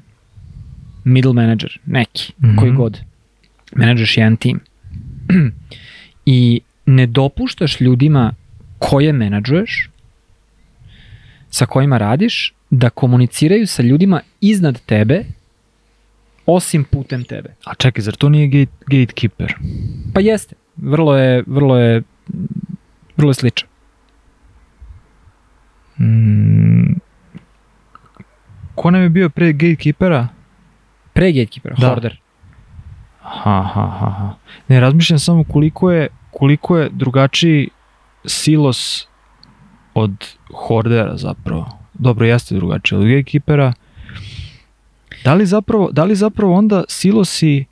middle 1.03 1.33
manager, 1.33 1.79
neki, 1.85 2.33
Mhm. 2.43 2.55
koji 2.55 2.71
god. 2.71 2.99
Menadžeš 3.75 4.17
jedan 4.17 4.37
tim. 4.37 4.59
I 6.25 6.61
ne 6.85 7.05
dopuštaš 7.05 7.81
ljudima 7.81 8.33
koje 8.79 9.13
menadžuješ, 9.13 9.89
sa 11.49 11.65
kojima 11.65 11.97
radiš, 11.97 12.53
da 12.69 12.89
komuniciraju 12.89 13.67
sa 13.67 13.83
ljudima 13.83 14.21
iznad 14.41 14.81
tebe, 14.81 15.23
osim 16.45 16.83
putem 16.83 17.23
tebe. 17.23 17.49
A 17.65 17.75
čekaj, 17.75 18.01
zar 18.01 18.15
to 18.15 18.29
nije 18.29 18.47
gate, 18.47 18.71
gatekeeper? 18.81 19.53
Pa 20.13 20.19
jeste, 20.19 20.55
vrlo 20.77 21.17
je, 21.17 21.43
vrlo 21.47 21.77
je, 21.77 22.01
vrlo 23.17 23.29
je 23.29 23.33
sličan. 23.33 23.69
Mm. 25.99 26.93
Ko 28.75 28.91
nam 28.91 29.01
je 29.01 29.09
bio 29.09 29.29
pre 29.29 29.53
gatekeepera? 29.53 30.27
Pre 31.13 31.31
gatekeepera, 31.31 31.75
Da. 31.79 31.87
hoarder. 31.87 32.19
Ha, 33.21 33.61
ha, 33.63 33.87
ha, 33.89 34.09
ha. 34.09 34.33
Ne, 34.67 34.79
razmišljam 34.79 35.19
samo 35.19 35.43
koliko 35.43 35.91
je, 35.91 36.07
koliko 36.31 36.77
je 36.77 36.89
drugačiji 36.89 37.69
silos 38.25 39.07
od 39.93 40.11
hordera 40.53 41.17
zapravo. 41.17 41.65
Dobro, 41.93 42.25
jeste 42.25 42.55
drugačiji 42.55 42.97
od 42.99 43.05
gatekeepera. 43.05 43.73
Da 45.23 45.33
li 45.33 45.45
zapravo, 45.45 45.89
da 45.91 46.03
li 46.03 46.15
zapravo 46.15 46.53
onda 46.53 46.83
silosi 46.87 47.65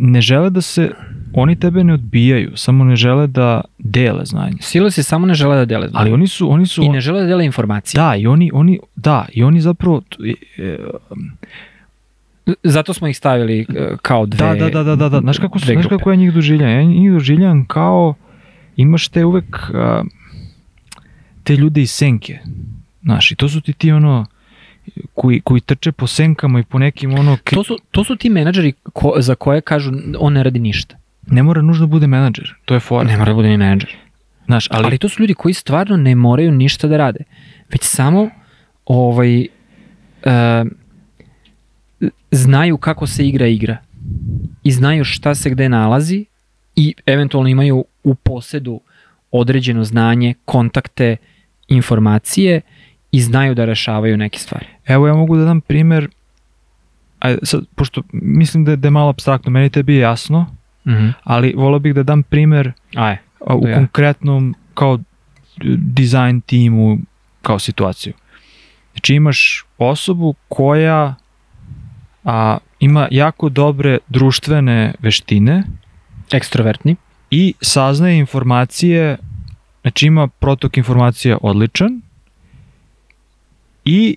ne 0.00 0.20
žele 0.20 0.50
da 0.50 0.60
se, 0.60 0.90
oni 1.32 1.56
tebe 1.60 1.84
ne 1.84 1.94
odbijaju, 1.94 2.56
samo 2.56 2.84
ne 2.84 2.96
žele 2.96 3.26
da 3.26 3.60
dele 3.78 4.24
znanje. 4.24 4.56
Silosi 4.60 5.02
samo 5.02 5.26
ne 5.26 5.34
žele 5.34 5.56
da 5.56 5.64
dele 5.64 5.88
znanje. 5.88 6.02
Ali 6.02 6.12
oni 6.12 6.26
su, 6.26 6.52
oni 6.52 6.66
su, 6.66 6.82
I 6.82 6.88
ne 6.88 7.00
žele 7.00 7.20
da 7.20 7.26
dele 7.26 7.44
informacije. 7.44 7.98
da, 7.98 8.16
i 8.16 8.26
oni, 8.26 8.50
oni, 8.54 8.78
da, 8.96 9.26
i 9.32 9.42
oni 9.42 9.60
zapravo, 9.60 10.02
e, 10.58 10.76
Zato 12.62 12.94
smo 12.94 13.08
ih 13.08 13.16
stavili 13.16 13.60
e, 13.60 13.96
kao 14.02 14.26
dve... 14.26 14.38
Da, 14.38 14.54
da, 14.54 14.70
da, 14.70 14.82
da, 14.82 14.96
da, 14.96 15.08
da. 15.08 15.20
Znaš 15.20 15.38
kako, 15.38 15.58
su, 15.58 15.66
znaš 15.66 15.86
kako 15.86 16.10
ja 16.10 16.16
njih 16.16 16.32
doživljam? 16.32 16.70
Ja 16.70 16.82
njih 16.82 17.12
doživljam 17.12 17.66
kao, 17.66 18.14
imaš 18.76 19.08
te 19.08 19.24
uvek 19.24 19.70
a, 19.74 20.04
te 21.44 21.56
ljude 21.56 21.82
iz 21.82 21.90
senke. 21.90 22.38
Znaš, 23.02 23.32
i 23.32 23.36
to 23.36 23.48
su 23.48 23.60
ti 23.60 23.72
ti 23.72 23.92
ono, 23.92 24.26
koji, 25.14 25.40
koji 25.40 25.60
trče 25.60 25.92
po 25.92 26.06
senkama 26.06 26.60
i 26.60 26.62
po 26.62 26.78
nekim 26.78 27.14
ono, 27.14 27.36
kri... 27.44 27.54
To 27.54 27.64
su, 27.64 27.78
to 27.90 28.04
su 28.04 28.16
ti 28.16 28.30
menadžeri 28.30 28.72
ko, 28.92 29.14
za 29.18 29.34
koje 29.34 29.60
kažu 29.60 29.92
on 30.18 30.32
ne 30.32 30.42
radi 30.42 30.58
ništa. 30.58 30.96
Ne 31.30 31.42
mora 31.42 31.62
nužno 31.62 31.86
da 31.86 31.90
bude 31.90 32.06
menadžer, 32.06 32.54
to 32.64 32.74
je 32.74 32.80
fora. 32.80 33.08
Ne 33.08 33.16
mora 33.16 33.32
da 33.32 33.34
bude 33.34 33.48
ni 33.48 33.56
menadžer. 33.56 33.96
Znaš, 34.46 34.68
ali, 34.70 34.84
Ali, 34.84 34.98
to 34.98 35.08
su 35.08 35.22
ljudi 35.22 35.34
koji 35.34 35.54
stvarno 35.54 35.96
ne 35.96 36.14
moraju 36.14 36.52
ništa 36.52 36.88
da 36.88 36.96
rade. 36.96 37.24
Već 37.72 37.82
samo 37.82 38.30
ovaj, 38.86 39.40
e, 39.40 39.46
znaju 42.30 42.76
kako 42.76 43.06
se 43.06 43.26
igra 43.26 43.46
igra. 43.46 43.76
I 44.62 44.70
znaju 44.70 45.04
šta 45.04 45.34
se 45.34 45.50
gde 45.50 45.68
nalazi 45.68 46.24
i 46.76 46.94
eventualno 47.06 47.48
imaju 47.48 47.84
u 48.04 48.14
posedu 48.14 48.80
određeno 49.30 49.84
znanje, 49.84 50.34
kontakte, 50.44 51.16
informacije 51.68 52.60
i 53.12 53.20
znaju 53.20 53.54
da 53.54 53.64
rešavaju 53.64 54.16
neke 54.16 54.38
stvari. 54.38 54.66
evo 54.86 55.08
ja 55.08 55.14
mogu 55.14 55.36
da 55.36 55.44
dam 55.44 55.60
primer, 55.60 56.08
ajde, 57.18 57.38
sad, 57.42 57.60
pošto 57.74 58.02
mislim 58.12 58.64
da 58.64 58.70
je, 58.70 58.76
da 58.76 58.86
je 58.86 58.90
malo 58.90 59.10
abstraktno, 59.10 59.50
meni 59.50 59.70
tebi 59.70 59.94
je 59.94 60.00
jasno, 60.00 60.46
Mhm. 60.88 61.08
ali 61.24 61.54
volio 61.56 61.78
bih 61.78 61.94
da 61.94 62.02
dam 62.02 62.22
primer 62.22 62.72
Aj, 62.96 63.16
a, 63.40 63.54
u 63.56 63.68
Ja. 63.68 63.74
konkretnom 63.74 64.54
kao 64.74 64.98
dizajn 65.76 66.40
timu 66.40 66.98
kao 67.42 67.58
situaciju. 67.58 68.12
Znači 68.92 69.14
imaš 69.14 69.64
osobu 69.78 70.34
koja 70.48 71.14
a, 72.24 72.58
ima 72.80 73.08
jako 73.10 73.48
dobre 73.48 73.98
društvene 74.08 74.94
veštine 75.00 75.62
ekstrovertni. 76.32 76.96
i 77.30 77.54
saznaje 77.60 78.18
informacije, 78.18 79.16
znači 79.82 80.06
ima 80.06 80.28
protok 80.28 80.76
informacija 80.76 81.38
odličan 81.42 82.00
i 83.84 84.16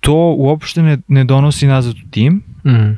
to 0.00 0.14
uopšte 0.32 0.82
ne, 0.82 0.98
ne 1.08 1.24
donosi 1.24 1.66
nazad 1.66 1.94
u 1.96 2.10
tim 2.10 2.42
Mhm. 2.64 2.92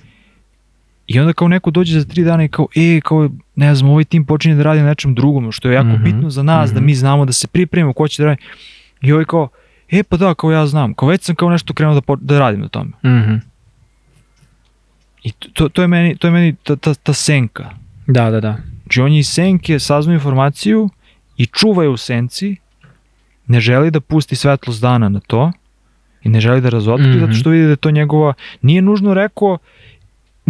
I 1.11 1.21
onda 1.21 1.33
kao 1.33 1.49
neko 1.49 1.71
dođe 1.71 2.01
za 2.01 2.07
tri 2.07 2.25
dana 2.25 2.45
i 2.45 2.49
kao, 2.49 2.67
e, 2.77 3.01
kao, 3.01 3.31
ne 3.57 3.75
znam, 3.75 3.91
ovaj 3.91 4.05
tim 4.05 4.25
počinje 4.25 4.55
da 4.55 4.63
radi 4.63 4.81
na 4.81 4.87
nečem 4.87 5.15
drugom, 5.15 5.53
što 5.53 5.69
je 5.69 5.75
jako 5.75 5.89
Mhm, 5.89 6.05
bitno 6.05 6.31
za 6.31 6.43
nas, 6.43 6.71
da 6.71 6.77
mhm. 6.77 6.87
mi 6.87 6.95
znamo 6.95 7.25
da 7.25 7.33
se 7.33 7.47
pripremimo 7.47 7.93
ko 7.93 8.09
će 8.09 8.23
da 8.23 8.27
radi. 8.27 8.43
I 9.03 9.13
ovaj 9.13 9.25
kao, 9.25 9.49
e, 9.91 10.03
pa 10.03 10.17
da, 10.17 10.35
kao 10.35 10.53
ja 10.53 10.67
znam, 10.67 10.95
kao 10.95 11.09
već 11.09 11.23
sam 11.23 11.35
kao 11.35 11.51
nešto 11.51 11.75
krenuo 11.75 11.95
da, 11.97 12.15
da 12.17 12.39
radim 12.39 12.61
na 12.61 12.69
tome. 12.69 12.91
Mhm. 13.05 13.35
I 15.23 15.33
to- 15.33 15.69
to, 15.69 15.83
je 15.83 15.89
meni, 15.89 16.17
to 16.17 16.27
je 16.27 16.31
meni 16.31 16.55
ta, 16.55 16.77
ta, 16.77 16.95
ta 16.95 17.13
senka. 17.13 17.71
Da, 18.07 18.31
da, 18.31 18.41
da. 18.41 18.57
Znači 18.83 19.01
on 19.01 19.13
je 19.13 19.19
iz 19.19 19.29
senke 19.29 19.79
saznao 19.79 20.15
informaciju 20.15 20.89
i 21.37 21.47
čuva 21.47 21.83
je 21.83 21.89
u 21.89 21.97
senci, 21.97 22.57
ne 23.47 23.61
želi 23.61 23.91
da 23.91 24.01
pusti 24.01 24.37
svetlost 24.37 24.83
dana 24.83 25.09
na 25.09 25.21
to 25.21 25.53
i 26.23 26.29
ne 26.29 26.41
želi 26.41 26.61
da 26.61 26.69
razotkrije 26.69 27.11
Mhm. 27.11 27.21
zato 27.21 27.33
što 27.33 27.51
vidi 27.51 27.65
da 27.65 27.71
je 27.71 27.77
to 27.77 27.91
njegova, 27.91 28.33
nije 28.63 28.83
nužno 28.83 29.15
rekao, 29.15 29.59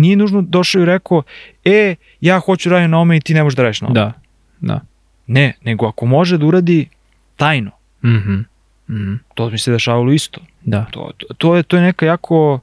nije 0.01 0.17
nužno 0.17 0.43
došao 0.43 0.83
i 0.83 0.87
rekao, 0.87 1.23
e, 1.65 1.95
ja 2.21 2.39
hoću 2.39 2.71
raditi 2.71 2.89
na 2.89 2.99
ome 2.99 3.17
i 3.17 3.21
ti 3.21 3.35
ne 3.35 3.43
možeš 3.43 3.57
da 3.57 3.63
radiš 3.63 3.81
na 3.81 3.89
ome. 3.89 3.95
Da, 3.95 4.13
da. 4.61 4.81
Ne, 5.27 5.53
nego 5.65 5.87
ako 5.87 6.07
može 6.07 6.39
da 6.39 6.47
uradi 6.47 6.89
tajno, 7.37 7.71
Mhm. 8.03 8.35
Mhm. 8.91 9.15
to 9.35 9.51
mi 9.51 9.59
se 9.59 9.73
dešavalo 9.73 10.13
isto. 10.13 10.41
Da. 10.65 10.85
To, 10.85 11.11
to, 11.17 11.35
to, 11.35 11.57
je, 11.57 11.63
to 11.63 11.77
je 11.77 11.83
neka 11.83 12.07
jako, 12.07 12.61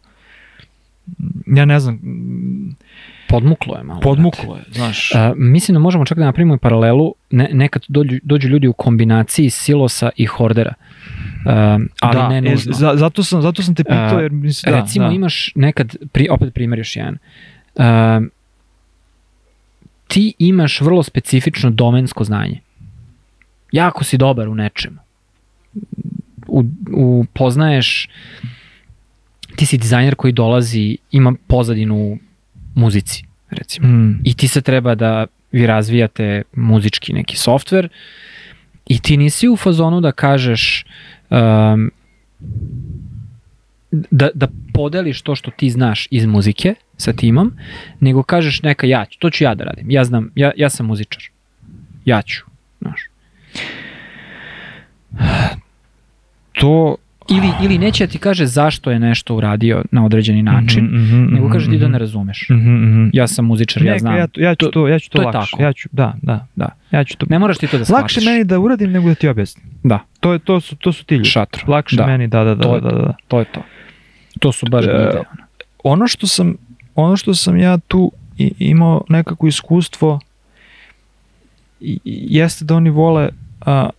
ja 1.48 1.66
ne 1.66 1.80
znam, 1.80 1.96
mm, 1.96 2.76
podmuklo 3.30 3.78
je 3.78 3.84
malo. 3.84 4.00
Podmuklo 4.02 4.56
je, 4.56 4.64
znaš. 4.72 5.16
A, 5.16 5.34
mislim 5.36 5.74
da 5.74 5.80
možemo 5.80 6.06
čak 6.06 6.18
da 6.18 6.26
napravimo 6.26 6.56
i 6.56 6.60
paralelu, 6.60 7.14
ne, 7.32 7.50
nekad 7.54 7.86
dođu, 7.88 8.18
dođu 8.24 8.48
ljudi 8.48 8.68
u 8.68 8.74
kombinaciji 8.74 9.50
silosa 9.50 10.10
i 10.16 10.26
hordera. 10.26 10.74
Um, 11.46 11.90
ali 12.00 12.16
da, 12.16 12.30
ne 12.30 12.38
e, 12.38 12.42
nužno. 12.42 12.74
za, 12.74 12.94
zato, 12.96 13.24
sam, 13.24 13.42
zato 13.42 13.64
sam 13.64 13.76
te 13.76 13.84
pitao, 13.84 14.18
A, 14.18 14.22
jer 14.22 14.32
mislim, 14.32 14.74
da, 14.74 14.80
Recimo 14.80 15.08
da. 15.08 15.14
imaš 15.14 15.52
nekad, 15.56 15.96
pri, 16.12 16.28
opet 16.30 16.54
primjer 16.54 16.80
još 16.80 16.96
jedan, 16.96 17.18
um, 17.76 18.32
ti 20.08 20.34
imaš 20.40 20.82
vrlo 20.82 21.04
specifično 21.04 21.70
domensko 21.70 22.24
znanje. 22.24 22.60
Jako 23.72 24.04
si 24.04 24.18
dobar 24.18 24.50
u 24.50 24.56
nečemu. 24.56 24.98
U, 26.48 26.64
u, 26.94 27.26
poznaješ, 27.34 28.10
ti 29.56 29.66
si 29.66 29.78
dizajner 29.78 30.16
koji 30.16 30.34
dolazi, 30.34 30.98
ima 31.12 31.34
pozadinu 31.48 31.96
u 31.96 32.18
muzici, 32.76 33.24
recimo. 33.50 33.88
Mm. 33.88 34.22
I 34.24 34.34
ti 34.34 34.48
se 34.48 34.62
treba 34.62 34.96
da 34.96 35.26
vi 35.52 35.68
razvijate 35.68 36.42
muzički 36.56 37.14
neki 37.14 37.38
softver 37.38 37.90
i 38.90 39.00
ti 39.00 39.18
nisi 39.18 39.50
u 39.50 39.56
fazonu 39.56 40.02
da 40.02 40.12
kažeš 40.12 40.86
um, 41.30 41.92
da, 43.92 44.30
da 44.34 44.48
podeliš 44.74 45.22
to 45.22 45.36
što 45.36 45.52
ti 45.52 45.70
znaš 45.70 46.08
iz 46.12 46.26
muzike 46.26 46.76
sa 46.98 47.14
timom, 47.14 47.54
nego 48.00 48.24
kažeš 48.24 48.62
neka 48.62 48.88
ja 48.88 49.06
ću, 49.06 49.20
to 49.20 49.30
ću 49.30 49.44
ja 49.44 49.56
da 49.56 49.64
radim. 49.64 49.92
Ja 49.92 50.04
znam, 50.04 50.32
ja, 50.36 50.52
ja 50.56 50.70
sam 50.70 50.86
muzičar. 50.86 51.24
Ja 52.06 52.22
ću, 52.22 52.46
znaš. 52.82 53.02
To... 56.60 56.98
Ili, 57.30 57.50
ili 57.62 57.78
neće 57.78 58.06
da 58.06 58.12
ti 58.12 58.18
kaže 58.18 58.46
zašto 58.46 58.92
je 58.92 59.00
nešto 59.00 59.36
uradio 59.36 59.84
na 59.92 60.06
određeni 60.06 60.44
način, 60.44 60.86
Mhm, 60.86 60.96
mhm, 60.98 61.34
nego 61.34 61.50
kaže 61.50 61.66
ti 61.66 61.78
da 61.78 61.86
mhm. 61.86 61.92
ne 61.92 62.00
razumeš. 62.00 62.48
Mhm, 62.50 62.58
mhm. 62.76 63.10
Ja 63.14 63.28
sam 63.28 63.46
muzičar, 63.46 63.84
ja 63.84 63.88
Neka, 63.88 64.00
znam. 64.00 64.18
Ja, 64.18 64.28
to- 64.28 64.42
ja 64.42 64.56
ću 64.56 64.72
To- 64.72 64.88
ja 64.88 65.00
ću 65.00 65.10
to, 65.10 65.18
to 65.18 65.24
lakše. 65.24 65.52
tako. 65.52 65.64
Ja 65.64 65.74
ću, 65.74 65.90
da, 65.92 66.14
da, 66.22 66.48
Da. 66.56 66.70
Ja 66.92 67.04
ću 67.04 67.18
to. 67.18 67.26
Ne 67.30 67.40
moraš 67.40 67.58
ti 67.58 67.68
to 67.68 67.78
da 67.78 67.86
shvatiš. 67.86 68.02
Lakše 68.18 68.22
meni 68.22 68.44
da 68.44 68.60
uradim 68.60 68.92
nego 68.92 69.10
da 69.10 69.16
ti 69.16 69.28
objasnim. 69.28 69.66
Da. 69.84 70.00
To 70.20 70.34
je 70.34 70.40
to 70.40 70.60
su 70.62 70.76
to 70.76 70.92
su 70.94 71.06
ti 71.06 71.16
ljudi. 71.16 71.30
Šatro. 71.30 71.64
Lakše 71.68 71.96
Da. 71.96 72.06
meni, 72.08 72.28
da, 72.28 72.44
da, 72.44 72.56
da, 72.56 72.64
To 72.64 72.70
da, 72.70 72.88
je 72.88 72.94
da, 72.94 73.02
da. 73.02 73.14
To 73.28 73.40
je 73.40 73.46
to. 73.46 73.62
To 74.40 74.52
su 74.52 74.66
baš 74.66 74.86
E, 74.86 74.90
uh, 74.90 75.26
Ono 75.84 76.08
što 76.08 76.28
sam 76.28 76.56
ono 76.96 77.18
što 77.18 77.34
sam 77.34 77.58
ja 77.58 77.78
tu 77.78 78.12
i, 78.38 78.54
imao 78.60 79.04
nekako 79.10 79.48
iskustvo 79.48 80.20
i- 81.82 82.00
i- 82.06 82.26
jeste 82.30 82.66
da 82.66 82.76
oni 82.76 82.90
vole 82.90 83.30
a, 83.62 83.90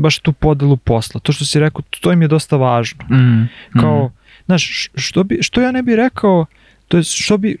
baš 0.00 0.18
tu 0.18 0.32
podelu 0.32 0.76
posla. 0.76 1.20
To 1.20 1.32
što 1.32 1.44
si 1.44 1.60
rekao, 1.60 1.82
to 2.00 2.12
im 2.12 2.22
je 2.22 2.28
dosta 2.28 2.56
važno. 2.56 3.04
Mm, 3.04 3.48
Kao, 3.80 4.06
mm. 4.06 4.10
znaš, 4.46 4.88
što, 4.94 5.24
bi, 5.24 5.38
što 5.40 5.60
ja 5.60 5.72
ne 5.72 5.82
bi 5.82 5.96
rekao, 5.96 6.46
to 6.88 6.96
je 6.96 7.02
što 7.02 7.38
bi, 7.38 7.56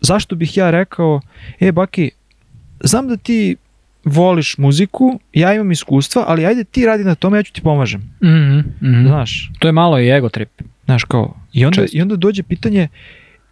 zašto 0.00 0.36
bih 0.36 0.56
ja 0.56 0.70
rekao, 0.70 1.20
e 1.60 1.72
Baki, 1.72 2.10
znam 2.80 3.08
da 3.08 3.16
ti 3.16 3.56
voliš 4.04 4.58
muziku, 4.58 5.20
ja 5.32 5.54
imam 5.54 5.72
iskustva, 5.72 6.24
ali 6.28 6.46
ajde 6.46 6.64
ti 6.64 6.86
radi 6.86 7.04
na 7.04 7.14
tome, 7.14 7.38
ja 7.38 7.42
ću 7.42 7.52
ti 7.52 7.60
pomažem. 7.60 8.00
Mhm, 8.24 8.58
mhm. 8.82 9.06
Znaš, 9.06 9.50
To 9.58 9.68
je 9.68 9.72
malo 9.72 10.00
i 10.00 10.08
ego 10.10 10.28
trip. 10.28 10.48
znaš 10.84 11.04
kao, 11.04 11.36
i 11.52 11.64
onda, 11.64 11.74
Često. 11.82 11.96
i 11.98 12.02
onda 12.02 12.16
dođe 12.16 12.42
pitanje, 12.42 12.88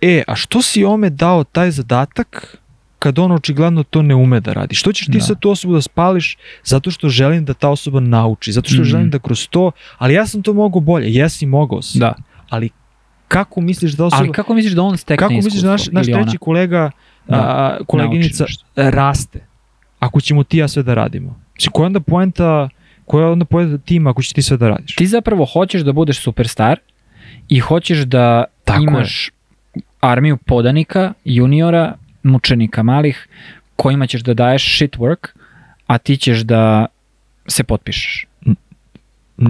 e, 0.00 0.22
a 0.26 0.36
što 0.36 0.62
si 0.62 0.84
ome 0.84 1.10
dao 1.10 1.44
taj 1.44 1.70
zadatak 1.70 2.56
kad 3.03 3.18
on 3.18 3.32
očigledno 3.32 3.82
to 3.82 4.03
ne 4.03 4.14
ume 4.14 4.40
da 4.40 4.53
radi? 4.53 4.74
Što 4.74 4.92
ćeš 4.92 5.07
ti 5.07 5.12
Da. 5.12 5.20
sad 5.20 5.38
tu 5.38 5.50
osobu 5.50 5.74
da 5.74 5.82
spališ 5.82 6.36
zato 6.64 6.90
što 6.90 7.09
želim 7.09 7.44
da 7.44 7.55
ta 7.55 7.68
osoba 7.68 8.00
nauči, 8.00 8.53
zato 8.53 8.68
što 8.68 8.82
Mhm. 8.82 8.84
želim 8.84 9.11
da 9.11 9.18
kroz 9.18 9.48
to, 9.48 9.70
ali 9.98 10.14
ja 10.14 10.26
sam 10.26 10.42
to 10.42 10.53
mogao 10.53 10.80
bolje, 10.80 11.11
jesi 11.11 11.46
mogao 11.46 11.82
si, 11.82 11.98
Da. 11.98 12.14
ali 12.48 12.70
kako 13.28 13.61
misliš 13.61 13.92
da 13.92 14.05
osoba, 14.05 14.20
Ali 14.20 14.32
kako 14.32 14.55
misliš 14.55 14.72
da 14.72 14.82
on 14.82 14.96
stekne 14.96 15.16
kako 15.16 15.34
misliš 15.34 15.62
da 15.62 15.70
naš, 15.70 15.86
naš 15.88 16.07
treći 16.07 16.38
kolega, 16.38 16.90
Da, 17.28 17.36
a, 17.36 17.84
koleginica 17.86 18.44
raste, 18.76 19.46
ako 19.98 20.20
ćemo 20.20 20.44
ti 20.44 20.59
ja 20.59 20.68
sve 20.68 20.82
da 20.82 20.94
radimo? 20.94 21.40
Znači, 21.53 21.70
koja 21.70 21.84
je 21.84 21.86
onda 21.86 22.00
poenta, 22.00 22.68
koja 23.05 23.24
je 23.24 23.30
onda 23.30 23.44
poenta 23.44 23.78
tima 23.78 24.11
ako 24.11 24.22
će 24.22 24.34
ti 24.34 24.42
sve 24.42 24.57
da 24.57 24.68
radiš? 24.68 24.94
Ti 24.96 25.07
zapravo 25.07 25.44
hoćeš 25.44 25.82
da 25.82 25.92
budeš 25.92 26.20
superstar 26.20 26.78
i 27.48 27.59
hoćeš 27.61 27.98
da 27.98 28.44
Tako 28.64 28.82
imaš 28.82 29.30
armiju 30.00 30.36
podanika, 30.36 31.12
juniora, 31.24 31.94
mučenika 32.22 32.82
malih, 32.82 33.28
kojima 33.76 34.06
ćeš 34.06 34.20
da 34.22 34.34
daješ 34.34 34.76
shit 34.76 34.96
work, 34.96 35.28
a 35.86 35.98
ti 35.98 36.16
ćeš 36.16 36.38
da 36.38 36.86
se 37.46 37.64
potpišeš. 37.64 38.26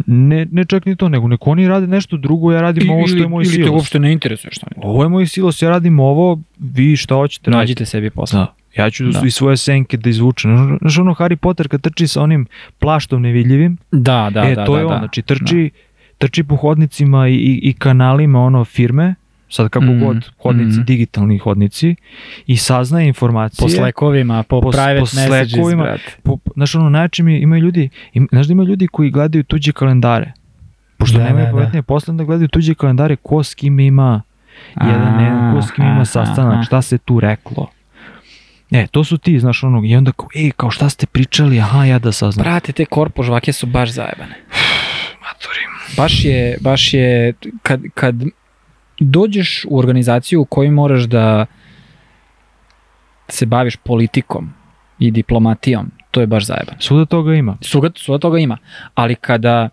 Ne, 0.06 0.46
ne 0.52 0.64
čak 0.64 0.86
ni 0.86 0.96
to, 0.96 1.08
nego 1.08 1.28
neko 1.28 1.50
oni 1.50 1.68
rade 1.68 1.86
nešto 1.86 2.16
drugo, 2.16 2.52
ja 2.52 2.60
radim 2.60 2.90
ovo 2.90 3.06
što 3.06 3.16
je 3.16 3.28
moj 3.28 3.42
ili 3.44 3.50
te 3.50 3.56
silos. 3.56 3.70
uopšte 3.74 3.98
ne 3.98 4.12
interesuje 4.12 4.52
šta 4.52 4.66
oni. 4.76 4.86
Ovo 4.86 5.02
je 5.02 5.08
moj 5.08 5.26
silos, 5.26 5.62
ja 5.62 5.70
radim 5.70 6.00
ovo, 6.00 6.40
vi 6.58 6.96
šta 6.96 7.14
hoćete 7.14 7.50
raditi. 7.50 7.58
Nađite 7.58 7.84
sebi 7.86 8.10
posao. 8.10 8.40
Da. 8.40 8.54
Ja 8.82 8.90
ću 8.90 9.04
Da. 9.04 9.20
i 9.26 9.30
svoje 9.30 9.56
senke 9.56 9.96
da 9.96 10.10
izvučem. 10.10 10.78
Znaš 10.80 10.98
ono 10.98 11.14
Harry 11.14 11.36
Potter 11.36 11.68
kad 11.68 11.80
trči 11.80 12.06
sa 12.08 12.22
onim 12.22 12.46
plaštom 12.78 13.22
nevidljivim, 13.22 13.76
Da, 13.90 14.30
da, 14.32 14.40
e, 14.48 14.54
da. 14.54 14.64
to 14.64 14.72
da, 14.72 14.78
je 14.78 14.84
on, 14.86 14.92
da. 14.92 14.98
znači 14.98 15.22
trči, 15.22 15.70
trči 16.18 16.44
po 16.44 16.56
hodnicima 16.56 17.28
i, 17.28 17.34
i, 17.34 17.60
i 17.62 17.72
kanalima 17.72 18.40
ono 18.40 18.64
firme, 18.64 19.14
sad 19.52 19.68
kako 19.68 19.84
Mhm, 19.84 20.00
god, 20.00 20.30
hodnici, 20.38 20.70
mhm. 20.70 20.84
digitalni 20.84 21.38
hodnici, 21.38 21.94
i 22.46 22.56
saznaje 22.56 23.06
informacije. 23.06 23.56
Po 23.58 23.68
slekovima, 23.68 24.42
po, 24.42 24.60
Po- 24.60 24.70
private 24.70 24.96
po 24.96 25.02
messages, 25.02 25.50
Slackovima. 25.50 25.82
brate. 25.82 26.16
po, 26.22 26.38
znaš 26.54 26.74
ono, 26.74 26.90
najčešće 26.90 27.22
mi 27.22 27.38
imaju 27.38 27.62
ljudi, 27.62 27.88
im, 28.12 28.28
znaš 28.32 28.46
da 28.46 28.52
imaju 28.52 28.68
ljudi 28.68 28.86
koji 28.86 29.10
gledaju 29.10 29.44
tuđe 29.44 29.72
kalendare. 29.72 30.32
Pošto 30.96 31.18
Da, 31.18 31.24
nemaju 31.24 31.44
da, 31.46 31.50
da. 31.50 31.56
pametnije 31.56 31.82
posle, 31.82 32.12
onda 32.12 32.24
gledaju 32.24 32.48
tuđe 32.48 32.74
kalendare 32.74 33.16
ko 33.16 33.42
s 33.42 33.54
kim 33.54 33.80
ima 33.80 34.22
jedan, 34.76 35.20
jedan 35.20 35.54
ko 35.54 35.62
s 35.62 35.70
kim 35.70 35.84
ima 35.86 36.04
sastanak, 36.04 36.64
šta 36.64 36.82
se 36.82 36.98
tu 36.98 37.20
reklo. 37.20 37.70
E, 38.70 38.86
to 38.86 39.04
su 39.04 39.18
ti, 39.18 39.40
znaš 39.40 39.64
ono, 39.64 39.82
i 39.84 39.96
onda 39.96 40.12
kao, 40.12 40.28
ej, 40.34 40.50
kao 40.50 40.70
šta 40.70 40.88
ste 40.88 41.06
pričali, 41.06 41.60
aha, 41.60 41.84
ja 41.84 41.98
da 41.98 42.12
saznam. 42.12 42.44
Brate, 42.44 42.72
te 42.72 42.84
korpo 42.84 43.22
žvake 43.22 43.52
su 43.52 43.66
baš 43.66 43.90
zajebane. 43.90 44.34
Matori. 45.22 45.60
Baš 45.96 46.24
je, 46.24 46.56
baš 46.60 46.94
je, 46.94 47.32
kad, 47.62 47.80
kad 47.94 48.14
dođeš 49.02 49.66
u 49.68 49.78
organizaciju 49.78 50.40
u 50.40 50.44
kojoj 50.44 50.70
moraš 50.70 51.02
da 51.02 51.46
se 53.28 53.46
baviš 53.46 53.76
politikom 53.76 54.52
i 54.98 55.10
diplomatijom, 55.10 55.90
to 56.10 56.20
je 56.20 56.26
baš 56.26 56.46
zajebano. 56.46 56.80
Svuda 56.80 57.04
toga 57.04 57.34
ima. 57.34 57.56
Suga, 57.60 57.90
suga 57.96 58.18
toga 58.18 58.38
ima, 58.38 58.58
ali 58.94 59.14
kada, 59.14 59.68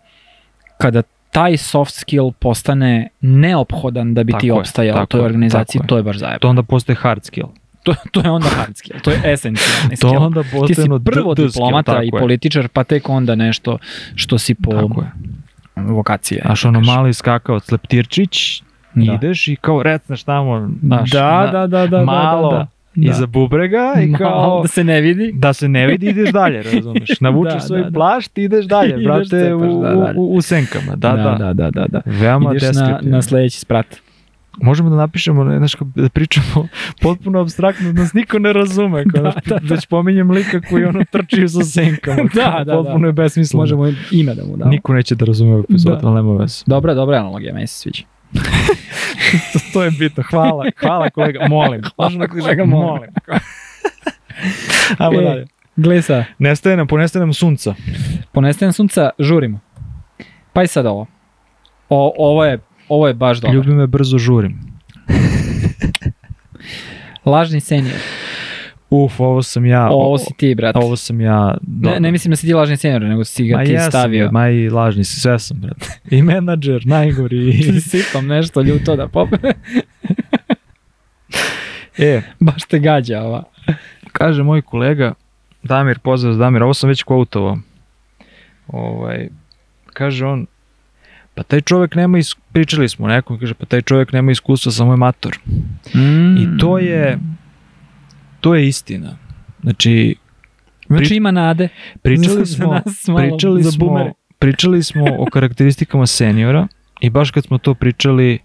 kada 0.78 1.02
taj 1.30 1.56
soft 1.56 1.94
skill 1.94 2.32
postane 2.32 3.08
neophodan 3.20 4.14
da 4.14 4.24
bi 4.24 4.32
Tako 4.32 4.40
ti 4.40 4.46
je, 4.46 4.52
opstajao 4.52 5.02
u 5.02 5.06
toj 5.06 5.20
organizaciji, 5.20 5.80
to 5.86 5.96
je 5.96 6.02
baš 6.02 6.16
zajebano. 6.16 6.38
To 6.38 6.48
onda 6.48 6.62
postaje 6.62 6.96
hard 6.96 7.24
skill. 7.24 7.48
To, 7.82 7.94
to 8.10 8.20
je 8.20 8.30
onda 8.30 8.48
hard 8.48 8.76
skill, 8.76 9.00
to 9.00 9.10
je 9.10 9.20
esencijalni 9.24 9.96
To 10.00 10.08
skill. 10.08 10.22
onda 10.22 10.42
Ti 10.66 10.74
si 10.74 10.88
prvo 11.04 11.34
skill, 11.34 11.46
diplomata 11.46 11.92
tako 11.92 12.04
i 12.04 12.10
političar, 12.10 12.68
pa 12.68 12.84
tek 12.84 13.08
onda 13.08 13.34
nešto 13.34 13.78
što 14.14 14.38
si 14.38 14.54
po 14.54 14.88
vokacije. 15.76 16.42
Znaš, 16.44 16.64
ono 16.64 16.80
mali 16.80 17.14
skakao 17.14 17.60
sleptirčić, 17.60 18.62
Da. 18.96 19.12
ideš 19.14 19.48
i 19.48 19.56
kao 19.56 19.82
recneš 19.82 20.22
tamo, 20.22 20.70
znaš, 20.82 21.10
da, 21.10 21.40
na- 21.42 21.46
da, 21.48 21.66
da, 21.68 21.86
da, 21.88 22.04
malo 22.04 22.50
da, 22.50 22.56
da, 22.56 22.66
da. 22.96 23.10
iza 23.10 23.26
bubrega 23.26 23.94
i 23.96 24.06
Malo 24.06 24.18
kao 24.18 24.62
da 24.62 24.68
se 24.68 24.84
ne 24.84 25.00
vidi. 25.00 25.32
da 25.34 25.52
se 25.52 25.68
ne 25.68 25.86
vidi 25.86 26.06
ideš 26.06 26.30
dalje, 26.30 26.62
razumeš? 26.64 27.20
Navučeš 27.20 27.54
Da, 27.54 27.60
svoj 27.60 27.78
da, 27.78 27.84
da. 27.84 27.94
plašt 27.94 28.38
i 28.38 28.42
ideš 28.42 28.64
dalje, 28.76 28.90
Ideš, 28.90 29.04
brate, 29.04 29.24
cepaš, 29.28 29.68
u, 29.68 29.82
da, 29.82 29.88
dalje. 29.90 30.14
u, 30.16 30.34
u 30.34 30.42
senkama. 30.42 30.96
Da, 30.96 31.12
da. 31.12 31.36
da, 31.38 31.52
da, 31.52 31.70
da, 31.70 31.86
da. 31.86 32.00
Veoma 32.06 32.50
Ideš 32.50 32.74
na, 32.74 33.00
na 33.02 33.22
sledeći 33.22 33.60
sprat. 33.60 33.86
Možemo 34.56 34.90
da 34.90 34.96
napišemo, 34.96 35.44
ne, 35.44 35.58
znaš, 35.58 35.72
da 35.94 36.08
pričamo 36.08 36.68
potpuno 37.02 37.40
abstraktno, 37.40 37.92
da 37.92 38.00
nas 38.00 38.12
niko 38.12 38.38
ne 38.38 38.52
razume. 38.52 39.04
Kao, 39.04 39.22
Da, 39.22 39.30
da, 39.30 39.40
da, 39.46 39.58
da. 39.58 39.74
Već 39.74 39.86
pominjem 39.86 40.30
lika 40.30 40.60
koji 40.60 40.84
ono 40.84 41.04
trči 41.04 41.48
sa 41.48 41.64
senkama. 41.64 42.22
Da, 42.34 42.42
kao, 42.42 42.64
da, 42.64 42.72
Potpuno 42.74 42.98
da. 43.00 43.06
je 43.06 43.12
besmisleno. 43.12 43.62
Možemo 43.62 43.86
ime 44.10 44.34
da 44.34 44.42
mu 44.44 44.56
damo. 44.56 44.70
Niko 44.70 44.94
neće 44.94 45.14
da 45.14 45.24
razume 45.24 45.50
ovaj 45.50 45.62
epizod, 45.62 45.92
Da. 45.92 46.06
ali 46.06 46.16
nema 46.16 46.32
veze. 46.34 46.64
Dobra, 46.66 46.94
dobra 46.94 47.16
analogija, 47.16 47.54
meni 47.54 47.66
se 47.66 47.78
sviđa. 47.78 48.02
to 49.72 49.82
je 49.82 49.90
bitno. 49.90 50.22
Hvala, 50.22 50.64
hvala 50.76 51.10
kolega. 51.10 51.46
Molim. 51.48 51.82
Hvala, 51.96 52.28
kolega, 52.28 52.64
molim. 52.64 53.10
Ajmo 54.98 55.20
E, 55.20 55.24
dalje. 55.24 55.46
Glesa, 55.76 56.24
Nestaje 56.38 56.76
nam, 56.76 56.86
ponestaje 56.86 57.20
nam 57.20 57.32
sunca. 57.32 57.74
ponestajem 58.32 58.72
sunca, 58.72 59.10
žurimo. 59.18 59.60
Pa 60.52 60.62
i 60.62 60.66
sad 60.66 60.86
ovo. 60.86 61.06
O, 61.88 62.14
ovo 62.18 62.44
je 62.44 62.58
ovo 62.88 63.08
je 63.08 63.14
baš 63.14 63.38
dobro. 63.38 63.54
Ljubi 63.54 63.70
me, 63.70 63.86
brzo 63.86 64.18
žurim. 64.18 64.60
Lažni 67.24 67.60
senior. 67.60 67.96
Uf, 68.90 69.20
ovo 69.20 69.42
sam 69.42 69.66
ja. 69.66 69.88
Ovo 69.90 70.18
si 70.18 70.34
ti, 70.36 70.54
brate. 70.54 70.78
Ovo 70.78 70.96
sam 70.96 71.20
ja. 71.20 71.58
Ne, 71.66 72.00
ne 72.00 72.12
mislim 72.12 72.30
da 72.30 72.36
si 72.36 72.46
ti 72.46 72.54
lažni 72.54 72.76
senior, 72.76 73.02
nego 73.02 73.24
si 73.24 73.46
ga 73.46 73.56
Ma 73.56 73.64
ti 73.64 73.70
jesam, 73.70 73.90
stavio. 73.90 74.28
Ma 74.32 74.48
i 74.48 74.70
lažni 74.70 75.04
si, 75.04 75.20
sve 75.20 75.38
sam, 75.38 75.60
brate. 75.60 75.86
I 76.10 76.22
menadžer, 76.22 76.86
najgori. 76.86 77.62
Sipam 77.90 78.26
nešto 78.26 78.62
ljuto 78.62 78.96
da 78.96 79.08
pop... 79.08 79.28
e, 81.98 82.22
baš 82.40 82.64
te 82.64 82.78
gađa 82.78 83.22
ova. 83.22 83.42
kaže 84.12 84.42
moj 84.42 84.62
kolega, 84.62 85.14
Damir, 85.62 85.98
pozdrav 85.98 86.34
Damir, 86.34 86.62
ovo 86.62 86.74
sam 86.74 86.88
već 86.88 87.02
kvoutovao. 87.02 87.58
Ovaj, 88.66 89.28
kaže 89.86 90.26
on, 90.26 90.46
pa 91.34 91.42
taj 91.42 91.60
čovek 91.60 91.94
nema, 91.94 92.18
is... 92.18 92.34
pričali 92.52 92.88
smo 92.88 93.08
nekom, 93.08 93.38
kaže, 93.38 93.54
pa 93.54 93.66
taj 93.66 93.82
čovek 93.82 94.12
nema 94.12 94.32
iskustva, 94.32 94.72
samo 94.72 94.92
je 94.92 94.96
mator. 94.96 95.38
Mm. 95.94 96.36
I 96.36 96.58
to 96.58 96.78
je, 96.78 97.18
to 98.40 98.54
je 98.54 98.68
istina. 98.68 99.16
Znači, 99.62 100.16
Znači 100.86 101.04
Pri- 101.04 101.16
ima 101.16 101.30
nade. 101.30 101.68
pričali 102.02 102.46
smo, 102.54 102.80
pričali 103.16 103.64
smo, 103.64 104.12
pričali 104.38 104.82
smo 104.82 105.04
o 105.18 105.24
karakteristikama 105.24 106.06
seniora 106.06 106.66
i 107.00 107.10
baš 107.10 107.30
kad 107.30 107.44
smo 107.44 107.58
to 107.58 107.74
pričali, 107.74 108.38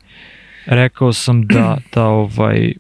rekao 0.66 1.14
sam 1.14 1.42
da, 1.44 1.78
da 1.94 2.06
ovaj, 2.06 2.74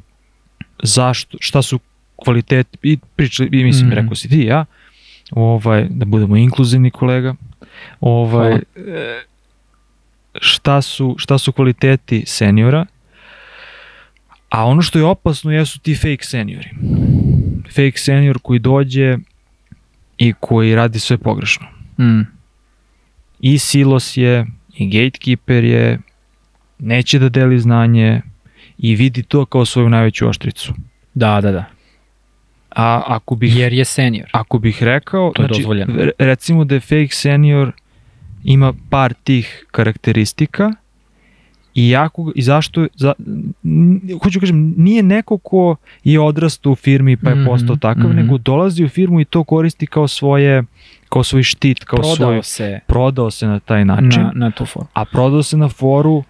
zašto, 0.83 1.37
šta 1.41 1.61
su 1.61 1.79
kvaliteti, 2.15 2.77
i 2.83 2.97
pričali, 3.15 3.49
i 3.51 3.63
mislim, 3.63 3.87
Mhm. 3.87 3.95
rekao 3.95 4.15
si 4.15 4.29
ti 4.29 4.41
ja, 4.41 4.65
ovaj, 5.31 5.87
da 5.89 6.05
budemo 6.05 6.37
inkluzivni 6.37 6.91
kolega, 6.91 7.35
ovaj, 8.01 8.49
Hvala. 8.75 9.21
šta 10.35 10.81
su, 10.81 11.15
šta 11.17 11.37
su 11.37 11.51
kvaliteti 11.51 12.23
seniora, 12.25 12.85
a 14.49 14.65
ono 14.65 14.81
što 14.81 14.99
je 14.99 15.05
opasno 15.05 15.51
jesu 15.51 15.79
ti 15.79 15.95
fake 15.95 16.23
seniori. 16.23 16.69
Fake 17.67 17.97
senior 17.97 18.39
koji 18.41 18.59
dođe 18.59 19.17
i 20.17 20.33
koji 20.39 20.75
radi 20.75 20.99
sve 20.99 21.17
pogrešno. 21.17 21.67
Mm. 21.99 22.21
I 23.39 23.57
silos 23.59 24.17
je, 24.17 24.45
i 24.75 24.87
gatekeeper 24.87 25.63
je, 25.63 25.99
neće 26.79 27.19
da 27.19 27.29
deli 27.29 27.59
znanje 27.59 28.21
i 28.77 28.95
vidi 28.95 29.23
to 29.23 29.45
kao 29.45 29.65
svoju 29.65 29.89
najveću 29.89 30.27
oštricu. 30.29 30.73
Da, 31.13 31.41
da, 31.41 31.51
da. 31.51 31.65
A 32.69 33.03
ako 33.07 33.35
bih, 33.35 33.55
Jer 33.57 33.73
je 33.73 33.85
senior. 33.85 34.29
ako 34.31 34.59
bih 34.59 34.83
rekao, 34.83 35.31
To 35.35 35.41
je 35.41 35.47
znači, 35.47 35.59
dozvoljeno. 35.61 35.93
re- 35.95 36.11
recimo 36.19 36.65
da 36.65 36.75
je 36.75 36.81
fake 36.81 37.07
senior 37.11 37.71
ima 38.43 38.73
par 38.89 39.13
tih 39.13 39.65
karakteristika 39.71 40.71
i 41.75 41.89
jako, 41.89 42.31
i 42.35 42.41
zašto, 42.41 42.87
za, 42.95 43.13
hoću 44.23 44.39
kažem, 44.39 44.73
nije 44.77 45.03
neko 45.03 45.37
ko 45.37 45.75
je 46.03 46.19
odrastao 46.19 46.71
u 46.71 46.75
firmi 46.75 47.17
pa 47.17 47.29
je 47.29 47.35
Mhm, 47.35 47.45
postao 47.45 47.75
takav, 47.75 48.07
mhm. 48.09 48.15
nego 48.15 48.37
dolazi 48.37 48.83
u 48.85 48.89
firmu 48.89 49.19
i 49.21 49.25
to 49.25 49.43
koristi 49.43 49.87
kao 49.87 50.07
svoje, 50.07 50.63
kao 51.09 51.23
svoj 51.23 51.43
štit, 51.43 51.83
kao 51.83 52.03
svoj, 52.03 52.15
Prodao 52.17 52.43
se 52.43 52.79
prodao 52.87 53.31
se 53.31 53.47
na 53.47 53.59
taj 53.59 53.85
način, 53.85 54.21
na, 54.23 54.31
na 54.35 54.51
tu 54.51 54.65
formu. 54.65 54.87
a 54.93 55.05
prodao 55.05 55.43
se 55.43 55.57
na 55.57 55.69
foru 55.69 56.23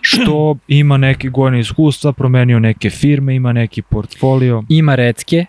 što 0.00 0.56
ima 0.68 0.96
neke 0.96 1.28
godine 1.28 1.60
iskustva, 1.60 2.12
promenio 2.12 2.58
neke 2.60 2.90
firme, 2.90 3.34
ima 3.34 3.52
neki 3.52 3.82
portfolio, 3.82 4.62
Ima 4.68 4.94
recke 4.94 5.46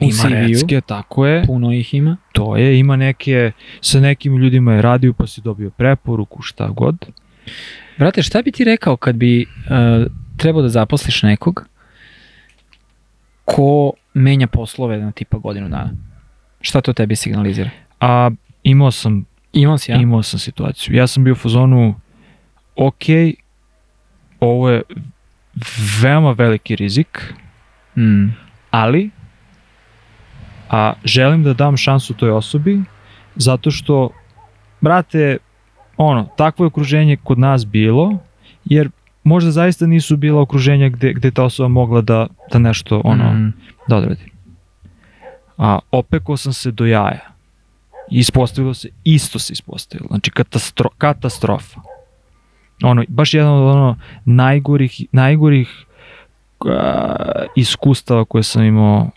u 0.00 0.04
ima 0.04 0.28
recke, 0.28 0.80
tako 0.80 1.26
je, 1.26 1.44
puno 1.46 1.72
ih 1.72 1.94
ima. 1.94 2.16
to 2.32 2.56
je, 2.56 2.78
ima 2.78 2.96
neke, 2.96 3.52
sa 3.80 4.00
nekim 4.00 4.36
ljudima 4.36 4.74
je 4.74 4.82
radio 4.82 5.12
pa 5.12 5.26
si 5.26 5.40
dobio 5.40 5.70
preporuku, 5.70 6.42
šta 6.42 6.68
god. 6.68 7.06
Brate, 8.00 8.22
šta 8.22 8.42
bi 8.42 8.52
ti 8.52 8.64
rekao 8.64 8.96
kad 8.96 9.16
bi 9.16 9.46
uh, 9.46 10.06
trebao 10.36 10.62
da 10.62 10.68
zaposliš 10.68 11.22
nekog 11.22 11.66
ko 13.44 13.92
menja 14.14 14.46
poslove 14.46 14.98
na 14.98 15.12
tipa 15.12 15.38
godinu 15.38 15.68
dana? 15.68 15.90
Šta 16.60 16.80
to 16.80 16.92
tebi 16.92 17.16
signalizira? 17.16 17.70
A 18.00 18.30
imao 18.62 18.90
sam, 18.90 19.24
Imao 19.52 19.78
si, 19.78 19.92
ja? 19.92 19.96
imao 20.00 20.22
sam 20.22 20.38
situaciju. 20.38 20.96
Ja 20.96 21.06
sam 21.06 21.24
bio 21.24 21.32
u 21.32 21.36
fazonu, 21.36 21.94
ok, 22.76 23.02
ovo 24.40 24.70
je 24.70 24.82
veoma 26.02 26.32
veliki 26.32 26.76
rizik, 26.76 27.34
Mm. 27.96 28.28
ali 28.70 29.10
a 30.70 30.92
želim 31.04 31.42
da 31.44 31.54
dam 31.54 31.76
šansu 31.76 32.14
toj 32.14 32.30
osobi 32.30 32.80
zato 33.36 33.70
što 33.70 34.10
brate 34.80 35.36
ono 36.02 36.28
takvo 36.36 36.64
je 36.64 36.66
okruženje 36.66 37.16
kod 37.16 37.38
nas 37.38 37.66
bilo 37.66 38.18
jer 38.64 38.90
možda 39.24 39.50
zaista 39.50 39.86
nisu 39.86 40.16
bila 40.16 40.40
okruženja 40.40 40.88
gde, 40.88 41.12
gde 41.12 41.30
ta 41.30 41.44
osoba 41.44 41.68
mogla 41.68 42.00
da, 42.00 42.26
da 42.52 42.58
nešto 42.58 43.00
ono 43.04 43.32
Mm. 43.32 43.52
da 43.88 43.96
odradi. 43.96 44.30
A 45.58 45.78
opekao 45.90 46.36
sam 46.36 46.52
se 46.52 46.70
do 46.70 46.86
jaja. 46.86 47.30
Ispostavilo 48.10 48.74
se, 48.74 48.88
isto 49.04 49.38
se 49.38 49.52
ispostavilo. 49.52 50.08
Znači 50.08 50.30
katastro, 50.30 50.88
katastrofa. 50.98 51.80
Ono, 52.82 53.04
baš 53.08 53.34
jedan 53.34 53.52
od 53.52 53.76
ono 53.76 53.96
najgorih, 54.24 55.00
najgorih 55.12 55.84
a, 56.66 57.44
iskustava 57.56 58.24
koje 58.24 58.42
sam 58.42 58.64
imao 58.64 59.10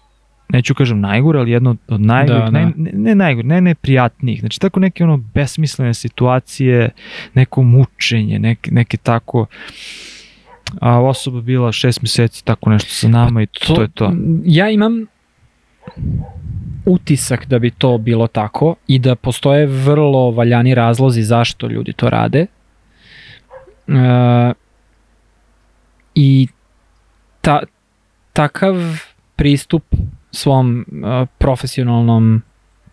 neću 0.50 0.76
kažem 0.76 1.00
najgore, 1.00 1.40
ali 1.40 1.52
jedno 1.52 1.76
od 1.88 2.02
najgorih, 2.02 2.44
Da, 2.44 2.46
da. 2.46 2.52
naj, 2.52 2.66
ne, 2.76 2.92
ne 2.94 3.16
najgore, 3.16 3.48
ne 3.48 3.62
neprijatnijih. 3.62 4.40
Znači 4.40 4.60
tako 4.60 4.80
neke 4.80 5.04
ono 5.04 5.18
besmislene 5.18 5.94
situacije, 5.94 6.90
neko 7.34 7.62
mučenje, 7.64 8.40
neke, 8.40 8.72
neke 8.72 8.98
tako 8.98 9.46
a 10.82 11.00
osoba 11.02 11.42
bila 11.42 11.72
šest 11.72 12.02
meseci 12.02 12.46
tako 12.46 12.70
nešto 12.70 12.90
sa 12.90 13.08
nama 13.08 13.42
i 13.42 13.46
to, 13.46 13.74
to 13.76 13.82
je 13.82 13.88
to. 13.88 14.14
Ja 14.46 14.70
imam 14.70 15.06
utisak 16.86 17.46
da 17.46 17.60
bi 17.60 17.72
to 17.72 17.98
bilo 17.98 18.28
tako 18.28 18.76
i 18.88 19.00
da 19.00 19.16
postoje 19.16 19.66
vrlo 19.66 20.32
valjani 20.32 20.76
razlozi 20.76 21.24
zašto 21.24 21.68
ljudi 21.68 21.94
to 21.94 22.10
rade. 22.10 22.46
E, 23.88 24.54
I 26.16 26.48
ta, 27.42 27.64
takav 28.34 28.76
pristup 29.36 29.84
svom 30.34 30.82
e, 30.82 31.26
profesionalnom 31.38 32.42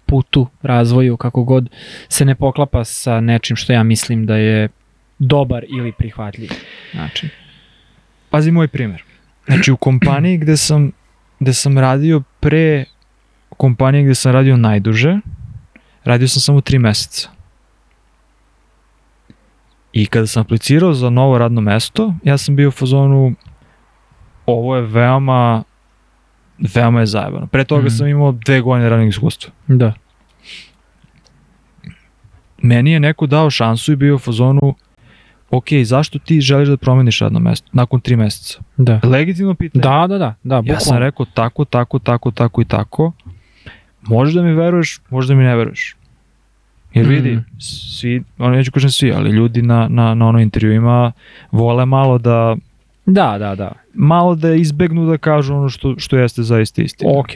putu, 0.06 0.46
razvoju, 0.62 1.16
kako 1.16 1.44
god, 1.44 1.68
se 2.08 2.24
ne 2.24 2.34
poklapa 2.34 2.84
sa 2.84 3.20
nečim 3.20 3.56
što 3.56 3.72
ja 3.72 3.82
mislim 3.82 4.26
da 4.26 4.36
je 4.36 4.68
dobar 5.18 5.64
ili 5.68 5.92
prihvatljiv 5.92 6.50
način. 6.92 7.28
Pazi 8.30 8.50
moj 8.50 8.68
primjer. 8.68 9.02
Znači 9.46 9.72
u 9.72 9.76
kompaniji 9.76 10.38
gde 10.38 10.56
sam, 10.56 10.92
gde 11.40 11.52
sam 11.52 11.78
radio 11.78 12.22
pre 12.40 12.84
kompanije 13.48 14.04
gde 14.04 14.14
sam 14.14 14.32
radio 14.32 14.56
najduže, 14.56 15.18
radio 16.04 16.28
sam 16.28 16.40
samo 16.40 16.60
tri 16.60 16.78
meseca. 16.78 17.30
I 19.92 20.06
kada 20.06 20.26
sam 20.26 20.40
aplicirao 20.40 20.92
za 20.92 21.10
novo 21.10 21.38
radno 21.38 21.60
mesto, 21.60 22.14
ja 22.24 22.38
sam 22.38 22.56
bio 22.56 22.68
u 22.68 22.72
fazonu 22.72 23.34
ovo 24.46 24.76
je 24.76 24.82
veoma 24.82 25.62
veoma 26.66 27.00
je 27.00 27.06
zajebano. 27.06 27.46
Pre 27.46 27.64
toga 27.64 27.80
Mhm. 27.80 27.88
sam 27.90 28.06
imao 28.06 28.32
dve 28.34 28.60
godine 28.60 28.88
radnog 28.88 29.08
iskustva. 29.08 29.52
Da. 29.68 29.92
Meni 32.58 32.92
je 32.92 33.00
neko 33.00 33.26
dao 33.26 33.50
šansu 33.50 33.92
i 33.92 33.96
bio 33.96 34.14
u 34.14 34.18
fazonu 34.18 34.74
ok, 35.50 35.64
zašto 35.84 36.18
ti 36.18 36.40
želiš 36.40 36.68
da 36.68 36.76
promeniš 36.76 37.18
radno 37.18 37.38
mesto 37.40 37.68
nakon 37.72 38.00
tri 38.00 38.16
meseca? 38.16 38.58
Da. 38.76 39.00
Legitimno 39.04 39.54
pitanje. 39.54 39.82
Da, 39.82 40.06
da, 40.08 40.18
da, 40.18 40.34
da, 40.44 40.62
Ja 40.64 40.80
sam 40.80 40.98
rekao 40.98 41.26
tako, 41.26 41.64
tako, 41.64 41.98
tako, 41.98 42.30
tako 42.30 42.62
i 42.62 42.64
tako. 42.64 43.12
Možeš 44.02 44.34
da 44.34 44.42
mi 44.42 44.52
veruješ, 44.52 45.00
možda 45.10 45.34
mi 45.34 45.42
ne 45.42 45.56
veruješ. 45.56 45.96
Jer 46.94 47.06
vidi, 47.06 47.30
Mm. 47.30 47.44
svi, 47.60 48.22
ono 48.38 48.56
neću 48.56 48.72
kažem 48.72 48.90
svi, 48.90 49.12
ali 49.12 49.30
ljudi 49.30 49.62
na, 49.62 49.88
na, 49.88 50.14
na 50.14 50.26
ono 50.26 50.38
intervjuima 50.40 51.12
vole 51.52 51.86
malo 51.86 52.18
da 52.18 52.56
Da, 53.06 53.38
da, 53.38 53.54
da. 53.54 53.72
Malo 53.94 54.34
da 54.34 54.54
izbegnu 54.54 55.06
da 55.06 55.18
kažu 55.18 55.54
ono 55.54 55.68
što, 55.68 55.94
što 55.98 56.16
jeste 56.18 56.42
zaista 56.42 56.82
istina. 56.82 57.10
Ok, 57.14 57.30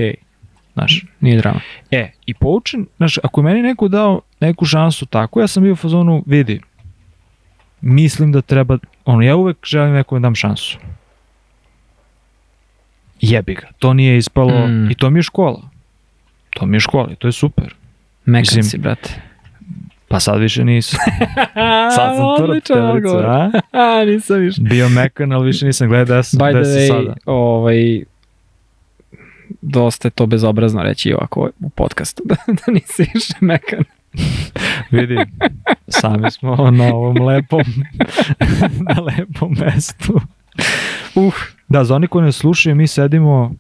Znaš. 0.75 1.05
nije 1.21 1.39
drama. 1.39 1.61
E, 1.91 2.11
i 2.27 2.35
poučen, 2.35 2.87
znaš, 2.97 3.19
ako 3.19 3.41
je 3.41 3.45
meni 3.45 3.63
neko 3.63 3.89
dao 3.89 4.21
neku 4.41 4.65
šansu 4.65 5.07
tako, 5.07 5.41
ja 5.41 5.47
sam 5.47 5.63
bio 5.63 5.73
u 5.73 5.77
fazonu, 5.77 6.23
vidi, 6.27 6.61
mislim 7.81 8.33
da 8.33 8.41
treba, 8.41 8.79
ono, 9.05 9.23
ja 9.23 9.37
uvek 9.37 9.57
želim 9.67 9.93
nekom 9.95 10.19
da 10.19 10.27
dam 10.27 10.35
šansu. 10.35 10.79
Jebi 13.21 13.55
ga, 13.55 13.67
to 13.79 13.95
nije 13.95 14.17
ispalo, 14.19 14.67
Mm. 14.69 14.91
i 14.91 14.95
to 14.95 15.11
mi 15.11 15.19
je 15.19 15.23
škola. 15.23 15.63
To 16.51 16.67
mi 16.67 16.77
je 16.77 16.81
škola 16.81 17.09
i 17.13 17.17
to 17.17 17.29
je 17.29 17.33
super. 17.33 17.75
Mekan 18.25 18.63
si, 18.63 18.79
brate. 18.79 19.21
Pa 20.15 20.21
sad 20.21 20.41
više 20.41 20.65
nisam. 20.65 21.01
Sad 21.97 22.17
sam 22.17 22.37
tvrd 22.37 22.63
telica, 22.63 23.19
a? 23.19 23.51
a? 23.73 24.05
nisam 24.05 24.39
više. 24.39 24.61
Bio 24.61 24.89
mekan, 24.89 25.33
ali 25.33 25.47
više 25.47 25.67
nisam 25.67 25.89
gledao 25.89 26.17
da 26.17 26.23
sam, 26.23 26.41
By 26.41 26.53
da 26.53 26.63
the 26.63 26.71
way, 26.71 26.89
sada. 26.89 27.15
ovaj, 27.25 28.03
dosta 29.63 30.09
je 30.09 30.13
to 30.13 30.27
bezobrazno 30.27 30.83
reći 30.83 31.15
ovako 31.15 31.51
u 31.61 31.69
podcastu, 31.69 32.23
da, 32.29 32.37
da 32.47 32.73
nisi 32.73 33.07
više 33.15 33.35
mekan. 33.41 33.85
Vidi, 34.91 35.17
sami 35.89 36.31
smo 36.31 36.71
na 36.71 36.95
ovom 36.95 37.27
lepom, 37.27 37.65
na 38.95 39.03
lepom 39.03 39.57
mestu. 39.59 40.21
Uh, 41.15 41.35
da, 41.69 41.85
za 41.85 41.95
oni 41.95 42.07
koji 42.07 42.25
ne 42.25 42.33
slušaju, 42.33 42.77
mi 42.77 42.87
sedimo 42.87 43.55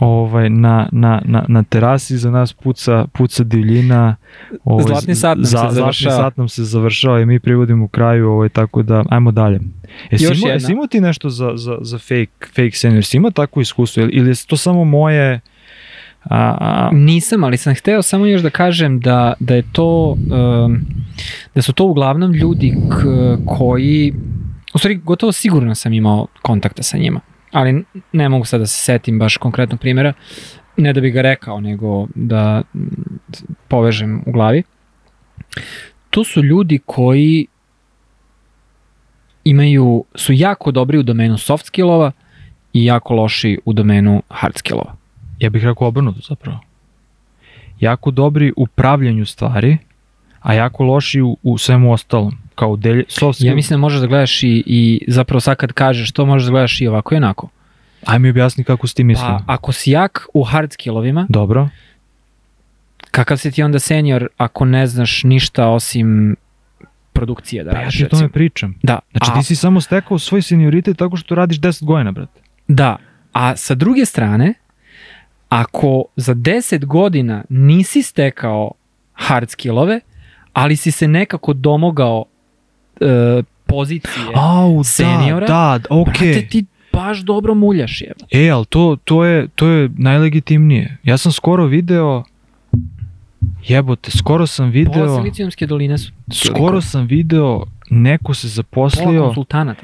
ovaj, 0.00 0.50
na, 0.50 0.88
na, 0.92 1.22
na, 1.24 1.44
na 1.48 1.62
terasi, 1.62 2.16
za 2.16 2.30
nas 2.30 2.52
puca, 2.52 3.06
puca 3.12 3.44
divljina. 3.44 4.16
Ovaj, 4.64 4.84
Zlatni 4.86 5.14
sat 5.14 5.36
nam 5.36 5.44
se 5.44 5.50
završava. 5.50 5.92
Zlatni 5.92 6.24
sat 6.24 6.36
nam 6.36 6.48
se 6.48 6.64
završava 6.64 7.20
i 7.20 7.26
mi 7.26 7.40
privodimo 7.40 7.84
u 7.84 7.88
kraju, 7.88 8.28
ovaj, 8.28 8.48
tako 8.48 8.82
da, 8.82 9.04
ajmo 9.08 9.30
dalje. 9.30 9.60
Jesi 10.10 10.24
Još 10.24 10.38
jedna. 10.38 10.52
jesi 10.52 10.72
imao 10.72 10.86
ti 10.86 11.00
nešto 11.00 11.30
za, 11.30 11.50
za, 11.54 11.78
za 11.80 11.98
fake, 11.98 12.46
fake 12.46 12.70
senior? 12.72 12.98
Jesi 12.98 13.16
imao 13.16 13.30
takvo 13.30 13.62
iskustvo 13.62 14.02
ili, 14.02 14.12
ili 14.12 14.30
je 14.30 14.34
to 14.46 14.56
samo 14.56 14.84
moje... 14.84 15.40
A, 16.24 16.56
a, 16.60 16.90
Nisam, 16.92 17.44
ali 17.44 17.56
sam 17.56 17.74
hteo 17.74 18.02
samo 18.02 18.26
još 18.26 18.42
da 18.42 18.50
kažem 18.50 19.00
da, 19.00 19.32
da 19.40 19.54
je 19.54 19.62
to, 19.72 20.16
um, 20.64 20.80
da 21.54 21.62
su 21.62 21.72
to 21.72 21.84
uglavnom 21.84 22.32
ljudi 22.32 22.76
k, 22.90 23.04
koji, 23.46 24.14
u 24.74 24.78
stvari 24.78 24.94
gotovo 24.94 25.32
sigurno 25.32 25.74
sam 25.74 25.92
imao 25.92 26.26
kontakta 26.42 26.82
sa 26.82 26.98
njima, 26.98 27.20
ali 27.52 27.84
ne 28.12 28.28
mogu 28.28 28.44
sad 28.44 28.60
da 28.60 28.66
se 28.66 28.82
setim 28.84 29.18
baš 29.18 29.36
konkretnog 29.36 29.80
primjera, 29.80 30.12
ne 30.76 30.92
da 30.92 31.00
bi 31.00 31.10
ga 31.10 31.22
rekao, 31.22 31.60
nego 31.60 32.06
da 32.14 32.62
mm, 32.74 32.86
povežem 33.68 34.22
u 34.26 34.32
glavi. 34.32 34.62
To 36.10 36.24
su 36.24 36.42
ljudi 36.42 36.80
koji 36.86 37.46
imaju, 39.44 40.04
su 40.14 40.32
jako 40.32 40.70
dobri 40.70 40.98
u 40.98 41.02
domenu 41.02 41.38
soft 41.38 41.66
skillova 41.66 42.12
i 42.72 42.84
jako 42.84 43.14
loši 43.14 43.58
u 43.64 43.72
domenu 43.72 44.22
hard 44.28 44.58
skillova. 44.58 44.96
Ja 45.38 45.50
bih 45.50 45.64
rekao 45.64 45.88
obrnuto 45.88 46.20
zapravo. 46.28 46.60
Jako 47.80 48.10
dobri 48.10 48.52
u 48.56 48.66
pravljanju 48.66 49.26
stvari, 49.26 49.78
a 50.40 50.54
jako 50.54 50.84
loši 50.84 51.20
u, 51.22 51.36
u 51.42 51.58
svemu 51.58 51.92
ostalom. 51.92 52.47
Kao 52.58 52.76
delje, 52.76 53.04
soft 53.08 53.36
skill. 53.38 53.48
Ja 53.48 53.54
mislim 53.54 53.76
da 53.76 53.80
možeš 53.80 54.00
da 54.00 54.06
gledaš 54.06 54.42
i, 54.42 54.62
i 54.66 55.04
zapravo 55.08 55.40
sad 55.40 55.56
kad 55.56 55.72
kažeš 55.72 56.12
to 56.12 56.26
možeš 56.26 56.46
da 56.46 56.50
gledaš 56.50 56.80
i 56.80 56.86
ovako 56.86 57.14
i 57.14 57.16
onako. 57.16 57.48
Aj 58.06 58.18
mi 58.18 58.30
objasni 58.30 58.64
kako 58.64 58.86
si 58.86 58.94
ti 58.94 59.04
mislim. 59.04 59.28
Pa 59.28 59.42
ako 59.46 59.72
si 59.72 59.90
jak 59.90 60.26
u 60.34 60.44
hard 60.44 60.72
skillovima, 60.72 61.26
Dobro. 61.28 61.68
kakav 63.10 63.36
si 63.36 63.50
ti 63.50 63.62
onda 63.62 63.78
senior 63.78 64.28
ako 64.36 64.64
ne 64.64 64.86
znaš 64.86 65.24
ništa 65.24 65.68
osim 65.68 66.36
produkcije 67.12 67.64
da 67.64 67.70
Pa 67.70 67.76
ja 67.76 67.82
radiš? 67.82 67.98
ti 67.98 68.04
o 68.04 68.08
tome 68.08 68.28
pričam. 68.28 68.74
Da, 68.82 68.98
Znači 69.10 69.30
a, 69.34 69.38
ti 69.38 69.46
si 69.46 69.56
samo 69.56 69.80
stekao 69.80 70.18
svoj 70.18 70.42
senioritet 70.42 70.98
tako 70.98 71.16
što 71.16 71.34
radiš 71.34 71.60
10 71.60 71.84
godina, 71.84 72.12
brate. 72.12 72.40
da, 72.68 72.96
a 73.32 73.56
sa 73.56 73.74
druge 73.74 74.04
strane, 74.04 74.54
ako 75.48 76.04
za 76.16 76.34
10 76.34 76.84
godina 76.84 77.44
nisi 77.48 78.02
stekao 78.02 78.70
hard 79.12 79.50
skillove, 79.50 80.00
ali 80.52 80.76
si 80.76 80.90
se 80.90 81.08
nekako 81.08 81.52
domogao 81.52 82.24
e, 83.00 83.42
pozicije, 83.66 84.26
Au, 84.34 84.84
seniora, 84.84 85.46
da, 85.46 85.78
da, 85.78 85.86
okej. 85.90 86.32
brate, 86.32 86.48
ti 86.48 86.64
baš 86.92 87.18
dobro 87.18 87.54
muljaš 87.54 88.00
je. 88.00 88.12
E, 88.30 88.50
ali 88.50 88.66
to, 88.66 88.96
to, 89.04 89.24
je, 89.24 89.48
to 89.48 89.68
je 89.68 89.90
najlegitimnije. 89.96 90.96
Ja 91.04 91.18
sam 91.18 91.32
skoro 91.32 91.66
video, 91.66 92.24
jebote, 93.68 94.10
skoro 94.10 94.46
sam 94.46 94.72
Pola 94.72 94.72
video, 94.72 95.16
Silicijumske 95.16 95.66
doline 95.66 95.98
su 95.98 96.12
skoro 96.32 96.80
sam 96.80 97.06
video, 97.06 97.64
neko 97.90 98.34
se 98.34 98.46
pola 98.62 98.88
zaposlio 98.88 99.34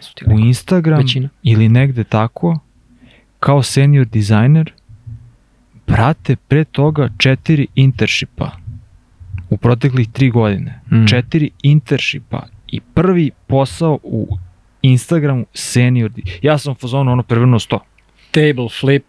su 0.01 0.15
ti 0.15 0.25
u. 0.27 0.39
Instagram 0.39 0.99
Većina. 0.99 1.29
ili 1.43 1.69
negde 1.69 2.05
tako, 2.05 2.59
kao 3.41 3.63
senior 3.63 4.07
dizajner, 4.07 4.73
brate, 5.87 6.37
pre 6.37 6.65
toga 6.65 7.09
četiri 7.19 7.67
intershipa 7.75 8.51
u 9.51 9.57
proteklih 9.57 10.09
tri 10.09 10.31
godine. 10.31 10.81
Mm. 10.91 11.07
Četiri 11.07 11.51
intershipa 11.63 12.47
i 12.75 12.81
prvi 12.95 13.31
posao 13.47 13.99
u 14.03 14.37
Instagramu 14.83 15.45
senior. 15.55 16.11
Ja 16.43 16.59
sam 16.59 16.73
u 16.73 16.77
fazonu 16.77 17.13
ono 17.13 17.23
prevrnuo 17.23 17.59
sto. 17.59 17.81
Table 18.31 18.69
flip, 18.81 19.05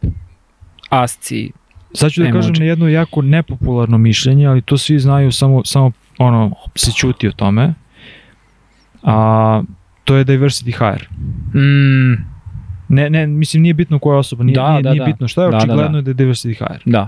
asci, 0.89 1.51
Sad 1.93 2.11
ću 2.11 2.22
da 2.22 2.28
Emoji. 2.28 2.41
kažem 2.41 2.55
na 2.55 2.66
jedno 2.66 2.88
jako 2.88 3.22
nepopularno 3.22 3.97
mišljenje, 3.97 4.47
ali 4.47 4.61
to 4.61 4.78
svi 4.78 4.99
znaju, 4.99 5.32
samo, 5.32 5.66
samo 5.66 5.91
ono, 6.18 6.51
se 6.76 6.91
čuti 6.91 7.28
o 7.28 7.32
tome. 7.32 7.74
A, 9.03 9.63
to 10.03 10.16
je 10.16 10.26
diversity 10.26 10.66
hire. 10.72 11.07
mm, 11.55 12.36
Ne, 12.89 13.09
ne, 13.09 13.28
mislim 13.28 13.63
nije 13.63 13.74
bitno 13.74 13.99
koja 13.99 14.18
osoba, 14.18 14.43
nije, 14.43 14.55
Da, 14.55 14.72
nije, 14.72 14.82
da, 14.82 14.89
nije 14.91 14.99
da. 14.99 15.05
bitno 15.05 15.28
šta 15.28 15.41
je, 15.41 15.45
Da, 15.45 15.51
da, 15.51 15.57
očigledno 15.57 15.91
da. 15.91 15.97
je 15.97 16.01
da 16.03 16.09
je 16.11 16.28
diversity 16.28 16.57
hire. 16.59 16.80
da. 16.86 17.07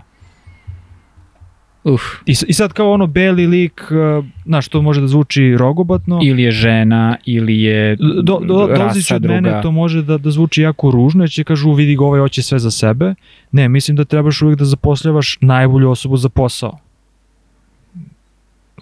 Uf, 1.93 2.01
I, 2.25 2.35
I 2.47 2.53
sad 2.53 2.73
kao 2.73 2.91
ono 2.91 3.07
beli 3.07 3.47
lik, 3.47 3.81
uh, 3.91 4.25
znaš, 4.45 4.67
to 4.67 4.81
može 4.81 5.01
da 5.01 5.07
zvuči 5.07 5.55
rogobatno. 5.57 6.19
ili 6.23 6.43
je 6.43 6.51
žena, 6.51 7.17
ili 7.25 7.61
je 7.61 7.95
Do, 7.95 8.21
do, 8.21 8.39
dolazi 8.45 8.99
rasa 8.99 9.15
od 9.15 9.21
druga. 9.21 9.33
mene, 9.41 9.61
to 9.61 9.71
može 9.71 10.01
da, 10.01 10.17
da 10.17 10.31
zvuči 10.31 10.61
jako 10.61 10.91
ružno, 10.91 11.23
jer 11.23 11.29
će 11.29 11.43
kažu 11.43 11.71
vidi 11.71 11.95
ga 11.95 12.05
ovaj 12.05 12.19
hoće 12.19 12.41
sve 12.41 12.59
za 12.59 12.71
sebe. 12.71 13.13
Ne, 13.51 13.69
mislim 13.69 13.97
da 13.97 14.05
trebaš 14.05 14.41
uvijek 14.41 14.59
da 14.59 14.65
zapošljavaš 14.65 15.37
najbolju 15.41 15.89
osobu 15.89 16.17
za 16.17 16.29
posao. 16.29 16.77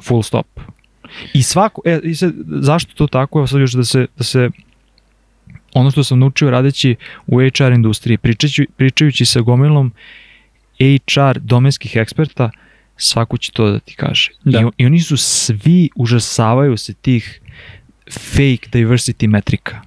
Full 0.04 0.24
stop. 0.24 0.48
I 1.34 1.44
svako, 1.44 1.82
e, 1.86 2.00
i 2.04 2.16
sad, 2.16 2.34
zašto 2.48 2.94
to 2.96 3.08
tako? 3.08 3.40
Evo 3.40 3.48
sad 3.48 3.60
još 3.60 3.72
da 3.74 3.84
se, 3.84 4.08
da 4.18 4.24
se 4.24 4.50
ono 5.74 5.92
što 5.92 6.04
sam 6.04 6.20
naučio 6.20 6.52
radeći 6.52 6.96
u 7.28 7.40
HR 7.40 7.72
industriji, 7.72 8.18
pričajući, 8.18 8.68
pričajući 8.78 9.26
sa 9.26 9.42
gomilom 9.42 9.92
HR 10.80 11.40
domenskih 11.40 11.96
eksperta, 11.96 12.50
svako 12.98 13.38
će 13.38 13.52
to 13.52 13.72
da 13.72 13.80
ti 13.80 13.96
kaže. 13.96 14.32
Da. 14.44 14.60
I, 14.60 14.64
I 14.78 14.86
oni 14.86 15.00
su 15.00 15.18
svi, 15.18 15.90
užasavaju 15.96 16.78
se 16.78 16.94
tih 16.94 17.42
fake 18.12 18.70
diversity 18.72 19.28
metrika. 19.28 19.82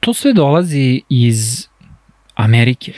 To 0.00 0.14
sve 0.14 0.32
dolazi 0.32 1.02
iz 1.08 1.68
Amerike, 2.34 2.92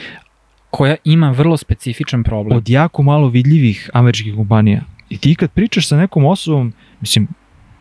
koja 0.70 0.96
ima 1.04 1.30
vrlo 1.30 1.56
specifičan 1.56 2.22
problem. 2.22 2.56
Od 2.56 2.68
jako 2.68 3.02
malo 3.02 3.28
vidljivih 3.28 3.90
američkih 3.92 4.34
kompanija. 4.34 4.82
I 5.08 5.18
ti 5.18 5.34
kad 5.34 5.50
pričaš 5.50 5.88
sa 5.88 5.96
nekom 5.96 6.24
osobom, 6.24 6.72
mislim, 7.00 7.28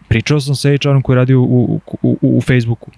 pričao 0.08 0.40
sam 0.40 0.56
sa 0.56 0.70
HR-om 0.70 1.02
koji 1.02 1.16
radi 1.16 1.34
u, 1.34 1.44
u, 1.44 1.82
u, 2.02 2.18
u 2.22 2.42
Facebooku. 2.42 2.92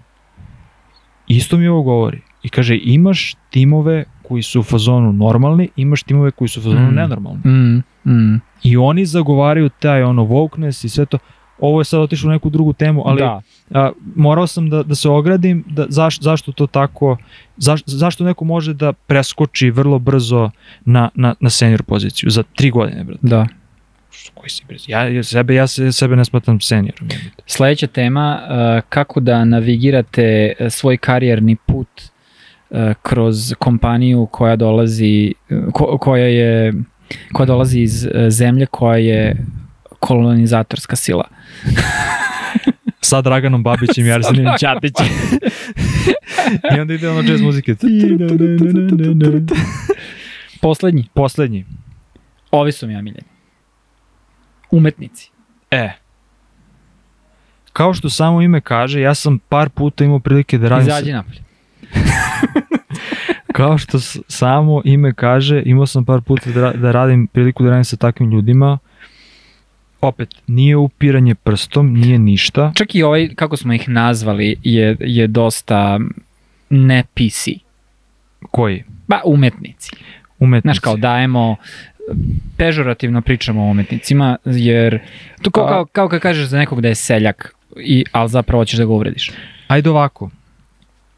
Isto 1.27 1.57
mi 1.57 1.67
ovo 1.67 1.81
govori. 1.81 2.21
I 2.43 2.49
kaže, 2.49 2.79
imaš 2.83 3.35
timove 3.49 4.05
koji 4.31 4.43
su 4.43 4.59
u 4.59 4.63
fazonu 4.63 5.13
normalni, 5.13 5.69
imaš 5.75 6.03
timove 6.03 6.31
koji 6.31 6.47
su 6.47 6.59
u 6.59 6.63
fazonu 6.63 6.91
Mm. 6.91 6.95
nenormalni. 6.95 7.39
Mm, 7.45 7.83
mm, 8.11 8.41
I 8.63 8.77
oni 8.77 9.05
zagovaraju 9.05 9.69
taj 9.69 10.03
ono 10.03 10.23
wokeness 10.23 10.85
i 10.85 10.89
sve 10.89 11.05
to. 11.05 11.17
Ovo 11.59 11.81
je 11.81 11.85
sad 11.85 11.99
otišlo 11.99 12.29
u 12.29 12.31
neku 12.31 12.49
drugu 12.49 12.73
temu, 12.73 13.03
ali 13.05 13.19
da. 13.21 13.41
a, 13.73 13.91
morao 14.15 14.47
sam 14.47 14.69
da, 14.69 14.83
da 14.83 14.95
se 14.95 15.09
ogradim, 15.09 15.63
da, 15.67 15.85
zaš, 15.89 16.19
zašto 16.19 16.51
to 16.51 16.67
tako, 16.67 17.17
zaš, 17.57 17.81
zašto 17.85 18.23
neko 18.23 18.45
može 18.45 18.73
da 18.73 18.93
preskoči 18.93 19.69
vrlo 19.71 19.99
brzo 19.99 20.49
na, 20.85 21.09
na, 21.15 21.35
na 21.39 21.49
senior 21.49 21.83
poziciju 21.83 22.29
za 22.29 22.43
tri 22.55 22.69
godine, 22.71 23.03
brate. 23.03 23.19
Da. 23.21 23.47
Što, 24.11 24.31
Koji 24.35 24.49
si, 24.49 24.63
brate? 24.67 24.83
Ja, 24.87 25.07
ja, 25.07 25.23
sebe, 25.23 25.55
ja 25.55 25.67
se, 25.67 25.91
sebe 25.91 26.15
ne 26.15 26.25
smatram 26.25 26.59
seniorom. 26.61 27.09
Sledeća 27.45 27.87
tema, 27.87 28.39
kako 28.89 29.19
da 29.19 29.45
navigirate 29.45 30.53
uh, 30.59 30.67
svoj 30.69 30.97
karijerni 30.97 31.55
put 31.55 31.87
kroz 33.01 33.53
kompaniju 33.59 34.27
koja 34.31 34.55
dolazi, 34.55 35.33
uh, 35.49 35.73
ko, 35.73 35.97
koja 35.97 36.25
je 36.25 36.73
koja 37.33 37.45
dolazi 37.45 37.79
iz 37.79 38.05
uh, 38.05 38.11
zemlje 38.29 38.65
koja 38.65 38.97
je 38.97 39.45
kolonizatorska 39.99 40.95
sila. 40.95 41.27
Sa 43.01 43.21
Draganom 43.21 43.63
Babićem 43.63 44.05
i 44.05 44.11
Arsenijem 44.11 44.53
Ćatićem. 44.59 45.05
I 46.75 46.79
onda 46.79 46.93
ide 46.93 47.09
ono 47.09 47.21
jazz 47.21 47.41
muzike. 47.41 47.75
Poslednji, 50.61 51.07
Poslednji. 51.13 51.65
ovi 52.51 52.71
su 52.71 52.87
mi 52.87 52.95
omiljeni. 52.95 53.27
Umetnici. 54.71 55.31
E. 55.71 55.91
Kao 57.73 57.93
što 57.93 58.09
samo 58.09 58.41
ime 58.41 58.61
kaže, 58.61 59.01
ja 59.01 59.15
sam 59.15 59.39
par 59.39 59.69
puta 59.69 60.03
imao 60.03 60.19
prilike 60.19 60.57
da 60.57 60.69
radim 60.69 60.87
Izađi 60.87 61.11
napolje. 61.11 61.50
Kao 63.53 63.77
što 63.77 63.99
samo 64.27 64.81
ime 64.85 65.13
kaže, 65.13 65.63
imao 65.65 65.85
sam 65.85 66.05
par 66.05 66.21
puta 66.21 66.49
da, 66.49 66.71
da 66.71 66.91
radim 66.91 67.27
priliku 67.27 67.63
da 67.63 67.69
radim 67.69 67.83
sa 67.83 67.97
takvim 67.97 68.31
ljudima. 68.31 68.77
Opet, 70.01 70.29
nije 70.47 70.77
upiranje 70.77 71.35
prstom, 71.35 71.93
nije 71.93 72.19
ništa. 72.19 72.71
Čak 72.75 72.95
i 72.95 73.03
ovaj, 73.03 73.29
kako 73.35 73.57
smo 73.57 73.73
ih 73.73 73.89
nazvali, 73.89 74.55
je, 74.63 74.97
je 74.99 75.27
dosta 75.27 75.99
ne 76.69 77.03
PC. 77.03 77.47
Koji? 78.51 78.83
Ba, 79.07 79.21
umetnici. 79.25 79.91
Umetnici. 80.39 80.65
Znaš, 80.65 80.79
kao 80.79 80.97
dajemo, 80.97 81.55
pežorativno 82.57 83.21
pričamo 83.21 83.63
o 83.63 83.69
umetnicima, 83.69 84.37
jer 84.45 84.99
to 85.41 85.51
kao, 85.51 85.67
kao, 85.67 85.85
kao 85.85 86.09
kad 86.09 86.19
kažeš 86.19 86.47
za 86.47 86.57
nekog 86.57 86.81
da 86.81 86.87
je 86.87 86.95
seljak, 86.95 87.55
i, 87.77 88.05
ali 88.11 88.29
zapravo 88.29 88.65
ćeš 88.65 88.77
da 88.77 88.85
ga 88.85 88.91
uvrediš. 88.91 89.31
Ajde 89.67 89.89
ovako. 89.89 90.29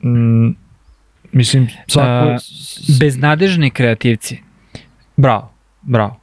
Mm, 0.04 0.63
mislim, 1.34 1.68
svako... 1.88 2.10
A, 2.10 2.38
Beznadežni 3.00 3.70
kreativci. 3.70 4.38
Bravo, 5.18 5.52
bravo. 5.82 6.20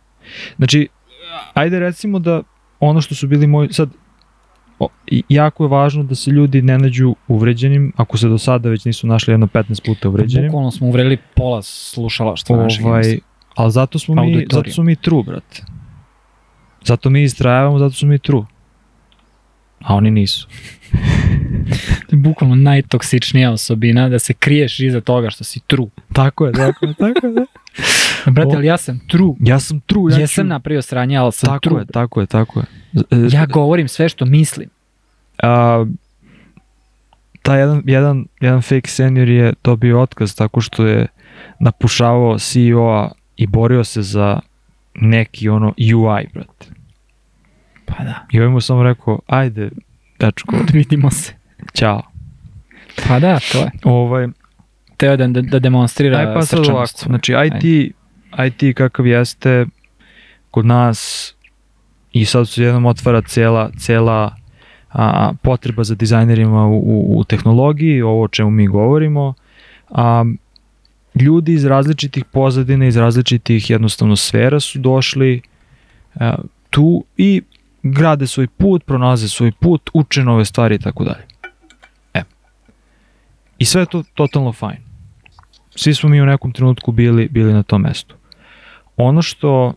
Znači, 0.56 0.88
ajde 1.54 1.78
recimo 1.78 2.18
da 2.18 2.42
ono 2.80 3.00
što 3.00 3.14
su 3.14 3.26
bili 3.26 3.46
moji, 3.46 3.72
sad, 3.72 3.90
o, 4.78 4.88
jako 5.28 5.64
je 5.64 5.68
važno 5.68 6.02
da 6.02 6.14
se 6.14 6.30
ljudi 6.30 6.62
ne 6.62 6.78
nađu 6.78 7.14
uvređenim, 7.28 7.92
ako 7.96 8.18
se 8.18 8.28
do 8.28 8.38
sada 8.38 8.68
već 8.68 8.84
nisu 8.84 9.06
našli 9.06 9.32
jedno 9.32 9.46
15 9.46 9.86
puta 9.86 10.08
uvređenim. 10.08 10.50
Bukvalno 10.50 10.70
smo 10.70 10.86
uvreli 10.86 11.18
pola 11.36 11.62
slušalaštva 11.62 12.56
našeg. 12.56 12.86
Ovaj, 12.86 12.98
mislim. 12.98 13.20
ali 13.54 13.70
zato 13.70 13.98
smo 13.98 14.14
mi, 14.14 14.46
zato 14.52 14.70
smo 14.70 14.84
mi 14.84 14.96
true, 14.96 15.22
brate. 15.22 15.62
Zato 16.84 17.10
mi 17.10 17.22
istrajavamo, 17.22 17.78
zato 17.78 17.94
smo 17.94 18.08
mi 18.08 18.18
true. 18.18 18.44
A 19.80 19.94
oni 19.94 20.10
nisu. 20.10 20.48
Bukvalno 22.12 22.54
najtoksičnija 22.54 23.52
osobina 23.52 24.08
da 24.08 24.18
se 24.18 24.32
kriješ 24.34 24.80
iza 24.80 25.00
toga 25.00 25.30
što 25.30 25.44
si 25.44 25.60
true. 25.66 25.86
Tako 26.12 26.46
je, 26.46 26.52
tako 26.52 26.86
je, 26.86 26.94
tako 26.94 27.26
je. 27.26 27.32
Brate, 28.34 28.48
O- 28.48 28.56
ali 28.56 28.66
ja 28.66 28.76
sam 28.76 29.00
true. 29.08 29.34
Ja 29.40 29.60
sam 29.60 29.80
true, 29.80 30.12
ja 30.12 30.18
Jesam 30.18 30.44
ću... 30.44 30.48
napravio 30.48 30.82
sranje, 30.82 31.16
ali 31.16 31.32
sam 31.32 31.46
Tako 31.46 31.68
true. 31.68 31.80
je, 31.80 31.86
tako 31.86 32.20
je, 32.20 32.26
tako 32.26 32.60
je. 32.60 32.64
E, 33.10 33.28
Ja 33.32 33.46
govorim 33.46 33.88
sve 33.88 34.08
što 34.08 34.24
mislim. 34.24 34.68
a, 35.42 35.86
taj 37.42 37.60
jedan, 37.60 37.82
jedan, 37.86 38.26
jedan 38.40 38.62
fake 38.62 38.88
senior 38.90 39.28
je 39.28 39.52
dobio 39.64 40.00
otkaz 40.00 40.34
tako 40.36 40.60
što 40.60 40.86
je 40.86 41.06
napušavao 41.60 42.38
CEO-a 42.38 43.10
i 43.36 43.46
borio 43.46 43.84
se 43.84 44.02
za 44.02 44.40
neki 44.94 45.48
ono 45.48 45.66
UI, 45.94 46.26
brate. 46.34 46.66
Pa 47.86 48.04
da. 48.04 48.26
I 48.32 48.40
ovaj 48.40 48.50
mu 48.52 48.60
samo 48.60 48.82
rekao, 48.82 49.20
ajde, 49.26 49.70
dečko, 50.20 50.56
Vidimo 50.72 51.10
se. 51.10 51.32
ćao. 51.74 52.02
Pa 53.08 53.18
da, 53.20 53.38
to 53.52 53.58
je. 53.58 53.70
Ovaj, 53.84 54.28
Teo 54.96 55.16
da, 55.16 55.26
da, 55.26 55.40
da 55.42 55.58
demonstrira 55.58 56.18
Aj 56.18 56.34
pa 56.34 56.42
sad 56.42 56.58
ovako, 56.58 56.86
srčanost. 56.86 57.04
znači 57.04 57.32
IT, 57.46 57.94
IT 58.46 58.76
kakav 58.76 59.06
jeste 59.06 59.66
kod 60.50 60.66
nas 60.66 61.34
i 62.12 62.24
sad 62.24 62.48
se 62.48 62.62
jednom 62.62 62.86
otvara 62.86 63.22
cela, 63.22 63.70
cela 63.78 64.34
a, 64.92 65.32
potreba 65.42 65.84
za 65.84 65.94
dizajnerima 65.94 66.66
u, 66.66 66.78
u, 66.78 67.18
u 67.18 67.24
tehnologiji, 67.24 68.02
ovo 68.02 68.22
o 68.22 68.28
čemu 68.28 68.50
mi 68.50 68.66
govorimo, 68.66 69.34
a, 69.90 70.24
ljudi 71.20 71.52
iz 71.52 71.64
različitih 71.64 72.24
pozadina, 72.24 72.86
iz 72.86 72.96
različitih 72.96 73.70
jednostavno 73.70 74.16
sfera 74.16 74.60
su 74.60 74.78
došli 74.78 75.40
a, 76.14 76.34
tu 76.70 77.04
i 77.16 77.42
grade 77.82 78.26
svoj 78.26 78.46
put, 78.46 78.84
pronalaze 78.84 79.28
svoj 79.28 79.52
put, 79.52 79.90
uče 79.94 80.24
nove 80.24 80.44
stvari 80.44 80.74
i 80.74 80.78
tako 80.78 81.04
dalje. 81.04 81.26
E. 82.14 82.22
I 83.58 83.64
sve 83.64 83.82
je 83.82 83.86
to 83.86 84.02
totalno 84.14 84.52
fajn 84.52 84.90
svi 85.80 85.94
smo 85.94 86.08
mi 86.08 86.20
u 86.20 86.26
nekom 86.26 86.52
trenutku 86.52 86.92
bili, 86.92 87.28
bili 87.28 87.52
na 87.52 87.62
tom 87.62 87.82
mestu. 87.82 88.14
Ono 88.96 89.22
što 89.22 89.74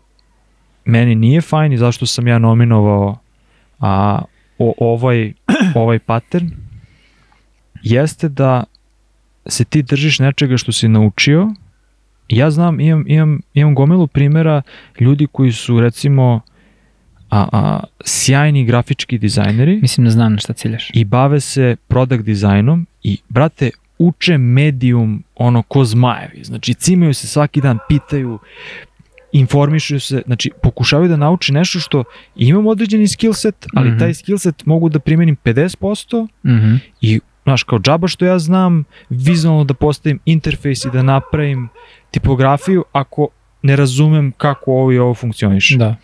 meni 0.84 1.14
nije 1.14 1.40
fajn 1.40 1.72
i 1.72 1.78
zašto 1.78 2.06
sam 2.06 2.28
ja 2.28 2.38
nominovao 2.38 3.18
a, 3.80 4.22
o, 4.58 4.74
ovaj, 4.78 5.32
ovaj 5.82 5.98
pattern, 5.98 6.50
jeste 7.82 8.28
da 8.28 8.64
se 9.46 9.64
ti 9.64 9.82
držiš 9.82 10.18
nečega 10.18 10.56
što 10.56 10.72
si 10.72 10.88
naučio. 10.88 11.48
Ja 12.28 12.50
znam, 12.50 12.80
imam, 12.80 13.04
imam, 13.06 13.40
imam 13.54 13.74
gomilu 13.74 14.06
primera 14.06 14.62
ljudi 15.00 15.26
koji 15.32 15.52
su 15.52 15.80
recimo 15.80 16.40
a, 17.34 17.48
a, 17.52 17.80
sjajni 18.04 18.64
grafički 18.64 19.18
dizajneri 19.18 19.78
Mislim 19.82 20.04
da 20.04 20.10
znam 20.10 20.32
na 20.32 20.38
šta 20.38 20.52
ciljaš. 20.52 20.90
i 20.94 21.04
bave 21.04 21.40
se 21.40 21.76
product 21.88 22.24
dizajnom 22.24 22.86
i, 23.02 23.18
brate, 23.28 23.70
uče 23.98 24.38
medium 24.38 25.24
ono 25.36 25.62
ko 25.62 25.84
zmajevi. 25.84 26.44
Znači, 26.44 26.74
cimaju 26.74 27.14
se 27.14 27.26
svaki 27.26 27.60
dan, 27.60 27.78
pitaju, 27.88 28.38
informišu 29.32 30.00
se, 30.00 30.22
znači, 30.26 30.50
pokušavaju 30.62 31.08
da 31.08 31.16
nauči 31.16 31.52
nešto 31.52 31.80
što 31.80 32.04
imam 32.36 32.66
određeni 32.66 33.08
skill 33.08 33.32
set, 33.32 33.66
ali 33.74 33.88
Mhm. 33.88 33.98
taj 33.98 34.14
skill 34.14 34.38
set 34.38 34.66
mogu 34.66 34.88
da 34.88 34.98
primenim 34.98 35.36
50% 35.36 36.28
Mhm. 36.44 36.74
i, 37.00 37.20
znaš, 37.42 37.62
kao 37.62 37.78
džaba 37.78 38.08
što 38.08 38.24
ja 38.24 38.38
znam 38.38 38.84
vizualno 39.10 39.64
da 39.64 39.74
postavim 39.74 40.18
interfejs 40.26 40.84
i 40.84 40.90
da 40.90 41.02
napravim 41.02 41.68
tipografiju 42.10 42.84
ako 42.92 43.28
ne 43.62 43.76
razumem 43.76 44.32
kako 44.32 44.72
ovo 44.72 44.92
i 44.92 44.98
ovo 44.98 45.14
funkcioniše 45.14 45.76
Da. 45.76 45.96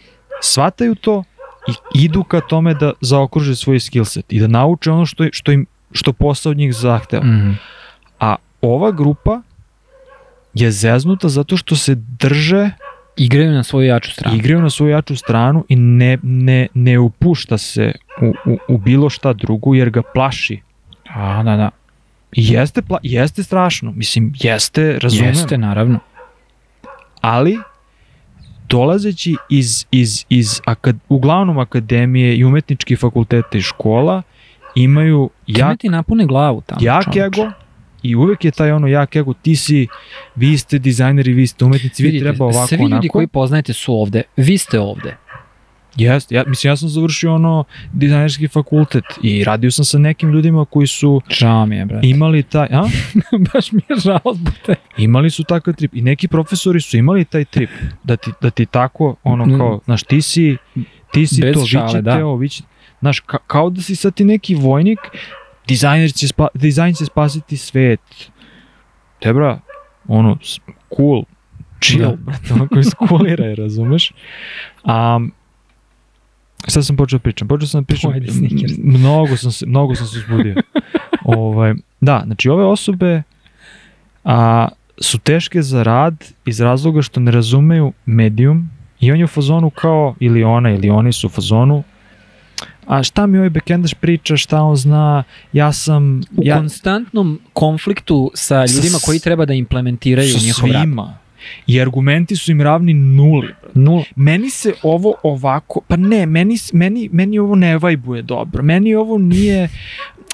Shvataju 0.43 0.95
to 0.95 1.25
i 1.69 1.73
idu 2.05 2.25
ka 2.25 2.41
tome 2.41 2.75
da 2.75 2.93
zaokruže 3.01 3.57
svoj 3.57 3.81
skill 3.81 4.05
set 4.05 4.33
i 4.33 4.41
da 4.41 4.47
nauče 4.47 4.91
ono 4.91 5.07
što, 5.07 5.25
što 5.33 5.53
im 5.53 5.67
što 5.93 6.13
posao 6.13 6.51
od 6.51 6.57
njih 6.57 6.75
zahteva. 6.75 7.25
Mhm. 7.25 7.51
A 8.21 8.37
ova 8.61 8.91
grupa 8.93 9.43
je 10.55 10.71
zeznuta 10.71 11.29
zato 11.29 11.57
što 11.57 11.77
se 11.77 11.95
drže, 11.95 12.71
Igraju 13.17 13.53
na 13.53 13.63
svoju 13.63 13.87
jaču 13.87 14.11
stranu. 14.11 14.37
igraju 14.37 14.63
na 14.63 14.71
svoju 14.71 14.91
jaču 14.91 15.17
stranu 15.17 15.65
i 15.69 15.77
ne, 15.77 16.19
ne, 16.23 16.69
ne 16.75 16.99
upušta 16.99 17.59
se 17.59 17.93
u, 18.23 18.51
u, 18.51 18.59
u 18.69 18.79
bilo 18.79 19.11
šta 19.11 19.33
drugo 19.33 19.75
jer 19.75 19.91
ga 19.91 20.03
plaši. 20.15 20.61
A, 21.09 21.43
da, 21.43 21.57
da. 21.57 21.71
I 22.33 22.53
jeste, 22.53 22.83
pla, 22.83 22.99
jeste 23.03 23.43
strašno, 23.43 23.93
mislim, 23.93 24.33
jeste, 24.37 24.99
razumem, 24.99 25.29
Jeste, 25.29 25.59
naravno. 25.59 25.99
ali 27.21 27.59
dolazeći 28.71 29.37
iz, 29.49 29.87
iz, 29.91 30.25
iz 30.29 30.61
akad, 30.65 30.97
uglavnom 31.09 31.59
akademije 31.59 32.37
i 32.37 32.45
umetničkih 32.45 32.99
fakulteta 32.99 33.59
i 33.59 33.61
škola 33.61 34.23
imaju 34.75 35.31
jak, 35.47 35.79
ti 35.79 35.89
napune 35.89 36.27
glavu 36.27 36.63
tamo. 36.67 36.81
jak 36.83 37.05
čoveče. 37.05 37.21
ego 37.21 37.53
i 38.03 38.17
uvek 38.17 38.45
je 38.45 38.51
taj 38.51 38.73
ono 38.73 38.87
jak 38.87 39.17
ego, 39.17 39.33
ti 39.33 39.57
si, 39.57 39.87
vi 40.37 40.59
ste 40.59 40.79
dizajneri, 40.79 41.33
vi 41.33 41.47
ste 41.47 41.65
umetnici, 41.65 42.03
vi 42.03 42.09
Vidite, 42.09 42.25
treba 42.25 42.45
ovako, 42.45 42.67
svi 42.67 42.77
ljudi 42.77 42.93
onako. 42.93 43.13
koji 43.13 43.27
poznajete 43.27 43.73
su 43.73 43.95
ovde. 43.95 44.23
Vi 44.37 44.59
ste 44.59 44.81
ovde. 44.81 45.17
Jeste, 45.97 46.35
ja, 46.35 46.45
mislim, 46.47 46.71
ja 46.71 46.77
sam 46.77 46.89
završio 46.89 47.35
ono 47.35 47.65
dizajnerski 47.93 48.49
fakultet 48.49 49.05
i 49.23 49.45
radio 49.45 49.71
sam 49.71 49.85
sa 49.85 49.99
nekim 49.99 50.31
ljudima 50.31 50.65
koji 50.65 50.87
su 50.87 51.21
Žao 51.31 51.67
mi 51.67 51.77
je, 51.77 51.85
brate. 51.85 52.09
imali 52.09 52.43
taj, 52.43 52.67
a? 52.67 52.83
Baš 53.55 53.73
mi 53.73 53.81
je 53.89 53.97
žao 53.97 54.35
zbog 54.35 54.55
te. 54.67 54.75
Imali 54.99 55.31
su 55.31 55.45
takav 55.45 55.75
trip 55.75 55.95
i 55.95 56.03
neki 56.03 56.29
profesori 56.29 56.81
su 56.81 56.97
imali 56.97 57.25
taj 57.25 57.45
trip 57.45 57.71
da 58.05 58.17
ti, 58.17 58.31
da 58.41 58.51
ti 58.51 58.67
tako 58.67 59.17
ono 59.25 59.59
kao, 59.59 59.81
znaš, 59.85 60.03
ti 60.03 60.23
si, 60.23 60.57
ti 61.13 61.27
si 61.27 61.41
Bez 61.41 61.55
to, 61.55 61.67
šale, 61.67 61.85
vi 61.85 61.91
ćete 61.91 62.03
da. 62.03 62.35
vi 62.35 62.49
ćete, 62.49 62.69
znaš, 63.01 63.21
ka, 63.21 63.39
kao 63.39 63.71
da 63.71 63.83
si 63.83 63.97
sad 63.97 64.15
ti 64.15 64.25
neki 64.25 64.55
vojnik, 64.55 64.99
dizajner 65.69 66.13
će, 66.13 66.29
spa, 66.29 66.49
dizajn 66.55 66.95
će 66.95 67.05
spasiti 67.05 67.57
svet. 67.57 68.01
Tebra, 69.19 69.61
ono, 70.09 70.39
s- 70.43 70.59
cool, 70.91 71.23
chill, 71.81 72.01
Da. 72.01 72.17
brate, 72.17 72.55
ono 72.55 72.69
koji 72.69 72.85
skulira, 72.85 73.55
razumeš? 73.55 74.13
A, 74.85 75.21
sad 76.67 76.87
sam 76.87 76.97
počeo 76.97 77.19
da 77.19 77.23
pričam, 77.23 77.49
počeo 77.49 77.67
sam 77.67 77.83
da 77.83 77.87
pričam, 77.87 78.11
Pojedi 78.11 78.33
mnogo 78.79 79.37
sam 79.37 79.53
se, 79.53 79.67
mnogo 79.67 79.95
sam 79.95 80.07
se 80.07 80.19
uzbudio. 80.19 80.55
ovaj, 81.25 81.75
da, 82.01 82.23
znači 82.27 82.49
ove 82.49 82.65
osobe 82.65 83.23
a, 84.25 84.69
su 85.01 85.19
teške 85.19 85.63
za 85.63 85.83
rad 85.83 86.15
iz 86.47 86.61
razloga 86.61 87.03
što 87.03 87.21
ne 87.21 87.31
razumeju 87.31 87.93
medium 88.07 88.71
i 89.01 89.13
on 89.13 89.19
je 89.19 89.25
u 89.25 89.29
fazonu 89.29 89.71
kao, 89.71 90.15
ili 90.21 90.45
ona 90.45 90.71
ili 90.71 90.91
oni 90.91 91.13
su 91.13 91.27
u 91.27 91.31
fazonu 91.31 91.83
a 92.87 93.03
šta 93.03 93.27
mi 93.27 93.39
ovaj 93.39 93.51
backendaš 93.51 93.95
priča, 93.95 94.37
šta 94.37 94.63
on 94.63 94.77
zna, 94.77 95.23
ja 95.53 95.73
sam... 95.73 96.21
U 96.37 96.43
ja, 96.43 96.57
konstantnom 96.57 97.41
konfliktu 97.53 98.31
sa 98.35 98.67
Sa 98.67 98.75
ljudima 98.77 98.99
s- 98.99 99.05
koji 99.05 99.19
treba 99.19 99.45
da 99.45 99.55
implementiraju 99.55 100.29
sa 100.29 100.47
njihov 100.47 100.71
rad. 100.71 100.83
svima. 100.83 101.19
I 101.67 101.81
argumenti 101.81 102.37
su 102.37 102.51
im 102.51 102.61
ravni 102.61 102.95
nuli. 102.95 103.55
Nula. 103.75 104.05
Meni 104.17 104.51
se 104.51 104.73
ovo 104.83 105.15
ovako, 105.23 105.81
pa 105.89 105.97
ne, 105.97 106.27
meni, 106.27 106.57
meni, 106.73 107.09
meni 107.13 107.39
ovo 107.39 107.55
ne 107.55 107.79
vajbuje 107.79 108.23
dobro. 108.23 108.63
Meni 108.63 108.95
ovo 108.95 109.19
nije, 109.19 109.69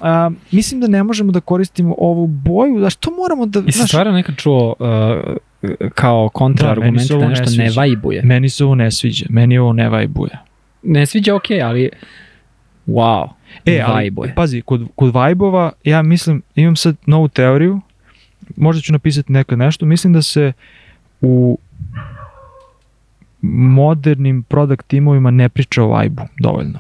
a, 0.00 0.30
mislim 0.50 0.80
da 0.80 0.86
ne 0.86 1.02
možemo 1.02 1.32
da 1.32 1.40
koristimo 1.40 1.94
ovu 1.98 2.26
boju, 2.26 2.80
da 2.80 2.90
što 2.90 3.11
moramo 3.11 3.46
da... 3.46 3.62
I 3.66 3.72
se 3.72 3.76
znaš, 3.76 3.88
stvarno 3.88 4.12
nekad 4.12 4.36
čuo 4.36 4.74
uh, 4.78 5.88
kao 5.94 6.28
kontraargument 6.28 7.09
Da, 7.09 7.16
da, 7.18 7.28
nešto 7.28 7.50
ne 7.50 7.64
ne 7.64 7.70
vajbuje. 7.76 8.22
Meni 8.22 8.48
se 8.48 8.64
ovo 8.64 8.74
ne 8.74 8.90
sviđa, 8.90 9.26
meni 9.28 9.59
ovo 9.59 9.72
ne 9.72 9.88
vajbuje. 9.88 10.38
Ne 10.82 11.07
sviđa 11.07 11.34
ok, 11.34 11.50
ali 11.62 11.90
wow, 12.86 13.28
E, 13.64 13.80
ali, 13.80 13.94
vajbuje. 13.94 14.34
pazi, 14.34 14.62
kod, 14.62 14.88
kod 14.94 15.14
vajbova, 15.14 15.72
ja 15.84 16.02
mislim, 16.02 16.42
imam 16.54 16.76
sad 16.76 16.96
novu 17.07 17.28
teoriju, 17.28 17.80
možda 18.57 18.82
ću 18.82 18.92
napisati 18.92 19.32
nekad 19.32 19.59
nešto, 19.59 19.86
mislim 19.86 20.12
da 20.12 20.22
se 20.22 20.52
u 21.21 21.59
modernim 23.43 24.43
product 24.43 24.87
timovima 24.87 25.31
ne 25.31 25.49
priča 25.49 25.83
o 25.83 25.89
vajbu 25.89 26.23
dovoljno. 26.39 26.79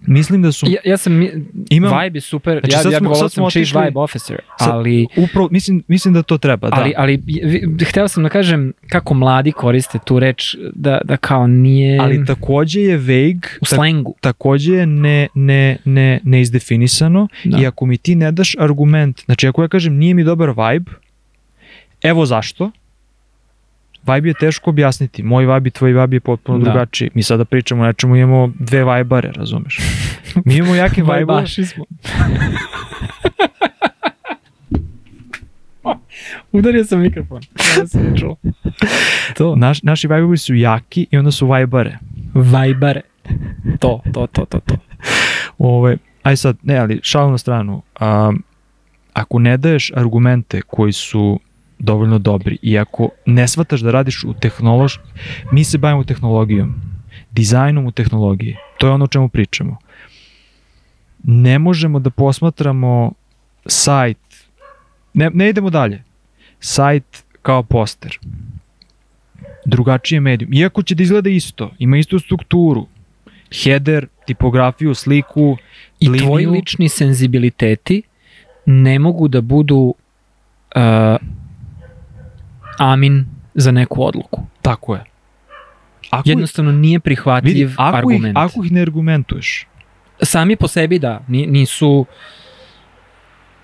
Mislim 0.00 0.42
da 0.42 0.52
su... 0.52 0.66
Ja, 0.68 0.76
ja 0.84 0.96
sam, 0.96 1.12
Imam- 1.70 2.04
vibe 2.04 2.16
je 2.16 2.20
super, 2.20 2.60
Znači, 2.60 2.74
ja, 2.74 2.78
sad 2.78 2.92
ja 2.92 2.98
smo- 2.98 3.14
sad 3.14 3.32
sam 3.32 3.44
chief 3.44 3.66
otišli- 3.66 3.84
vibe 3.84 4.00
officer, 4.00 4.38
Sad- 4.58 4.68
ali, 4.68 5.06
Upravo, 5.18 5.48
mislim, 5.50 5.82
mislim 5.88 6.14
da 6.14 6.22
to 6.22 6.38
treba, 6.38 6.68
ali, 6.72 6.90
da. 6.90 6.94
ali 6.98 7.22
vi- 7.24 7.42
hteo 7.84 8.08
sam 8.08 8.22
da 8.22 8.28
kažem 8.28 8.72
kako 8.88 9.14
mladi 9.14 9.52
koriste 9.52 9.98
tu 9.98 10.18
reč, 10.18 10.42
da, 10.74 11.00
da 11.04 11.16
kao 11.16 11.46
nije 11.46 11.98
Ali 12.00 12.24
takođe 12.26 12.80
je 12.80 12.96
vague, 12.96 13.48
u 13.56 13.64
ta, 13.64 13.66
slengu. 13.66 14.14
takođe 14.20 14.74
je 14.74 14.86
ne, 14.86 15.28
ne, 15.34 15.76
ne, 15.84 16.20
neizdefinisano 16.22 17.28
Da. 17.44 17.58
i 17.58 17.66
ako 17.66 17.86
mi 17.86 17.98
ti 17.98 18.14
ne 18.14 18.32
daš 18.32 18.54
argument, 18.58 19.24
znači 19.24 19.48
ako 19.48 19.62
ja 19.62 19.68
kažem 19.68 19.94
nije 19.94 20.14
mi 20.14 20.24
dobar 20.24 20.48
vibe, 20.50 20.90
evo 22.02 22.26
zašto, 22.26 22.70
vibe 24.06 24.28
je 24.28 24.34
teško 24.34 24.70
objasniti, 24.70 25.22
moj 25.22 25.46
vibe 25.46 25.68
i 25.68 25.70
tvoj 25.70 25.92
vibe 25.92 26.16
je 26.16 26.20
potpuno 26.20 26.58
Da. 26.58 26.64
drugačiji. 26.64 27.10
Mi 27.14 27.22
sada 27.22 27.44
pričamo 27.44 27.82
o 27.82 27.86
nečemu, 27.86 28.16
imamo 28.16 28.52
dve 28.58 28.84
vajbare, 28.84 29.32
razumeš? 29.32 29.78
Mi 30.44 30.56
imamo 30.56 30.74
jake 30.74 31.02
vajbove, 31.02 31.34
Vajbaši 31.34 31.64
smo. 31.64 31.84
Udario 36.52 36.84
sam 36.84 37.00
mikrofon. 37.00 37.42
Ja 37.78 37.86
sam 37.86 38.16
čuo. 38.16 38.36
To. 39.36 39.56
Naš, 39.56 39.82
naši 39.82 40.06
vajbovi 40.06 40.36
su 40.38 40.54
jaki 40.54 41.06
i 41.10 41.18
onda 41.18 41.30
su 41.30 41.46
vajbare. 41.46 41.98
Vajbare. 42.34 43.00
To, 43.78 44.02
to, 44.12 44.26
to, 44.26 44.44
to, 44.44 44.60
to. 44.60 44.74
Ove, 45.58 45.96
aj 46.22 46.36
sad, 46.36 46.56
ne, 46.62 46.76
ali 46.76 47.00
šalu 47.02 47.30
na 47.30 47.38
stranu. 47.38 47.82
Um, 48.00 48.42
ako 49.12 49.38
ne 49.38 49.56
daješ 49.56 49.92
argumente 49.94 50.60
koji 50.62 50.92
su 50.92 51.40
dovoljno 51.78 52.18
dobri 52.18 52.58
i 52.62 52.78
ako 52.78 53.08
ne 53.26 53.48
shvataš 53.48 53.80
da 53.80 53.90
radiš 53.90 54.24
u 54.24 54.34
tehnološ... 54.34 55.00
Mi 55.52 55.64
se 55.64 55.78
bavimo 55.78 56.04
tehnologijom, 56.04 56.74
dizajnom 57.30 57.86
u 57.86 57.92
tehnologiji. 57.92 58.56
To 58.78 58.86
je 58.86 58.92
ono 58.92 59.04
o 59.04 59.08
čemu 59.08 59.28
pričamo. 59.28 59.76
ne 61.24 61.58
možemo 61.58 61.98
da 61.98 62.10
posmatramo 62.10 63.12
sajt, 63.66 64.18
ne, 65.14 65.30
ne 65.34 65.48
idemo 65.48 65.70
dalje, 65.70 66.02
sajt 66.60 67.24
kao 67.42 67.62
poster. 67.62 68.18
Drugačije 69.64 70.20
medijum. 70.20 70.52
Iako 70.52 70.82
će 70.82 70.94
da 70.94 71.02
izgleda 71.02 71.30
isto, 71.30 71.70
ima 71.78 71.96
istu 71.96 72.18
strukturu, 72.18 72.86
header, 73.64 74.06
tipografiju, 74.26 74.94
sliku, 74.94 75.56
I 76.00 76.08
liniju. 76.08 76.26
tvoji 76.26 76.46
lični 76.46 76.88
senzibiliteti 76.88 78.02
ne 78.66 78.98
mogu 78.98 79.28
da 79.28 79.40
budu 79.40 79.94
uh, 80.76 80.82
amin 82.78 83.24
za 83.54 83.70
neku 83.70 84.04
odluku. 84.04 84.42
Tako 84.62 84.94
je. 84.94 85.04
Ako, 86.10 86.28
Jednostavno 86.28 86.72
nije 86.72 87.00
prihvatljiv 87.00 87.52
vidi, 87.54 87.74
ako, 87.76 87.88
ih, 87.90 87.94
argument. 87.98 88.36
ako 88.38 88.64
ih 88.64 88.72
ne 88.72 88.82
argumentuješ, 88.82 89.66
Sami 90.22 90.56
po 90.56 90.68
sebi 90.68 90.98
da, 90.98 91.20
ni- 91.28 91.46
nisu... 91.46 92.06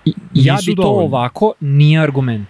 I- 0.05 0.13
Ja 0.33 0.53
Nisu 0.53 0.65
bi 0.65 0.75
to 0.75 0.81
dovoljni. 0.81 1.07
ovako, 1.07 1.53
nije 1.59 2.01
argument. 2.01 2.47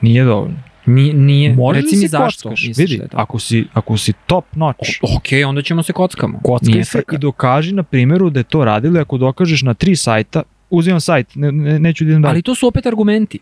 nije 0.00 0.24
dovoljno. 0.24 0.56
Ni, 0.86 1.12
nije, 1.12 1.54
Možeš 1.54 1.82
reci 1.82 1.96
da 1.96 2.00
mi 2.00 2.08
zašto. 2.08 2.48
kockaš. 2.48 2.76
Vidi, 2.76 2.96
da 2.98 3.06
ako 3.12 3.38
si, 3.38 3.66
ako 3.72 3.96
si 3.96 4.12
top 4.26 4.44
notch, 4.52 4.90
O, 5.02 5.16
ok, 5.16 5.24
onda 5.46 5.62
ćemo 5.62 5.82
se 5.82 5.92
kockamo. 5.92 6.40
kockaj 6.40 6.84
se 6.84 7.02
i 7.12 7.18
dokaži 7.18 7.74
na 7.74 7.82
primjeru 7.82 8.30
da 8.30 8.40
je 8.40 8.44
to 8.44 8.64
radili, 8.64 8.98
ako 9.00 9.18
dokažeš 9.18 9.62
na 9.62 9.74
tri 9.74 9.96
sajta, 9.96 10.42
uzimam 10.70 11.00
sajt, 11.00 11.34
ne, 11.34 11.52
ne, 11.52 11.78
neću 11.78 12.04
da 12.04 12.10
idem 12.10 12.22
dalje. 12.22 12.30
Ali 12.30 12.42
to 12.42 12.54
su 12.54 12.66
opet 12.66 12.86
argumenti. 12.86 13.38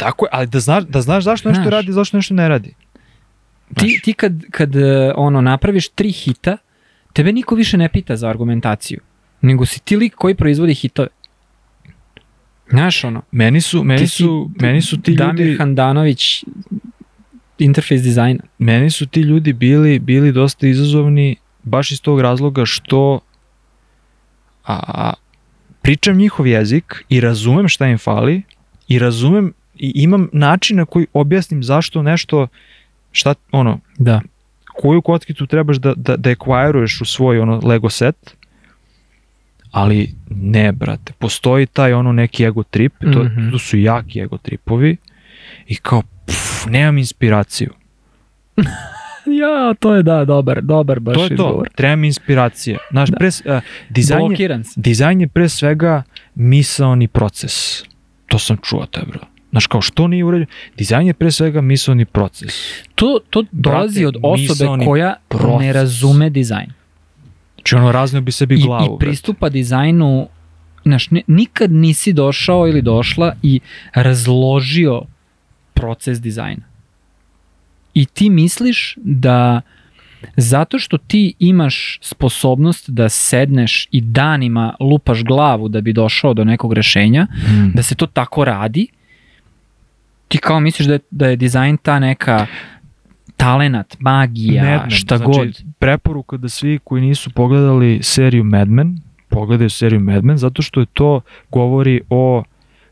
Tako 0.00 0.24
je, 0.24 0.30
ali 0.32 0.46
da 0.46 0.60
znaš, 0.60 0.84
da 0.84 1.00
znaš 1.00 1.24
zašto 1.24 1.48
nešto 1.48 1.62
Znaš. 1.62 1.72
radi, 1.72 1.92
zašto 1.92 2.16
nešto 2.16 2.34
ne 2.34 2.48
radi. 2.48 2.74
Ti, 3.74 3.88
Znaš. 3.88 4.02
ti 4.02 4.12
kad, 4.12 4.32
kad 4.50 4.76
e, 4.76 5.12
ono, 5.16 5.40
napraviš 5.40 5.88
tri 5.88 6.12
hita, 6.12 6.56
tebe 7.12 7.32
niko 7.32 7.54
više 7.54 7.76
ne 7.76 7.88
pita 7.88 8.16
za 8.16 8.28
argumentaciju. 8.28 9.00
Nego 9.40 9.66
si 9.66 9.80
ti 9.80 9.96
lik 9.96 10.14
koji 10.14 10.34
proizvodi 10.34 10.74
hitove. 10.74 11.08
Znaš 12.70 13.04
ono, 13.04 13.22
Meni 13.32 13.60
su, 13.60 13.84
meni 13.84 14.00
Ti 14.00 14.08
su, 14.08 14.50
meni 14.60 14.82
su 14.82 15.00
ti 15.00 15.14
Damir 15.14 15.46
ljudi, 15.46 15.58
Handanović 15.58 16.44
interface 17.58 18.02
dizajna. 18.02 18.40
meni 18.58 18.90
su 18.90 19.06
ti 19.06 19.20
ljudi 19.20 19.52
bili, 19.52 19.98
bili 19.98 20.32
dosta 20.32 20.66
izazovni 20.66 21.36
baš 21.62 21.90
iz 21.92 22.02
tog 22.02 22.20
razloga 22.20 22.64
što 22.64 23.20
a, 24.66 25.12
pričam 25.82 26.16
njihov 26.16 26.46
jezik 26.46 27.04
i 27.08 27.20
razumem 27.20 27.68
šta 27.68 27.86
im 27.86 27.98
fali 27.98 28.42
i 28.88 28.98
razumem 28.98 29.52
i 29.80 29.92
imam 29.94 30.28
način 30.32 30.76
na 30.76 30.84
koji 30.84 31.06
objasnim 31.12 31.62
zašto 31.62 32.02
nešto 32.02 32.46
šta 33.12 33.34
ono 33.52 33.80
Da. 33.98 34.20
koju 34.74 35.02
kockicu 35.02 35.46
trebaš 35.46 35.76
da, 35.76 35.94
da, 35.96 36.16
da 36.16 36.30
acquire-uješ 36.30 37.00
u 37.00 37.06
svoj 37.06 37.38
ono 37.38 37.60
Lego 37.64 37.90
set, 37.90 38.36
ali 39.70 40.14
ne, 40.30 40.72
brate, 40.72 41.12
postoji 41.12 41.66
taj 41.66 41.92
ono 41.92 42.12
neki 42.12 42.44
ego 42.44 42.62
trip, 42.62 42.92
to, 43.02 43.22
Mhm. 43.24 43.50
to 43.50 43.58
su 43.58 43.78
jaki 43.78 44.20
ego 44.20 44.38
tripovi 44.38 44.96
i 45.66 45.76
kao, 45.76 46.02
pff, 46.26 46.66
nemam 46.66 46.98
inspiraciju. 46.98 47.70
Ja, 49.26 49.74
to 49.74 49.94
je 49.94 50.02
da, 50.02 50.24
dobar, 50.24 50.62
dobar 50.62 51.00
baš 51.00 51.16
to 51.16 51.24
je 51.24 51.36
to, 51.36 51.64
trebam 51.74 52.04
inspiracije. 52.04 52.78
Znaš, 52.90 53.08
Da. 53.08 53.16
pre, 53.16 53.28
a, 53.46 53.60
dizajn, 53.90 54.20
je, 54.20 54.28
Blokiran 54.28 54.64
dizajn 54.76 55.20
je 55.20 55.28
pre 55.28 55.48
svega 55.48 56.02
misaoni 56.34 57.08
proces. 57.08 57.82
To 58.26 58.38
sam 58.38 58.56
čuo 58.58 58.86
te, 58.86 59.00
bro. 59.06 59.20
Znaš, 59.50 59.66
kao 59.66 59.80
što 59.80 60.06
nije 60.06 60.24
urađeno? 60.24 60.46
Dizajn 60.76 61.06
je 61.06 61.14
pre 61.14 61.30
svega 61.30 61.60
misaoni 61.60 62.04
proces. 62.04 62.54
To, 62.94 63.18
to 63.30 63.44
dolazi 63.52 64.04
od 64.04 64.16
osobe 64.22 64.84
koja 64.84 65.14
proces. 65.28 65.60
ne 65.60 65.72
razume 65.72 66.30
dizajn. 66.30 66.72
Znači, 67.54 67.74
ono 67.74 67.92
razneo 67.92 68.20
bi 68.22 68.32
sebi 68.32 68.54
I, 68.54 68.58
glavu. 68.58 68.84
i 68.84 68.88
brate. 68.88 68.98
pristupa 69.00 69.48
dizajnu 69.48 70.28
znaš, 70.84 71.10
ne, 71.10 71.22
nikad 71.26 71.72
nisi 71.72 72.12
došao 72.12 72.68
ili 72.68 72.82
došla 72.82 73.34
i 73.42 73.60
razložio 73.94 75.02
proces 75.74 76.20
dizajna. 76.20 76.62
I 77.94 78.06
ti 78.06 78.30
misliš 78.30 78.94
da 78.96 79.60
zato 80.36 80.78
što 80.78 80.98
ti 80.98 81.34
imaš 81.38 81.98
sposobnost 82.02 82.90
da 82.90 83.08
sedneš 83.08 83.88
i 83.90 84.00
danima 84.00 84.74
lupaš 84.80 85.24
glavu 85.24 85.68
da 85.68 85.80
bi 85.80 85.92
došao 85.92 86.34
do 86.34 86.44
nekog 86.44 86.72
rešenja, 86.72 87.26
Mm. 87.48 87.70
da 87.74 87.82
se 87.82 87.94
to 87.94 88.06
tako 88.06 88.44
radi, 88.44 88.86
ti 90.30 90.38
kao 90.38 90.60
misliš 90.60 90.86
da 90.86 90.92
je, 90.92 91.00
da 91.10 91.26
je 91.26 91.36
dizajn 91.36 91.76
ta 91.76 91.98
neka 91.98 92.46
talenat, 93.36 93.96
magija, 94.00 94.64
Mad 94.64 94.80
Men, 94.80 94.90
šta 94.90 95.16
znači, 95.16 95.30
god. 95.30 95.62
Preporuka 95.78 96.36
da 96.36 96.48
svi 96.48 96.78
koji 96.84 97.02
nisu 97.02 97.30
pogledali 97.30 97.98
seriju 98.02 98.44
Mad 98.44 98.68
Men, 98.68 98.98
pogledaju 99.28 99.70
seriju 99.70 100.00
Mad 100.00 100.24
Men, 100.24 100.36
zato 100.36 100.62
što 100.62 100.80
je 100.80 100.86
to 100.86 101.20
govori 101.50 102.00
o 102.10 102.42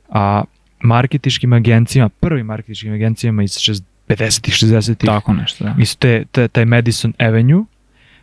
a, 0.08 0.42
marketičkim 0.80 1.52
agencijama, 1.52 2.08
prvim 2.10 2.46
marketičkim 2.46 2.92
agencijama 2.92 3.42
iz 3.42 3.50
šest- 3.52 3.84
50-ih, 4.08 4.54
60-ih, 4.54 5.06
Tako 5.06 5.32
nešto, 5.32 5.64
da. 5.64 5.74
iz 5.78 5.96
te, 5.96 6.24
te, 6.32 6.48
taj 6.48 6.64
Madison 6.64 7.12
Avenue 7.18 7.64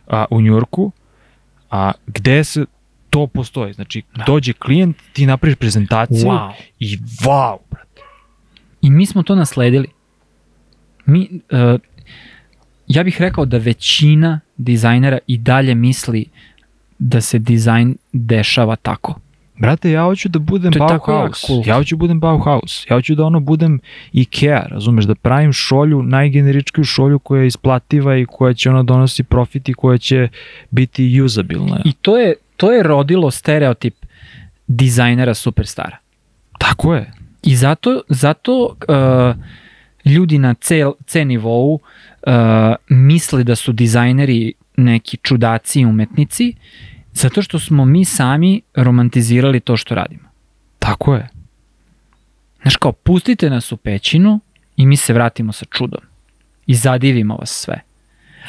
a, 0.06 0.24
u 0.30 0.40
Njurku, 0.40 0.92
a, 1.70 1.92
gde 2.06 2.44
se 2.44 2.64
to 3.10 3.26
postoji. 3.26 3.72
Znači, 3.72 4.02
Da. 4.16 4.24
dođe 4.24 4.52
klijent, 4.52 4.96
ti 5.12 5.26
napraviš 5.26 5.56
prezentaciju 5.56 6.28
Wow. 6.28 6.52
i 6.78 6.96
wow, 6.98 7.56
brate. 7.70 7.85
I 8.86 8.90
mi 8.90 9.06
smo 9.06 9.22
to 9.22 9.34
nasledili. 9.34 9.88
Mi, 11.06 11.28
uh, 11.50 11.80
ja 12.86 13.02
bih 13.02 13.20
rekao 13.20 13.44
da 13.44 13.58
većina 13.58 14.40
dizajnera 14.56 15.18
i 15.26 15.38
dalje 15.38 15.74
misli 15.74 16.24
da 16.98 17.20
se 17.20 17.38
dizajn 17.38 17.96
dešava 18.12 18.76
tako. 18.76 19.20
Brate, 19.58 19.90
ja 19.90 20.02
hoću 20.02 20.28
da 20.28 20.38
budem 20.38 20.72
Bauhaus. 20.78 21.40
kult. 21.46 21.66
Ja 21.66 21.74
hoću 21.74 21.96
da 21.96 21.98
budem 21.98 22.20
Bauhaus. 22.20 22.86
Ja 22.90 22.96
hoću 22.96 23.14
da 23.14 23.24
ono 23.24 23.40
budem 23.40 23.80
Ikea, 24.12 24.66
razumeš, 24.70 25.04
da 25.04 25.14
pravim 25.14 25.52
šolju, 25.52 26.02
najgeneričkiju 26.02 26.84
šolju 26.84 27.18
koja 27.18 27.40
je 27.40 27.46
isplativa 27.46 28.16
i 28.16 28.26
koja 28.26 28.54
će 28.54 28.70
ono 28.70 28.82
donosi 28.82 29.22
profit 29.22 29.68
i 29.68 29.74
koja 29.74 29.98
će 29.98 30.28
biti 30.70 31.20
usabilna. 31.20 31.80
I 31.84 31.92
to 31.92 32.18
je, 32.18 32.34
to 32.56 32.72
je 32.72 32.82
rodilo 32.82 33.30
stereotip 33.30 33.94
dizajnera 34.66 35.34
superstara. 35.34 35.96
Tako 36.58 36.94
je. 36.94 37.25
I 37.42 37.56
zato, 37.56 38.02
zato 38.08 38.64
uh, 38.64 39.36
ljudi 40.12 40.38
na 40.38 40.54
C, 40.54 40.84
C 41.06 41.24
nivou 41.24 41.74
uh, 41.74 41.80
misle 42.88 43.44
da 43.44 43.56
su 43.56 43.72
dizajneri 43.72 44.52
neki 44.76 45.16
čudaci 45.16 45.80
i 45.80 45.86
umetnici, 45.86 46.54
zato 47.12 47.42
što 47.42 47.58
smo 47.58 47.84
mi 47.84 48.04
sami 48.04 48.60
romantizirali 48.74 49.60
to 49.60 49.76
što 49.76 49.94
radimo. 49.94 50.28
Tako 50.78 51.14
je. 51.14 51.28
Znaš 52.62 52.76
kao, 52.76 52.92
pustite 52.92 53.50
nas 53.50 53.72
u 53.72 53.76
pećinu 53.76 54.40
i 54.76 54.86
mi 54.86 54.96
se 54.96 55.12
vratimo 55.12 55.52
sa 55.52 55.64
čudom. 55.70 56.00
I 56.66 56.74
zadivimo 56.74 57.36
vas 57.36 57.50
sve. 57.50 57.80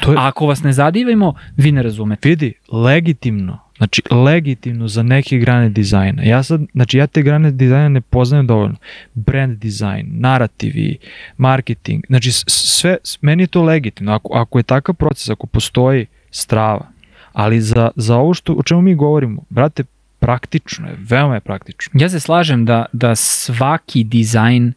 To 0.02 0.12
je, 0.12 0.18
A 0.18 0.26
ako 0.26 0.46
vas 0.46 0.62
ne 0.62 0.72
zadivimo, 0.72 1.34
vi 1.56 1.72
ne 1.72 1.82
razumete. 1.82 2.28
vidi, 2.28 2.54
legitimno, 2.72 3.58
znači 3.78 4.02
legitimno 4.10 4.88
za 4.88 5.02
neke 5.02 5.38
grane 5.38 5.68
dizajna. 5.68 6.22
Ja 6.22 6.42
sad, 6.42 6.60
znači 6.72 6.98
ja 6.98 7.06
te 7.06 7.22
grane 7.22 7.50
dizajna 7.50 7.88
ne 7.88 8.00
poznajem 8.00 8.46
dovoljno. 8.46 8.76
Brand 9.14 9.58
dizajn, 9.58 10.06
narativi, 10.10 10.98
marketing, 11.36 12.04
znači 12.06 12.32
sve, 12.46 12.96
meni 13.20 13.42
je 13.42 13.46
to 13.46 13.62
legitimno. 13.62 14.12
Ako, 14.12 14.34
ako 14.34 14.58
je 14.58 14.62
takav 14.62 14.94
proces, 14.94 15.30
ako 15.30 15.46
postoji 15.46 16.06
strava, 16.30 16.88
ali 17.32 17.60
za, 17.60 17.90
za 17.96 18.16
ovo 18.16 18.34
što, 18.34 18.52
o 18.52 18.62
čemu 18.62 18.82
mi 18.82 18.94
govorimo, 18.94 19.42
brate, 19.48 19.84
praktično 20.18 20.88
je, 20.88 20.96
veoma 20.98 21.34
je 21.34 21.40
praktično. 21.40 22.00
Ja 22.00 22.08
se 22.08 22.20
slažem 22.20 22.64
da, 22.64 22.86
da 22.92 23.16
svaki 23.16 24.04
dizajn 24.04 24.72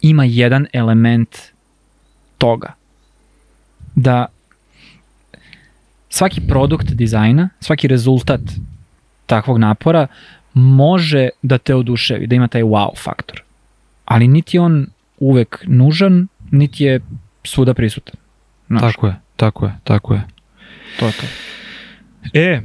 ima 0.00 0.24
jedan 0.24 0.66
element 0.72 1.38
toga. 2.38 2.72
Da 3.94 4.26
svaki 6.14 6.40
produkt 6.40 6.92
dizajna, 6.92 7.48
svaki 7.60 7.88
rezultat 7.88 8.40
takvog 9.26 9.58
napora 9.58 10.06
može 10.54 11.28
da 11.42 11.58
te 11.58 11.74
oduševi, 11.74 12.26
da 12.26 12.34
ima 12.34 12.48
taj 12.48 12.62
wow 12.62 12.98
faktor. 12.98 13.42
Ali 14.04 14.28
niti 14.28 14.56
je 14.56 14.60
on 14.60 14.86
uvek 15.18 15.64
nužan, 15.66 16.26
niti 16.50 16.84
je 16.84 17.00
svuda 17.44 17.74
prisutan. 17.74 18.14
Znaš, 18.66 18.80
Tako 18.82 19.06
je, 19.06 19.16
tako 19.36 19.66
je, 19.66 19.72
tako 19.84 20.14
je. 20.14 20.22
to 20.98 21.06
je 21.06 21.12
to. 21.12 21.26
E, 22.34 22.60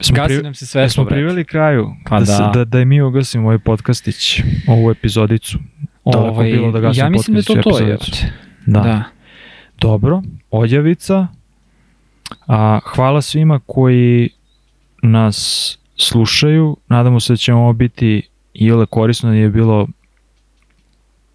smo, 0.00 0.16
Gasi 0.16 0.34
pri, 0.34 0.42
nam 0.42 0.54
se 0.54 0.66
sve 0.66 0.88
smo 0.88 1.04
priveli 1.04 1.44
kraju 1.44 1.90
Pa 2.08 2.18
da, 2.18 2.26
se- 2.26 2.42
da. 2.42 2.50
da, 2.54 2.64
da 2.64 2.80
i 2.80 2.84
mi 2.84 3.00
ugasimo 3.02 3.44
ovaj 3.44 3.58
podcastić, 3.58 4.42
ovu 4.66 4.90
epizodicu. 4.90 5.58
Ovaj, 6.04 6.50
bilo 6.52 6.72
da 6.72 6.80
gasimo 6.80 7.06
ja 7.06 7.10
mislim 7.10 7.34
da 7.34 7.38
je 7.38 7.44
to 7.44 7.70
to. 7.70 7.78
jebote. 7.78 8.32
Da. 8.66 8.80
da. 8.80 9.04
Dobro, 9.80 10.22
odjavica. 10.50 11.37
A, 12.46 12.80
hvala 12.84 13.22
svima 13.22 13.60
koji 13.66 14.30
nas 15.02 15.78
slušaju. 15.96 16.76
Nadamo 16.88 17.20
se 17.20 17.32
da 17.32 17.36
će 17.36 17.54
ovo 17.54 17.72
biti 17.72 18.22
i 18.54 18.72
ole 18.72 18.86
korisno, 18.86 19.28
da 19.28 19.34
nije 19.34 19.48
bilo 19.48 19.86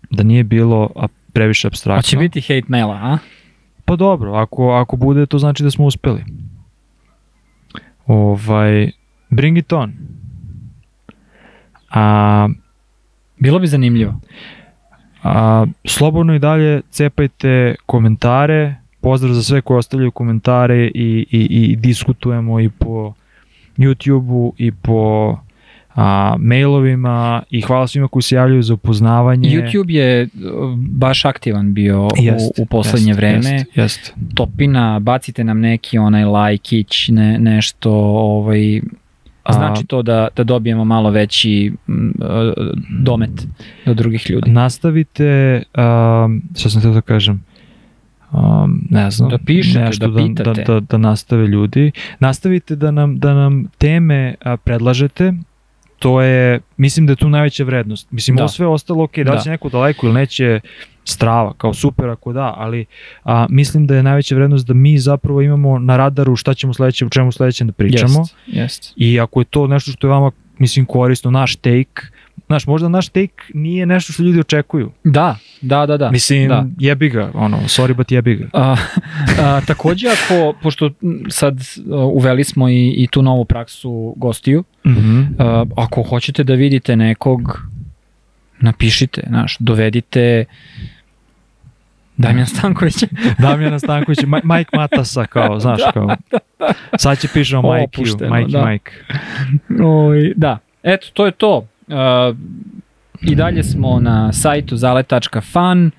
da 0.10 0.24
nije 0.24 0.44
bilo 0.44 0.89
a, 0.96 1.08
previše 1.34 1.68
abstraktno. 1.68 2.00
Hoće 2.08 2.18
biti 2.18 2.41
hate 2.41 2.64
maila, 2.68 2.94
a? 2.96 3.18
Pa 3.86 3.96
dobro, 3.96 4.34
ako, 4.34 4.72
ako 4.72 4.96
bude, 4.96 5.26
to 5.26 5.39
znači 5.39 5.64
da 5.64 5.72
smo 5.72 5.86
uspeli. 5.86 6.24
Ovaj, 8.08 8.91
bring 9.30 9.58
it 9.58 9.74
on. 9.74 9.94
A, 11.89 12.48
Bilo 13.39 13.60
bi 13.60 13.68
zanimljivo. 13.68 14.20
a, 15.24 15.66
slobodno 15.86 16.36
i 16.36 16.39
dalje 16.39 16.82
cepajte 16.89 17.76
komentare, 17.86 18.76
pozdrav 19.04 19.34
za 19.34 19.43
sve 19.43 19.62
koji 19.62 19.78
ostavljaju 19.78 20.12
komentare 20.12 20.88
i, 20.88 21.26
i, 21.32 21.39
i 21.39 21.76
diskutujemo 21.76 22.60
i 22.60 22.70
po 22.70 23.14
YouTube-u 23.78 24.54
i 24.58 24.72
po 24.72 25.38
a, 25.95 26.36
mailovima 26.39 27.43
i 27.49 27.62
hvala 27.62 27.88
svima 27.88 28.08
koji 28.08 28.24
se 28.24 28.36
javljaju 28.36 28.64
za 28.64 28.74
upoznavanje. 28.74 29.49
YouTube 29.49 29.91
je 29.91 30.24
uh, 30.24 30.30
baš 30.78 31.26
aktivan 31.26 31.74
bio 31.74 32.10
Jest, 32.20 32.60
u, 32.60 32.62
u 32.62 32.66
poslednje 32.66 33.10
jest, 33.10 33.18
vreme. 33.18 33.51
Jest, 33.51 33.78
jest. 33.78 34.14
Topina, 34.36 34.99
bacite 34.99 35.43
nam 35.43 35.60
neki 35.60 35.97
onaj 35.97 36.24
lajkić, 36.24 37.10
ne, 37.10 37.39
nešto, 37.39 37.91
ovaj, 37.93 38.82
znači 39.49 39.86
to 39.86 40.01
da, 40.01 40.28
da 40.36 40.43
dobijemo 40.43 40.86
malo 40.86 41.10
veći 41.10 41.72
uh, 41.88 41.95
domet 43.04 43.47
do 43.86 43.93
drugih 43.93 44.30
ljudi. 44.30 44.51
Nastavite, 44.51 45.64
um, 45.78 46.41
šta 46.56 46.70
sam 46.70 46.82
htio 46.82 46.91
da 46.91 47.01
kažem, 47.01 47.43
um, 48.34 48.82
ne 48.90 49.12
znam, 49.12 49.30
Da 49.30 49.38
pišete, 49.38 49.80
nešto 49.80 50.08
da 50.08 50.18
pitate. 50.18 50.64
Da, 50.64 50.74
da, 50.74 50.80
da 50.80 50.98
nastave 50.98 51.48
ljudi. 51.48 51.92
Nastavite 52.20 52.76
da 52.76 52.92
nam, 52.92 53.20
da 53.20 53.34
nam 53.34 53.66
teme 53.78 54.36
a, 54.44 54.58
predlažete, 54.58 55.34
to 56.00 56.22
je, 56.22 56.60
mislim 56.78 57.06
da 57.06 57.12
je 57.12 57.16
tu 57.16 57.30
najveća 57.30 57.64
vrednost. 57.64 58.12
Mislim, 58.12 58.36
Da. 58.38 58.44
ovo 58.44 58.48
sve 58.50 58.68
ostalo, 58.68 59.04
ok, 59.04 59.16
da, 59.16 59.32
li 59.32 59.38
Da. 59.38 59.42
će 59.44 59.50
neko 59.50 59.70
daleko 59.70 60.06
ili 60.06 60.14
neće, 60.16 60.60
strava, 61.06 61.54
kao 61.58 61.74
super 61.74 62.10
ako 62.10 62.34
da, 62.34 62.54
ali 62.58 62.86
a, 63.24 63.46
mislim 63.50 63.88
da 63.88 63.96
je 63.96 64.04
najveća 64.04 64.36
vrednost 64.36 64.68
da 64.68 64.74
mi 64.74 64.98
zapravo 64.98 65.42
imamo 65.42 65.80
na 65.80 65.98
radaru 65.98 66.36
šta 66.36 66.54
ćemo 66.54 66.74
sledeće, 66.74 67.06
u 67.06 67.10
čemu 67.10 67.32
sledeće 67.32 67.64
da 67.64 67.72
pričamo. 67.72 68.20
Jest, 68.20 68.36
jest. 68.48 68.94
I 68.96 69.20
ako 69.20 69.42
je 69.42 69.46
to 69.46 69.68
nešto 69.68 69.92
što 69.92 70.08
je 70.08 70.12
vama, 70.12 70.32
mislim, 70.60 70.86
korisno, 70.86 71.32
naš 71.32 71.56
take, 71.56 72.02
znaš, 72.48 72.68
možda 72.68 72.90
naš 72.90 73.10
take 73.10 73.44
nije 73.54 73.86
nešto 73.86 74.14
što 74.14 74.24
ljudi 74.24 74.40
očekuju. 74.40 74.92
Da, 75.04 75.38
da, 75.62 75.86
da, 75.86 75.98
da. 75.98 76.12
Mislim, 76.12 76.50
da. 76.50 76.66
jebi 76.80 77.10
ga, 77.10 77.32
ono, 77.34 77.58
sorry 77.58 77.94
but 77.96 78.12
jebi 78.12 78.36
ga. 78.36 78.50
A, 78.54 78.76
a, 79.42 79.62
takođe 79.68 80.08
ako, 80.08 80.54
pošto 80.62 80.90
sad 81.30 81.60
uveli 82.14 82.44
smo 82.44 82.70
i, 82.70 82.94
i 82.98 83.08
tu 83.12 83.22
novu 83.22 83.46
praksu 83.46 84.14
gostiju, 84.18 84.64
Mm 84.86 84.96
-hmm. 84.96 85.28
a, 85.40 85.66
ako 85.78 86.04
hoćete 86.04 86.44
da 86.44 86.54
vidite 86.54 86.96
nekog, 86.96 87.62
napišite, 88.60 89.24
znaš, 89.28 89.58
dovedite 89.60 90.46
Damjan 92.18 92.48
Stanković. 92.48 92.96
Damjana 93.40 93.80
Stanković, 93.80 94.20
Ma- 94.32 94.58
Mike 94.58 94.78
Matasa, 94.78 95.26
kao, 95.26 95.60
znaš, 95.60 95.82
kao. 95.94 96.16
Sad 96.98 97.20
će 97.20 97.28
pišemo 97.34 97.74
Mike 97.74 98.02
Mike, 98.30 98.52
da. 98.52 98.66
Mike. 98.66 98.92
Oj, 99.84 100.34
da, 100.36 100.58
eto, 100.84 101.08
to 101.14 101.26
je 101.26 101.32
to. 101.32 101.68
Uh, 101.88 102.38
I 103.22 103.36
dalje 103.36 103.64
smo 103.64 104.00
na 104.00 104.34
sajtu 104.34 104.78
zale.fan. 104.78 105.92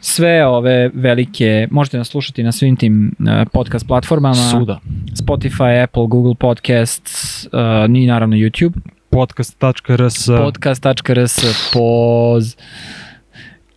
Sve 0.00 0.46
ove 0.46 0.90
velike, 0.94 1.68
možete 1.70 1.98
nas 1.98 2.08
slušati 2.08 2.42
na 2.42 2.52
svim 2.52 2.76
tim 2.76 3.14
uh, 3.18 3.48
podcast 3.52 3.86
platformama. 3.86 4.34
Suda. 4.34 4.80
Spotify, 5.14 5.82
Apple, 5.82 6.06
Google 6.06 6.34
Podcasts, 6.34 7.44
uh, 7.44 7.50
ni 7.88 8.06
naravno 8.06 8.36
YouTube. 8.36 8.72
Podcast.rs 9.10 10.26
Podcast.rs, 10.26 11.38
poz. 11.72 12.56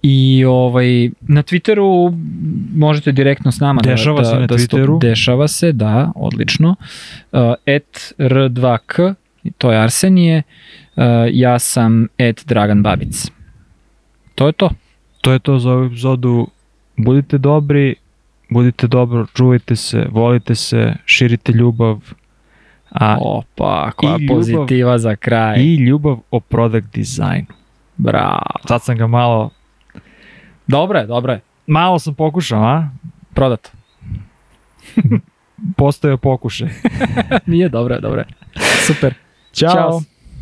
I 0.02 0.46
ovaj, 0.48 1.10
na 1.22 1.44
Twitteru 1.44 2.14
možete 2.76 3.12
direktno 3.12 3.52
s 3.52 3.60
nama 3.60 3.82
Dešava 3.82 4.20
da, 4.20 4.26
se 4.26 4.34
da, 4.34 4.40
na 4.40 4.48
da 4.48 4.58
sto- 4.58 4.78
Twitteru. 4.78 5.00
Dešava 5.02 5.48
se, 5.48 5.72
da, 5.72 6.12
odlično. 6.16 6.76
Uh, 7.32 7.40
et 7.66 8.14
R2K, 8.18 9.14
to 9.58 9.72
je 9.72 9.80
Arsenije, 9.80 10.38
uh, 10.38 10.83
ja 11.28 11.60
sam 11.60 12.08
et 12.18 12.44
Dragan 12.46 12.84
Babic. 12.84 13.32
To 14.36 14.48
je 14.48 14.54
to. 14.54 14.70
To 15.22 15.32
je 15.32 15.40
to 15.40 15.60
za 15.60 15.72
ovu 15.72 15.86
epizodu. 15.86 16.48
Budite 16.98 17.38
dobri, 17.38 17.96
budite 18.50 18.88
dobro, 18.88 19.26
čuvajte 19.28 19.76
se, 19.76 20.08
volite 20.12 20.56
se, 20.56 20.94
širite 21.06 21.52
ljubav. 21.52 22.00
A, 22.92 23.18
Opa, 23.20 23.92
koja 23.92 24.18
ljubav- 24.18 24.28
pozitiva 24.28 24.98
za 24.98 25.16
kraj. 25.16 25.60
I 25.60 25.76
ljubav 25.76 26.18
o 26.32 26.40
product 26.40 26.96
designu. 26.96 27.46
Bravo. 27.98 28.40
Sad 28.68 28.84
sam 28.84 28.98
ga 28.98 29.08
malo, 29.08 29.50
Dobro 30.68 31.00
je, 31.00 31.06
dobro 31.06 31.34
je. 31.34 31.42
malo 31.68 32.00
sam 32.00 32.14
pokušao, 32.14 32.64
a? 32.64 32.90
Prodato. 33.34 33.70
Postoje 35.78 36.18
pokušaj. 36.18 36.70
Nije 37.46 37.70
dobro 37.70 38.00
dobro 38.00 38.20
je. 38.22 38.26
Super. 38.88 39.14
Ćao. 39.54 39.70
Ćao. 39.70 40.02